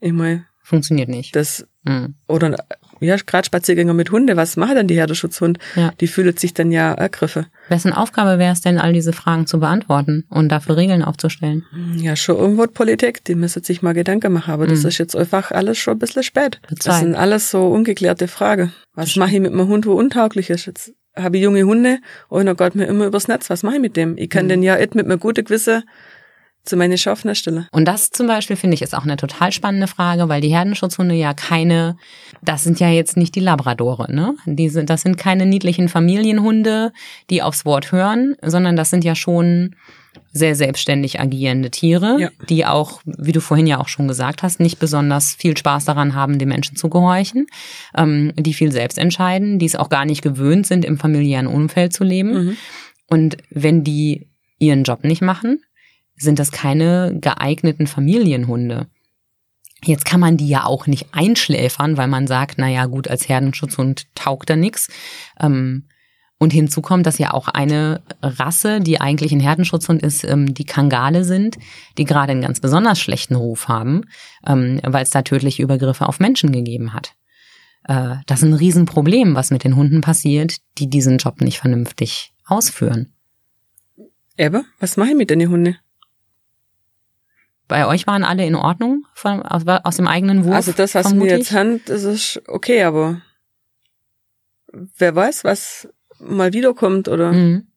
Ich 0.00 0.12
meine, 0.12 0.44
Funktioniert 0.62 1.08
nicht. 1.08 1.36
das, 1.36 1.66
Mhm. 1.84 2.14
oder 2.26 2.56
ja, 3.00 3.16
gerade 3.16 3.44
Spaziergänger 3.46 3.94
mit 3.94 4.10
Hunde, 4.10 4.36
was 4.36 4.56
macht 4.56 4.76
dann 4.76 4.86
die 4.86 4.96
Herdeschutzhund? 4.96 5.58
Ja. 5.76 5.92
Die 6.00 6.06
fühlt 6.06 6.38
sich 6.40 6.54
dann 6.54 6.72
ja 6.72 6.92
ergriffen. 6.92 7.46
Wessen 7.68 7.92
Aufgabe 7.92 8.38
wäre 8.38 8.52
es 8.52 8.60
denn, 8.60 8.78
all 8.78 8.92
diese 8.92 9.12
Fragen 9.12 9.46
zu 9.46 9.60
beantworten 9.60 10.24
und 10.28 10.48
dafür 10.50 10.76
Regeln 10.76 11.02
aufzustellen? 11.02 11.64
Ja, 11.96 12.16
schon 12.16 12.36
irgendwo 12.36 12.66
die 12.66 12.72
Politik, 12.72 13.24
die 13.24 13.34
müssen 13.34 13.62
sich 13.62 13.82
mal 13.82 13.94
Gedanken 13.94 14.32
machen, 14.32 14.52
aber 14.52 14.66
das 14.66 14.82
Mhm. 14.82 14.88
ist 14.88 14.98
jetzt 14.98 15.16
einfach 15.16 15.50
alles 15.50 15.78
schon 15.78 15.94
ein 15.96 15.98
bisschen 15.98 16.22
spät. 16.22 16.60
Das 16.84 17.00
sind 17.00 17.14
alles 17.14 17.50
so 17.50 17.68
ungeklärte 17.68 18.28
Fragen. 18.28 18.72
Was 18.94 19.16
mache 19.16 19.34
ich 19.34 19.40
mit 19.40 19.52
meinem 19.52 19.68
Hund, 19.68 19.86
wo 19.86 19.92
untauglich 19.94 20.50
ist? 20.50 20.66
Jetzt 20.66 20.92
habe 21.16 21.36
ich 21.36 21.44
junge 21.44 21.62
Hunde, 21.62 21.98
oh 22.28 22.40
na 22.44 22.54
Gott, 22.54 22.74
mir 22.74 22.86
immer 22.86 23.06
übers 23.06 23.28
Netz, 23.28 23.48
was 23.48 23.62
mache 23.62 23.76
ich 23.76 23.80
mit 23.80 23.96
dem? 23.96 24.16
Ich 24.18 24.28
kann 24.30 24.46
Mhm. 24.46 24.48
den 24.48 24.62
ja 24.64 24.76
nicht 24.76 24.94
mit 24.96 25.04
einem 25.06 25.20
guten 25.20 25.44
Gewissen 25.44 25.84
zu 26.64 26.76
meinen 26.76 26.96
Schafen 26.96 27.34
stellen. 27.34 27.66
Und 27.72 27.86
das 27.86 28.10
zum 28.10 28.26
Beispiel 28.26 28.56
finde 28.56 28.74
ich 28.74 28.82
ist 28.82 28.94
auch 28.94 29.04
eine 29.04 29.16
total 29.16 29.52
spannende 29.52 29.86
Frage, 29.86 30.28
weil 30.28 30.40
die 30.40 30.48
Herdenschutzhunde 30.54 31.14
ja 31.14 31.34
keine, 31.34 31.96
das 32.42 32.64
sind 32.64 32.80
ja 32.80 32.88
jetzt 32.88 33.16
nicht 33.16 33.34
die 33.34 33.40
Labradore, 33.40 34.12
ne? 34.14 34.34
Die 34.46 34.68
sind, 34.68 34.88
das 34.90 35.02
sind 35.02 35.16
keine 35.18 35.46
niedlichen 35.46 35.88
Familienhunde, 35.88 36.92
die 37.30 37.42
aufs 37.42 37.64
Wort 37.64 37.92
hören, 37.92 38.36
sondern 38.42 38.76
das 38.76 38.90
sind 38.90 39.04
ja 39.04 39.14
schon 39.14 39.76
sehr 40.32 40.54
selbstständig 40.54 41.20
agierende 41.20 41.70
Tiere, 41.70 42.16
Ja. 42.20 42.28
die 42.48 42.64
auch, 42.64 43.00
wie 43.04 43.32
du 43.32 43.40
vorhin 43.40 43.66
ja 43.66 43.78
auch 43.80 43.88
schon 43.88 44.08
gesagt 44.08 44.42
hast, 44.42 44.60
nicht 44.60 44.78
besonders 44.78 45.34
viel 45.34 45.56
Spaß 45.56 45.84
daran 45.84 46.14
haben, 46.14 46.38
den 46.38 46.48
Menschen 46.48 46.76
zu 46.76 46.88
gehorchen, 46.88 47.46
ähm, 47.96 48.32
die 48.36 48.54
viel 48.54 48.70
selbst 48.72 48.96
entscheiden, 48.98 49.58
die 49.58 49.66
es 49.66 49.76
auch 49.76 49.88
gar 49.88 50.04
nicht 50.04 50.22
gewöhnt 50.22 50.66
sind, 50.66 50.84
im 50.84 50.98
familiären 50.98 51.46
Umfeld 51.46 51.92
zu 51.92 52.04
leben. 52.04 52.32
Mhm. 52.46 52.56
Und 53.08 53.36
wenn 53.50 53.84
die 53.84 54.28
ihren 54.58 54.84
Job 54.84 55.04
nicht 55.04 55.20
machen, 55.20 55.60
sind 56.16 56.38
das 56.38 56.52
keine 56.52 57.18
geeigneten 57.20 57.86
Familienhunde. 57.86 58.86
Jetzt 59.82 60.04
kann 60.04 60.20
man 60.20 60.36
die 60.36 60.48
ja 60.48 60.64
auch 60.64 60.86
nicht 60.86 61.08
einschläfern, 61.12 61.96
weil 61.96 62.08
man 62.08 62.26
sagt, 62.26 62.56
na 62.58 62.68
ja, 62.68 62.86
gut, 62.86 63.08
als 63.08 63.28
Herdenschutzhund 63.28 64.06
taugt 64.14 64.48
er 64.50 64.56
nix. 64.56 64.88
Ähm, 65.40 65.84
und 66.38 66.52
hinzu 66.52 66.82
kommt, 66.82 67.06
dass 67.06 67.18
ja 67.18 67.32
auch 67.32 67.48
eine 67.48 68.02
Rasse, 68.22 68.80
die 68.80 69.00
eigentlich 69.00 69.32
ein 69.32 69.40
Herdenschutzhund 69.40 70.02
ist, 70.02 70.24
ähm, 70.24 70.52
die 70.52 70.64
Kangale 70.66 71.24
sind, 71.24 71.58
die 71.96 72.04
gerade 72.04 72.32
einen 72.32 72.42
ganz 72.42 72.60
besonders 72.60 72.98
schlechten 72.98 73.34
Ruf 73.34 73.68
haben, 73.68 74.02
ähm, 74.46 74.80
weil 74.82 75.04
es 75.04 75.10
da 75.10 75.22
tödliche 75.22 75.62
Übergriffe 75.62 76.08
auf 76.08 76.20
Menschen 76.20 76.52
gegeben 76.52 76.92
hat. 76.92 77.14
Äh, 77.84 78.16
das 78.26 78.42
ist 78.42 78.48
ein 78.48 78.54
Riesenproblem, 78.54 79.34
was 79.34 79.50
mit 79.50 79.64
den 79.64 79.76
Hunden 79.76 80.00
passiert, 80.00 80.56
die 80.78 80.88
diesen 80.88 81.18
Job 81.18 81.40
nicht 81.40 81.58
vernünftig 81.58 82.32
ausführen. 82.46 83.12
Aber, 84.38 84.64
was 84.80 84.96
mache 84.96 85.10
ich 85.10 85.16
mit 85.16 85.30
den 85.30 85.48
Hunden? 85.48 85.76
Bei 87.68 87.86
euch 87.86 88.06
waren 88.06 88.24
alle 88.24 88.44
in 88.46 88.54
Ordnung 88.54 89.04
von, 89.14 89.42
aus, 89.42 89.62
aus 89.66 89.96
dem 89.96 90.06
eigenen 90.06 90.44
Wurf? 90.44 90.54
Also 90.54 90.72
das, 90.72 90.94
was 90.94 91.06
vermute 91.08 91.30
wir 91.30 91.36
ich? 91.38 91.48
jetzt 91.48 91.52
haben, 91.52 91.80
das 91.86 92.02
ist 92.04 92.42
okay, 92.46 92.82
aber 92.82 93.22
wer 94.72 95.14
weiß, 95.14 95.44
was 95.44 95.88
mal 96.18 96.52
wiederkommt 96.52 97.08
oder 97.08 97.32
Mhm. 97.32 97.68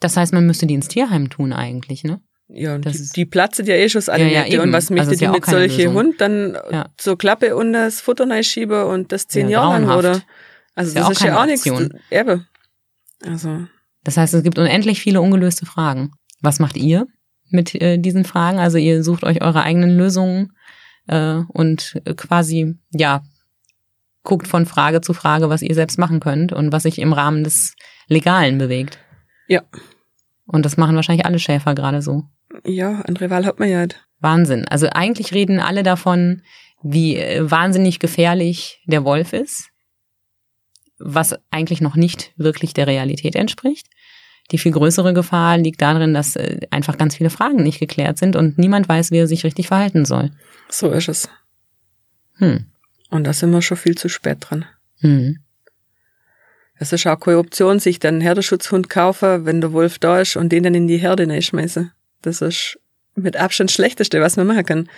Das 0.00 0.16
heißt, 0.16 0.32
man 0.32 0.46
müsste 0.46 0.66
die 0.66 0.74
ins 0.74 0.88
Tierheim 0.88 1.30
tun 1.30 1.52
eigentlich, 1.52 2.02
ne? 2.02 2.20
ja, 2.48 2.74
und 2.74 2.84
Das 2.84 2.96
die, 2.96 3.08
die 3.14 3.24
platzt 3.24 3.60
ja 3.60 3.74
eh 3.76 3.88
schon 3.88 4.02
alle 4.08 4.28
Ja, 4.30 4.44
ja, 4.44 4.60
und 4.62 4.72
was 4.72 4.90
möchte 4.90 5.06
Also 5.10 5.16
die 5.18 5.24
ja 5.24 5.30
mit 5.30 5.42
keine 5.42 5.58
solche 5.60 5.82
Lösung. 5.84 5.94
Hund 5.94 6.20
dann 6.20 6.58
Ja. 6.70 6.88
zur 6.98 7.16
Klappe 7.16 7.54
und 7.56 7.72
das 7.72 8.00
Futter 8.00 8.28
reinschieben 8.28 8.82
und 8.84 9.12
das 9.12 9.28
zehn 9.28 9.48
Ja, 9.48 9.60
Jahre 9.62 9.80
lang 9.86 9.96
oder 9.98 10.20
also 10.74 10.88
Ist 10.90 10.94
ja 10.96 11.08
das 11.08 11.18
auch 11.22 11.24
ist 11.24 11.32
auch 11.32 11.46
nichts. 11.46 11.66
Eben. 12.10 12.46
Also 13.24 13.66
Das 14.04 14.16
heißt, 14.16 14.34
es 14.34 14.42
gibt 14.42 14.58
unendlich 14.58 15.00
viele 15.00 15.20
ungelöste 15.20 15.64
Fragen. 15.66 16.10
Was 16.40 16.58
macht 16.58 16.76
ihr 16.76 17.06
mit 17.52 17.74
äh, 17.74 17.98
diesen 17.98 18.24
Fragen? 18.24 18.58
Also 18.58 18.78
ihr 18.78 19.02
sucht 19.02 19.24
euch 19.24 19.42
eure 19.42 19.62
eigenen 19.62 19.96
Lösungen 19.96 20.52
äh, 21.06 21.40
und 21.48 22.00
äh, 22.04 22.14
quasi, 22.14 22.76
ja, 22.90 23.22
guckt 24.22 24.46
von 24.46 24.66
Frage 24.66 25.00
zu 25.00 25.14
Frage, 25.14 25.48
was 25.48 25.62
ihr 25.62 25.74
selbst 25.74 25.98
machen 25.98 26.20
könnt 26.20 26.52
und 26.52 26.72
was 26.72 26.84
sich 26.84 26.98
im 26.98 27.12
Rahmen 27.12 27.44
des 27.44 27.74
Legalen 28.08 28.58
bewegt. 28.58 28.98
Ja. 29.48 29.62
Und 30.46 30.64
das 30.64 30.76
machen 30.76 30.94
wahrscheinlich 30.96 31.26
alle 31.26 31.38
Schäfer 31.38 31.74
gerade 31.74 32.02
so. 32.02 32.24
ja, 32.64 33.00
andere 33.00 33.30
Wahl 33.30 33.46
hat 33.46 33.58
man 33.58 33.68
ja 33.68 33.82
nicht. 33.82 34.00
Wahnsinn. 34.20 34.66
Also 34.68 34.88
eigentlich 34.88 35.32
reden 35.32 35.58
alle 35.58 35.82
davon, 35.82 36.42
wie 36.82 37.16
äh, 37.16 37.50
wahnsinnig 37.50 37.98
gefährlich 37.98 38.80
der 38.86 39.04
Wolf 39.04 39.32
ist, 39.32 39.70
was 40.98 41.36
eigentlich 41.50 41.80
noch 41.80 41.96
nicht 41.96 42.32
wirklich 42.36 42.74
der 42.74 42.86
Realität 42.86 43.34
entspricht. 43.34 43.88
Die 44.52 44.58
viel 44.58 44.72
größere 44.72 45.14
Gefahr 45.14 45.56
liegt 45.58 45.80
darin, 45.82 46.14
dass 46.14 46.36
äh, 46.36 46.60
einfach 46.70 46.98
ganz 46.98 47.16
viele 47.16 47.30
Fragen 47.30 47.62
nicht 47.62 47.80
geklärt 47.80 48.18
sind 48.18 48.36
und 48.36 48.58
niemand 48.58 48.88
weiß, 48.88 49.10
wie 49.10 49.18
er 49.18 49.26
sich 49.26 49.44
richtig 49.44 49.66
verhalten 49.68 50.04
soll. 50.04 50.30
So 50.68 50.90
ist 50.90 51.08
es. 51.08 51.28
Hm. 52.36 52.66
Und 53.10 53.24
da 53.24 53.32
sind 53.32 53.50
wir 53.50 53.62
schon 53.62 53.76
viel 53.76 53.96
zu 53.96 54.08
spät 54.08 54.38
dran. 54.40 54.64
Hm. 55.00 55.38
Es 56.76 56.92
ist 56.92 57.06
auch 57.06 57.18
keine 57.18 57.38
Option, 57.38 57.78
sich 57.78 57.98
dann 57.98 58.14
einen 58.16 58.20
Herdenschutzhund 58.22 58.88
kaufen, 58.88 59.46
wenn 59.46 59.60
der 59.60 59.72
Wolf 59.72 59.98
da 59.98 60.20
ist 60.20 60.36
und 60.36 60.50
den 60.50 60.64
dann 60.64 60.74
in 60.74 60.88
die 60.88 60.96
Herde 60.98 61.28
reinschmeißen. 61.28 61.92
Das 62.22 62.40
ist 62.40 62.78
mit 63.14 63.36
Abstand 63.36 63.70
das 63.70 63.74
Schlechteste, 63.74 64.20
was 64.20 64.36
man 64.36 64.46
machen 64.46 64.64
kann. 64.64 64.88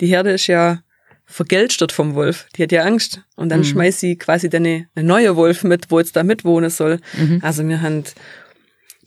Die 0.00 0.06
Herde 0.06 0.32
ist 0.32 0.46
ja 0.46 0.80
vergelstert 1.26 1.92
vom 1.92 2.14
Wolf. 2.14 2.46
Die 2.56 2.62
hat 2.62 2.72
ja 2.72 2.82
Angst. 2.82 3.22
Und 3.36 3.50
dann 3.50 3.60
Mhm. 3.60 3.64
schmeißt 3.64 4.00
sie 4.00 4.16
quasi 4.16 4.48
dann 4.48 4.64
eine, 4.64 4.88
eine 4.94 5.06
neue 5.06 5.36
Wolf 5.36 5.62
mit, 5.62 5.90
wo 5.90 5.98
jetzt 5.98 6.16
da 6.16 6.22
mitwohnen 6.22 6.70
soll. 6.70 6.98
Mhm. 7.16 7.40
Also 7.42 7.66
wir 7.68 7.82
haben 7.82 8.04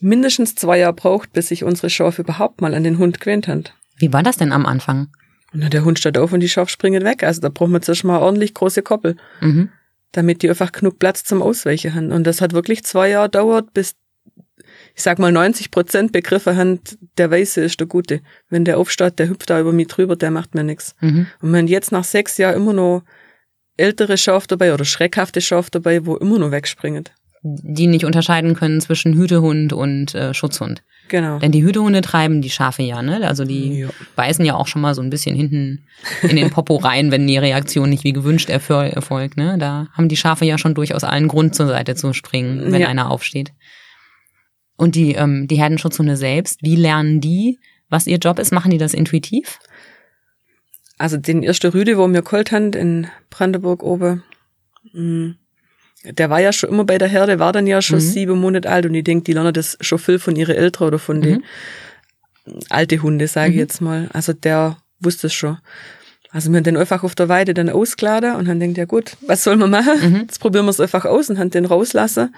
mindestens 0.02 0.54
zwei 0.54 0.78
Jahre 0.78 0.92
braucht, 0.94 1.32
bis 1.32 1.48
sich 1.48 1.64
unsere 1.64 1.90
Schafe 1.90 2.22
überhaupt 2.22 2.60
mal 2.60 2.74
an 2.74 2.84
den 2.84 2.98
Hund 2.98 3.20
gewöhnt 3.20 3.48
haben. 3.48 3.64
Wie 3.96 4.12
war 4.12 4.22
das 4.22 4.36
denn 4.36 4.52
am 4.52 4.66
Anfang? 4.66 5.08
Und 5.54 5.72
der 5.72 5.84
Hund 5.84 5.98
steht 5.98 6.16
auf 6.18 6.32
und 6.32 6.40
die 6.40 6.48
Schafe 6.48 6.70
springen 6.70 7.04
weg. 7.04 7.22
Also 7.22 7.40
da 7.40 7.48
braucht 7.48 7.70
man 7.70 7.82
zuerst 7.82 8.04
mal 8.04 8.18
ordentlich 8.20 8.54
große 8.54 8.82
Koppel, 8.82 9.16
Mhm. 9.40 9.68
damit 10.12 10.42
die 10.42 10.48
einfach 10.48 10.72
genug 10.72 10.98
Platz 10.98 11.24
zum 11.24 11.42
Ausweichen 11.42 11.94
haben. 11.94 12.10
Und 12.12 12.24
das 12.26 12.40
hat 12.40 12.52
wirklich 12.52 12.84
zwei 12.84 13.10
Jahre 13.10 13.28
dauert, 13.28 13.72
bis, 13.74 13.94
ich 14.94 15.02
sag 15.02 15.18
mal, 15.18 15.30
90 15.30 15.70
Prozent 15.70 16.12
Begriffe 16.12 16.56
haben, 16.56 16.80
der 17.18 17.30
Weiße 17.30 17.60
ist 17.60 17.78
der 17.80 17.86
Gute. 17.86 18.20
Wenn 18.48 18.64
der 18.64 18.78
aufsteht, 18.78 19.18
der 19.18 19.28
hüpft 19.28 19.50
da 19.50 19.60
über 19.60 19.72
mich 19.72 19.88
drüber, 19.88 20.16
der 20.16 20.30
macht 20.30 20.54
mir 20.54 20.64
nichts. 20.64 20.94
Mhm. 21.00 21.26
Und 21.42 21.52
wenn 21.52 21.66
jetzt 21.66 21.92
nach 21.92 22.04
sechs 22.04 22.38
Jahren 22.38 22.56
immer 22.56 22.72
noch 22.72 23.02
ältere 23.76 24.16
Schafe 24.18 24.46
dabei 24.48 24.72
oder 24.74 24.84
schreckhafte 24.84 25.40
Schafe 25.40 25.70
dabei, 25.70 26.04
wo 26.06 26.16
immer 26.16 26.38
noch 26.38 26.50
wegspringen. 26.50 27.04
Die 27.42 27.86
nicht 27.88 28.04
unterscheiden 28.04 28.54
können 28.54 28.80
zwischen 28.80 29.14
Hütehund 29.14 29.72
und 29.72 30.14
äh, 30.14 30.32
Schutzhund. 30.32 30.82
Genau. 31.08 31.40
Denn 31.40 31.50
die 31.52 31.64
Hütehunde 31.64 32.00
treiben 32.00 32.40
die 32.40 32.50
Schafe 32.50 32.82
ja, 32.84 33.02
ne? 33.02 33.26
Also 33.26 33.44
die 33.44 33.80
Ja. 33.80 33.88
beißen 34.16 34.44
ja 34.44 34.54
auch 34.54 34.68
schon 34.68 34.80
mal 34.80 34.94
so 34.94 35.02
ein 35.02 35.10
bisschen 35.10 35.34
hinten 35.34 35.84
in 36.22 36.36
den 36.36 36.50
Popo 36.50 36.76
rein, 36.76 37.10
wenn 37.10 37.26
die 37.26 37.36
Reaktion 37.36 37.90
nicht 37.90 38.04
wie 38.04 38.12
gewünscht 38.12 38.48
erfol- 38.48 38.88
erfolgt, 38.90 39.36
ne? 39.36 39.56
Da 39.58 39.88
haben 39.92 40.08
die 40.08 40.16
Schafe 40.16 40.44
ja 40.44 40.56
schon 40.56 40.74
durchaus 40.74 41.02
allen 41.04 41.26
Grund 41.28 41.54
zur 41.56 41.66
Seite 41.66 41.96
zu 41.96 42.12
springen, 42.12 42.70
wenn 42.72 42.80
Ja. 42.82 42.88
einer 42.88 43.10
aufsteht. 43.10 43.52
Und 44.76 44.94
die, 44.94 45.12
ähm, 45.12 45.48
die 45.48 45.56
Herdenschutzhunde 45.56 46.16
selbst, 46.16 46.62
wie 46.62 46.76
lernen 46.76 47.20
die, 47.20 47.58
was 47.88 48.06
ihr 48.06 48.18
Job 48.18 48.38
ist? 48.38 48.52
Machen 48.52 48.70
die 48.70 48.78
das 48.78 48.94
intuitiv? 48.94 49.58
Also 50.98 51.16
den 51.16 51.42
ersten 51.42 51.70
Rüde, 51.72 51.98
wo 51.98 52.06
wir 52.08 52.22
geholt 52.22 52.52
haben 52.52 52.72
in 52.72 53.08
Brandenburg 53.28 53.82
oben, 53.82 54.22
mh, 54.92 55.34
der 56.04 56.30
war 56.30 56.40
ja 56.40 56.52
schon 56.52 56.70
immer 56.70 56.84
bei 56.84 56.98
der 56.98 57.08
Herde, 57.08 57.38
war 57.38 57.52
dann 57.52 57.66
ja 57.66 57.80
schon 57.82 57.96
Mhm. 57.98 58.00
sieben 58.00 58.40
Monate 58.40 58.68
alt 58.70 58.86
und 58.86 58.94
ich 58.94 59.04
denke, 59.04 59.24
die 59.24 59.32
lernen 59.32 59.52
das 59.52 59.78
schon 59.80 59.98
viel 59.98 60.18
von 60.18 60.34
ihren 60.36 60.54
Eltern 60.56 60.88
oder 60.88 60.98
von 60.98 61.20
den 61.20 61.44
alte 62.70 63.00
Hunde, 63.02 63.28
sage 63.28 63.50
ich 63.50 63.54
Mhm. 63.54 63.60
jetzt 63.60 63.80
mal. 63.80 64.08
Also 64.12 64.32
der 64.32 64.78
wusste 65.00 65.28
es 65.28 65.34
schon. 65.34 65.58
Also 66.34 66.50
wir 66.50 66.56
haben 66.56 66.64
den 66.64 66.78
einfach 66.78 67.04
auf 67.04 67.14
der 67.14 67.28
Weide 67.28 67.52
dann 67.52 67.68
ausgeladen 67.68 68.36
und 68.36 68.48
dann 68.48 68.58
denkt 68.58 68.78
ja 68.78 68.86
gut, 68.86 69.16
was 69.26 69.44
soll 69.44 69.56
man 69.56 69.68
machen? 69.70 70.12
Mhm. 70.12 70.16
Jetzt 70.22 70.40
probieren 70.40 70.64
wir 70.64 70.70
es 70.70 70.80
einfach 70.80 71.04
aus 71.04 71.28
und 71.28 71.38
haben 71.38 71.50
den 71.50 71.66
rauslassen. 71.66 72.34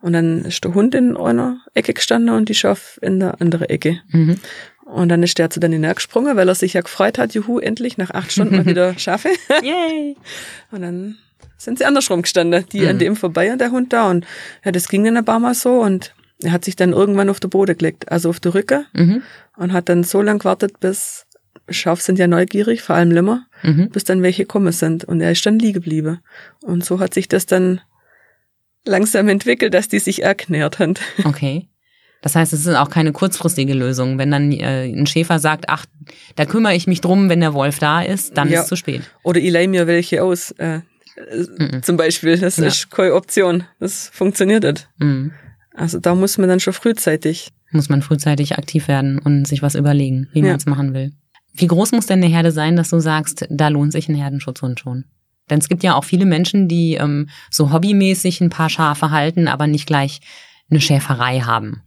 Und 0.00 0.14
dann 0.14 0.44
ist 0.46 0.64
der 0.64 0.74
Hund 0.74 0.94
in 0.96 1.16
einer 1.16 1.60
Ecke 1.72 1.94
gestanden 1.94 2.34
und 2.34 2.48
die 2.48 2.54
Schaf 2.56 2.98
in 3.02 3.20
der 3.20 3.40
anderen 3.40 3.68
Ecke. 3.68 4.00
Mhm. 4.08 4.36
Und 4.84 5.08
dann 5.10 5.22
ist 5.22 5.38
der 5.38 5.48
zu 5.50 5.60
dann 5.60 5.80
gesprungen, 5.94 6.36
weil 6.36 6.48
er 6.48 6.54
sich 6.56 6.72
ja 6.74 6.80
gefreut 6.80 7.18
hat, 7.18 7.34
juhu, 7.34 7.58
endlich 7.60 7.98
nach 7.98 8.10
acht 8.10 8.32
Stunden 8.32 8.56
mal 8.56 8.66
wieder 8.66 8.98
Schafe. 8.98 9.28
Yay! 9.62 10.16
Und 10.72 10.82
dann 10.82 11.16
sind 11.56 11.78
sie 11.78 11.84
andersrum 11.84 12.22
gestanden, 12.22 12.64
die 12.72 12.80
Mhm. 12.82 12.88
an 12.88 12.98
dem 12.98 13.16
vorbei 13.16 13.52
und 13.52 13.60
der 13.60 13.70
Hund 13.70 13.92
da. 13.92 14.08
Und 14.10 14.26
ja, 14.64 14.72
das 14.72 14.88
ging 14.88 15.04
dann 15.04 15.16
ein 15.16 15.24
paar 15.24 15.40
Mal 15.40 15.54
so 15.54 15.80
und 15.80 16.14
er 16.42 16.52
hat 16.52 16.64
sich 16.64 16.76
dann 16.76 16.92
irgendwann 16.92 17.30
auf 17.30 17.40
den 17.40 17.50
Boden 17.50 17.76
gelegt, 17.78 18.10
also 18.12 18.28
auf 18.28 18.40
die 18.40 18.48
Rücke 18.48 18.84
Mhm. 18.92 19.22
und 19.56 19.72
hat 19.72 19.88
dann 19.88 20.04
so 20.04 20.20
lang 20.22 20.38
gewartet, 20.38 20.80
bis 20.80 21.26
Schaf 21.68 22.00
sind 22.00 22.18
ja 22.18 22.26
neugierig, 22.28 22.82
vor 22.82 22.94
allem 22.94 23.10
Lämmer, 23.10 23.46
Mhm. 23.62 23.88
bis 23.90 24.04
dann 24.04 24.22
welche 24.22 24.42
gekommen 24.42 24.72
sind. 24.72 25.04
Und 25.04 25.20
er 25.20 25.32
ist 25.32 25.44
dann 25.46 25.58
liegen 25.58 25.74
geblieben. 25.82 26.20
Und 26.62 26.84
so 26.84 27.00
hat 27.00 27.14
sich 27.14 27.26
das 27.26 27.46
dann 27.46 27.80
langsam 28.84 29.28
entwickelt, 29.28 29.74
dass 29.74 29.88
die 29.88 29.98
sich 29.98 30.22
erklärt 30.22 30.78
haben. 30.78 30.94
Okay. 31.24 31.68
Das 32.22 32.34
heißt, 32.34 32.52
es 32.52 32.66
ist 32.66 32.74
auch 32.74 32.90
keine 32.90 33.12
kurzfristige 33.12 33.74
Lösung. 33.74 34.18
Wenn 34.18 34.30
dann 34.30 34.50
äh, 34.50 34.84
ein 34.86 35.06
Schäfer 35.06 35.38
sagt, 35.38 35.66
ach, 35.68 35.86
da 36.34 36.44
kümmere 36.44 36.74
ich 36.74 36.86
mich 36.86 37.00
drum, 37.00 37.28
wenn 37.28 37.40
der 37.40 37.54
Wolf 37.54 37.78
da 37.78 38.00
ist, 38.02 38.36
dann 38.36 38.48
Ja. 38.48 38.58
ist 38.58 38.62
es 38.64 38.68
zu 38.70 38.76
spät. 38.76 39.02
Oder 39.22 39.38
ich 39.40 39.50
leih 39.50 39.68
mir 39.68 39.86
welche 39.86 40.22
aus, 40.24 40.50
äh, 40.52 40.80
äh, 41.16 41.80
zum 41.82 41.96
Beispiel. 41.96 42.38
Das 42.38 42.56
Ja. 42.56 42.66
ist 42.66 42.90
keine 42.90 43.14
Option. 43.14 43.64
Das 43.80 44.08
funktioniert 44.12 44.64
nicht. 44.64 44.88
Mhm. 44.98 45.32
Also 45.74 45.98
da 45.98 46.14
muss 46.14 46.38
man 46.38 46.48
dann 46.48 46.60
schon 46.60 46.72
frühzeitig. 46.72 47.52
Muss 47.72 47.88
man 47.88 48.02
frühzeitig 48.02 48.56
aktiv 48.58 48.88
werden 48.88 49.18
und 49.18 49.46
sich 49.46 49.62
was 49.62 49.74
überlegen, 49.74 50.28
wie 50.32 50.40
Ja. 50.40 50.46
man 50.46 50.56
es 50.56 50.66
machen 50.66 50.94
will. 50.94 51.12
Wie 51.52 51.66
groß 51.66 51.92
muss 51.92 52.06
denn 52.06 52.22
eine 52.22 52.32
Herde 52.32 52.52
sein, 52.52 52.76
dass 52.76 52.90
du 52.90 53.00
sagst, 53.00 53.46
da 53.50 53.68
lohnt 53.68 53.92
sich 53.92 54.08
ein 54.08 54.14
Herdenschutzhund 54.14 54.78
schon? 54.80 55.04
Denn 55.50 55.58
es 55.58 55.68
gibt 55.68 55.82
ja 55.82 55.94
auch 55.94 56.04
viele 56.04 56.26
Menschen, 56.26 56.68
die 56.68 56.94
ähm, 56.94 57.28
so 57.50 57.72
hobbymäßig 57.72 58.40
ein 58.40 58.50
paar 58.50 58.68
Schafe 58.68 59.10
halten, 59.10 59.48
aber 59.48 59.66
nicht 59.66 59.86
gleich 59.86 60.20
eine 60.70 60.80
Schäferei 60.80 61.40
haben. 61.40 61.82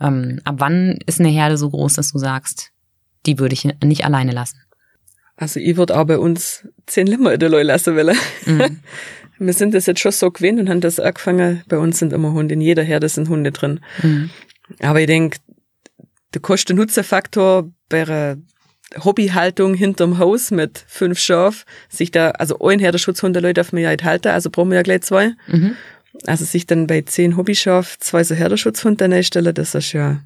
Ähm, 0.00 0.40
ab 0.44 0.56
wann 0.58 0.98
ist 1.06 1.20
eine 1.20 1.28
Herde 1.30 1.56
so 1.56 1.70
groß, 1.70 1.94
dass 1.94 2.12
du 2.12 2.18
sagst, 2.18 2.70
die 3.26 3.38
würde 3.38 3.54
ich 3.54 3.64
nicht 3.82 4.04
alleine 4.04 4.32
lassen? 4.32 4.58
Also 5.36 5.60
ich 5.60 5.76
würde 5.76 5.96
auch 5.96 6.04
bei 6.04 6.18
uns 6.18 6.66
zehn 6.86 7.06
Lämmer 7.06 7.32
in 7.32 7.40
der 7.40 7.48
Leu 7.48 7.62
lassen 7.62 7.96
wollen. 7.96 8.16
Mhm. 8.46 8.80
Wir 9.38 9.52
sind 9.52 9.74
das 9.74 9.86
jetzt 9.86 10.00
schon 10.00 10.12
so 10.12 10.30
gewöhnt 10.30 10.60
und 10.60 10.68
haben 10.68 10.80
das 10.80 11.00
angefangen. 11.00 11.64
Bei 11.68 11.76
uns 11.78 11.98
sind 11.98 12.12
immer 12.12 12.32
Hunde. 12.32 12.54
In 12.54 12.60
jeder 12.60 12.84
Herde 12.84 13.08
sind 13.08 13.28
Hunde 13.28 13.50
drin. 13.50 13.80
Mhm. 14.00 14.30
Aber 14.80 15.00
ich 15.00 15.08
denke, 15.08 15.38
der 16.34 16.40
Kosten-Nutzen-Faktor 16.40 17.70
bei 17.88 18.02
einer 18.02 18.36
Hobbyhaltung 19.02 19.74
hinterm 19.74 20.18
Haus 20.18 20.50
mit 20.50 20.84
fünf 20.86 21.18
Schaf, 21.18 21.64
sich 21.88 22.10
da, 22.10 22.30
also 22.30 22.58
ein 22.60 22.78
Herdenschutzhund, 22.78 23.34
der 23.34 23.42
Leute 23.42 23.54
darf 23.54 23.72
man 23.72 23.82
ja 23.82 23.90
nicht 23.90 24.04
halten, 24.04 24.28
also 24.28 24.50
brauchen 24.50 24.70
wir 24.70 24.76
ja 24.76 24.82
gleich 24.82 25.02
zwei. 25.02 25.32
Mhm. 25.48 25.76
Also 26.26 26.44
sich 26.44 26.66
dann 26.66 26.86
bei 26.86 27.02
zehn 27.02 27.36
Hobbyschaf 27.36 27.98
zwei 27.98 28.22
so 28.22 28.34
Herdenschutzhunde 28.36 29.06
einstellen, 29.06 29.54
das 29.54 29.74
ist 29.74 29.92
ja 29.92 30.20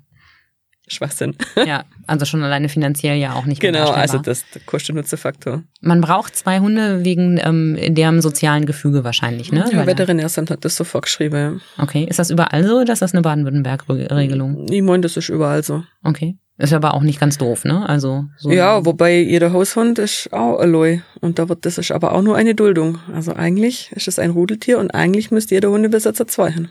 Schwachsinn. 0.89 1.37
Ja, 1.67 1.85
also 2.07 2.25
schon 2.25 2.43
alleine 2.43 2.69
finanziell 2.69 3.17
ja 3.19 3.35
auch 3.35 3.45
nicht 3.45 3.63
mehr 3.63 3.73
genau, 3.73 3.91
also 3.91 4.19
das 4.19 4.45
der 4.55 4.63
Kosten-Nutzen-Faktor. 4.65 5.63
Man 5.81 6.01
braucht 6.01 6.37
zwei 6.37 6.61
Hunde 6.61 7.05
wegen 7.05 7.39
ähm, 7.43 7.77
deren 7.95 8.23
sozialen 8.23 8.67
Gefüge 8.67 9.05
wahrscheinlich, 9.05 9.53
ne? 9.53 9.65
Ja, 9.73 9.87
Veterinärsamt 9.87 10.51
hat 10.51 10.65
das 10.65 10.77
so 10.77 10.85
vorgeschrieben. 10.85 11.61
okay, 11.79 12.05
ist 12.09 12.19
das 12.19 12.31
überall 12.31 12.65
so 12.65 12.81
oder 12.81 12.93
ist 12.93 13.03
das 13.03 13.13
eine 13.13 13.23
Baden-Württemberg-Regelung? 13.23 14.67
Ich 14.71 14.83
meine, 14.83 15.03
das 15.03 15.17
ist 15.17 15.29
überall 15.29 15.63
so. 15.63 15.83
Okay. 16.03 16.37
Ist 16.61 16.73
aber 16.73 16.95
auch 16.95 17.03
nicht 17.03 17.21
ganz 17.21 17.39
doof, 17.39 17.65
ne? 17.65 17.89
Also 17.89 18.25
so 18.37 18.51
Ja, 18.51 18.85
wobei 18.85 19.21
jeder 19.21 19.53
Haushund 19.53 20.01
ist 20.01 20.33
auch 20.33 20.61
Loi. 20.65 21.01
Und 21.21 21.39
da 21.39 21.49
wird, 21.49 21.65
das 21.65 21.79
ist 21.79 21.93
aber 21.93 22.13
auch 22.13 22.23
nur 22.23 22.35
eine 22.37 22.57
Duldung. 22.57 22.99
Also 23.15 23.33
eigentlich 23.33 23.93
ist 23.93 24.09
es 24.09 24.19
ein 24.19 24.31
Rudeltier 24.31 24.81
und 24.81 24.91
eigentlich 24.91 25.31
müsste 25.31 25.55
jeder 25.55 25.71
Hundebesitzer 25.71 26.27
zwei 26.27 26.51
haben. 26.51 26.71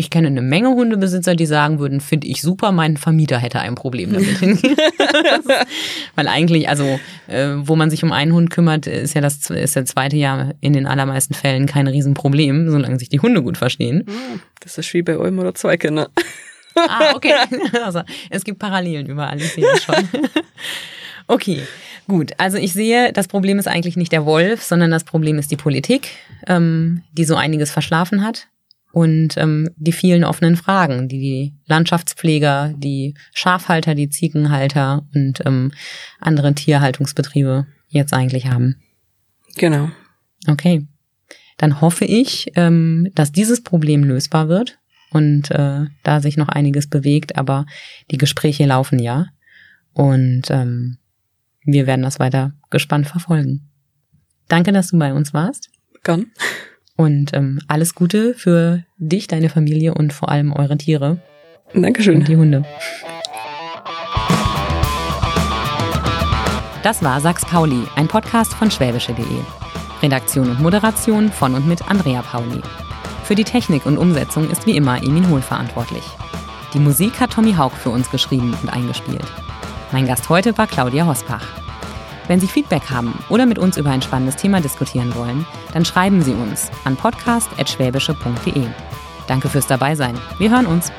Ich 0.00 0.08
kenne 0.08 0.28
eine 0.28 0.40
Menge 0.40 0.70
Hundebesitzer, 0.70 1.34
die 1.34 1.44
sagen 1.44 1.78
würden, 1.78 2.00
finde 2.00 2.26
ich 2.26 2.40
super, 2.40 2.72
mein 2.72 2.96
Vermieter 2.96 3.38
hätte 3.38 3.60
ein 3.60 3.74
Problem 3.74 4.14
damit. 4.14 4.40
Weil 6.14 6.26
eigentlich, 6.26 6.70
also 6.70 6.98
äh, 7.28 7.50
wo 7.56 7.76
man 7.76 7.90
sich 7.90 8.02
um 8.02 8.10
einen 8.10 8.32
Hund 8.32 8.48
kümmert, 8.48 8.86
ist 8.86 9.14
ja 9.14 9.20
das 9.20 9.50
ist 9.50 9.76
der 9.76 9.84
zweite 9.84 10.16
Jahr 10.16 10.54
in 10.62 10.72
den 10.72 10.86
allermeisten 10.86 11.34
Fällen 11.34 11.66
kein 11.66 11.86
Riesenproblem, 11.86 12.70
solange 12.70 12.98
sich 12.98 13.10
die 13.10 13.20
Hunde 13.20 13.42
gut 13.42 13.58
verstehen. 13.58 14.06
Das 14.60 14.78
ist 14.78 14.92
wie 14.94 15.02
bei 15.02 15.18
eurem 15.18 15.38
oder 15.38 15.54
zwei 15.54 15.76
Kinder. 15.76 16.08
Ah, 16.74 17.12
okay. 17.14 17.34
Also, 17.84 18.00
es 18.30 18.44
gibt 18.44 18.58
Parallelen 18.58 19.06
überall, 19.06 19.38
ich 19.38 19.52
sehe 19.52 19.64
das 19.64 19.84
schon. 19.84 19.96
Okay, 21.26 21.62
gut. 22.08 22.32
Also 22.38 22.58
ich 22.58 22.72
sehe, 22.72 23.12
das 23.12 23.28
Problem 23.28 23.60
ist 23.60 23.68
eigentlich 23.68 23.96
nicht 23.96 24.10
der 24.10 24.26
Wolf, 24.26 24.64
sondern 24.64 24.90
das 24.90 25.04
Problem 25.04 25.38
ist 25.38 25.52
die 25.52 25.56
Politik, 25.56 26.08
ähm, 26.48 27.02
die 27.12 27.24
so 27.24 27.36
einiges 27.36 27.70
verschlafen 27.70 28.24
hat. 28.24 28.48
Und 28.92 29.36
ähm, 29.36 29.70
die 29.76 29.92
vielen 29.92 30.24
offenen 30.24 30.56
Fragen, 30.56 31.08
die 31.08 31.20
die 31.20 31.54
Landschaftspfleger, 31.66 32.74
die 32.76 33.14
Schafhalter, 33.32 33.94
die 33.94 34.08
Ziegenhalter 34.08 35.06
und 35.14 35.40
ähm, 35.46 35.72
andere 36.18 36.54
Tierhaltungsbetriebe 36.54 37.66
jetzt 37.88 38.12
eigentlich 38.12 38.46
haben. 38.46 38.76
Genau. 39.56 39.90
Okay. 40.48 40.86
Dann 41.56 41.80
hoffe 41.80 42.04
ich, 42.04 42.50
ähm, 42.56 43.08
dass 43.14 43.32
dieses 43.32 43.62
Problem 43.62 44.02
lösbar 44.02 44.48
wird 44.48 44.78
und 45.10 45.50
äh, 45.50 45.86
da 46.02 46.20
sich 46.20 46.36
noch 46.36 46.48
einiges 46.48 46.88
bewegt, 46.88 47.36
aber 47.36 47.66
die 48.10 48.18
Gespräche 48.18 48.64
laufen 48.64 48.98
ja. 48.98 49.26
Und 49.92 50.50
ähm, 50.50 50.98
wir 51.64 51.86
werden 51.86 52.02
das 52.02 52.18
weiter 52.18 52.54
gespannt 52.70 53.06
verfolgen. 53.06 53.68
Danke, 54.48 54.72
dass 54.72 54.88
du 54.88 54.98
bei 54.98 55.12
uns 55.12 55.34
warst. 55.34 55.70
Gern. 56.02 56.26
Und 57.00 57.30
ähm, 57.32 57.60
alles 57.66 57.94
Gute 57.94 58.34
für 58.34 58.84
dich, 58.98 59.26
deine 59.26 59.48
Familie 59.48 59.94
und 59.94 60.12
vor 60.12 60.28
allem 60.28 60.52
eure 60.52 60.76
Tiere 60.76 61.16
Dankeschön. 61.72 62.18
und 62.18 62.28
die 62.28 62.36
Hunde. 62.36 62.62
Das 66.82 67.02
war 67.02 67.18
Sachs 67.22 67.46
Pauli, 67.46 67.84
ein 67.96 68.06
Podcast 68.06 68.52
von 68.52 68.70
schwäbische.de. 68.70 69.24
Redaktion 70.02 70.50
und 70.50 70.60
Moderation 70.60 71.32
von 71.32 71.54
und 71.54 71.66
mit 71.66 71.88
Andrea 71.88 72.20
Pauli. 72.20 72.60
Für 73.24 73.34
die 73.34 73.44
Technik 73.44 73.86
und 73.86 73.96
Umsetzung 73.96 74.50
ist 74.50 74.66
wie 74.66 74.76
immer 74.76 75.02
Emin 75.02 75.30
Hohl 75.30 75.40
verantwortlich. 75.40 76.04
Die 76.74 76.80
Musik 76.80 77.18
hat 77.18 77.32
Tommy 77.32 77.54
Haug 77.54 77.70
für 77.70 77.88
uns 77.88 78.10
geschrieben 78.10 78.54
und 78.60 78.68
eingespielt. 78.68 79.24
Mein 79.90 80.06
Gast 80.06 80.28
heute 80.28 80.58
war 80.58 80.66
Claudia 80.66 81.06
Hospach. 81.06 81.59
Wenn 82.30 82.38
Sie 82.38 82.46
Feedback 82.46 82.90
haben 82.90 83.18
oder 83.28 83.44
mit 83.44 83.58
uns 83.58 83.76
über 83.76 83.90
ein 83.90 84.02
spannendes 84.02 84.36
Thema 84.36 84.60
diskutieren 84.60 85.16
wollen, 85.16 85.44
dann 85.72 85.84
schreiben 85.84 86.22
Sie 86.22 86.30
uns 86.32 86.70
an 86.84 86.94
podcast.schwäbische.de. 86.94 88.68
Danke 89.26 89.48
fürs 89.48 89.66
Dabeisein. 89.66 90.16
Wir 90.38 90.52
hören 90.52 90.66
uns. 90.66 90.92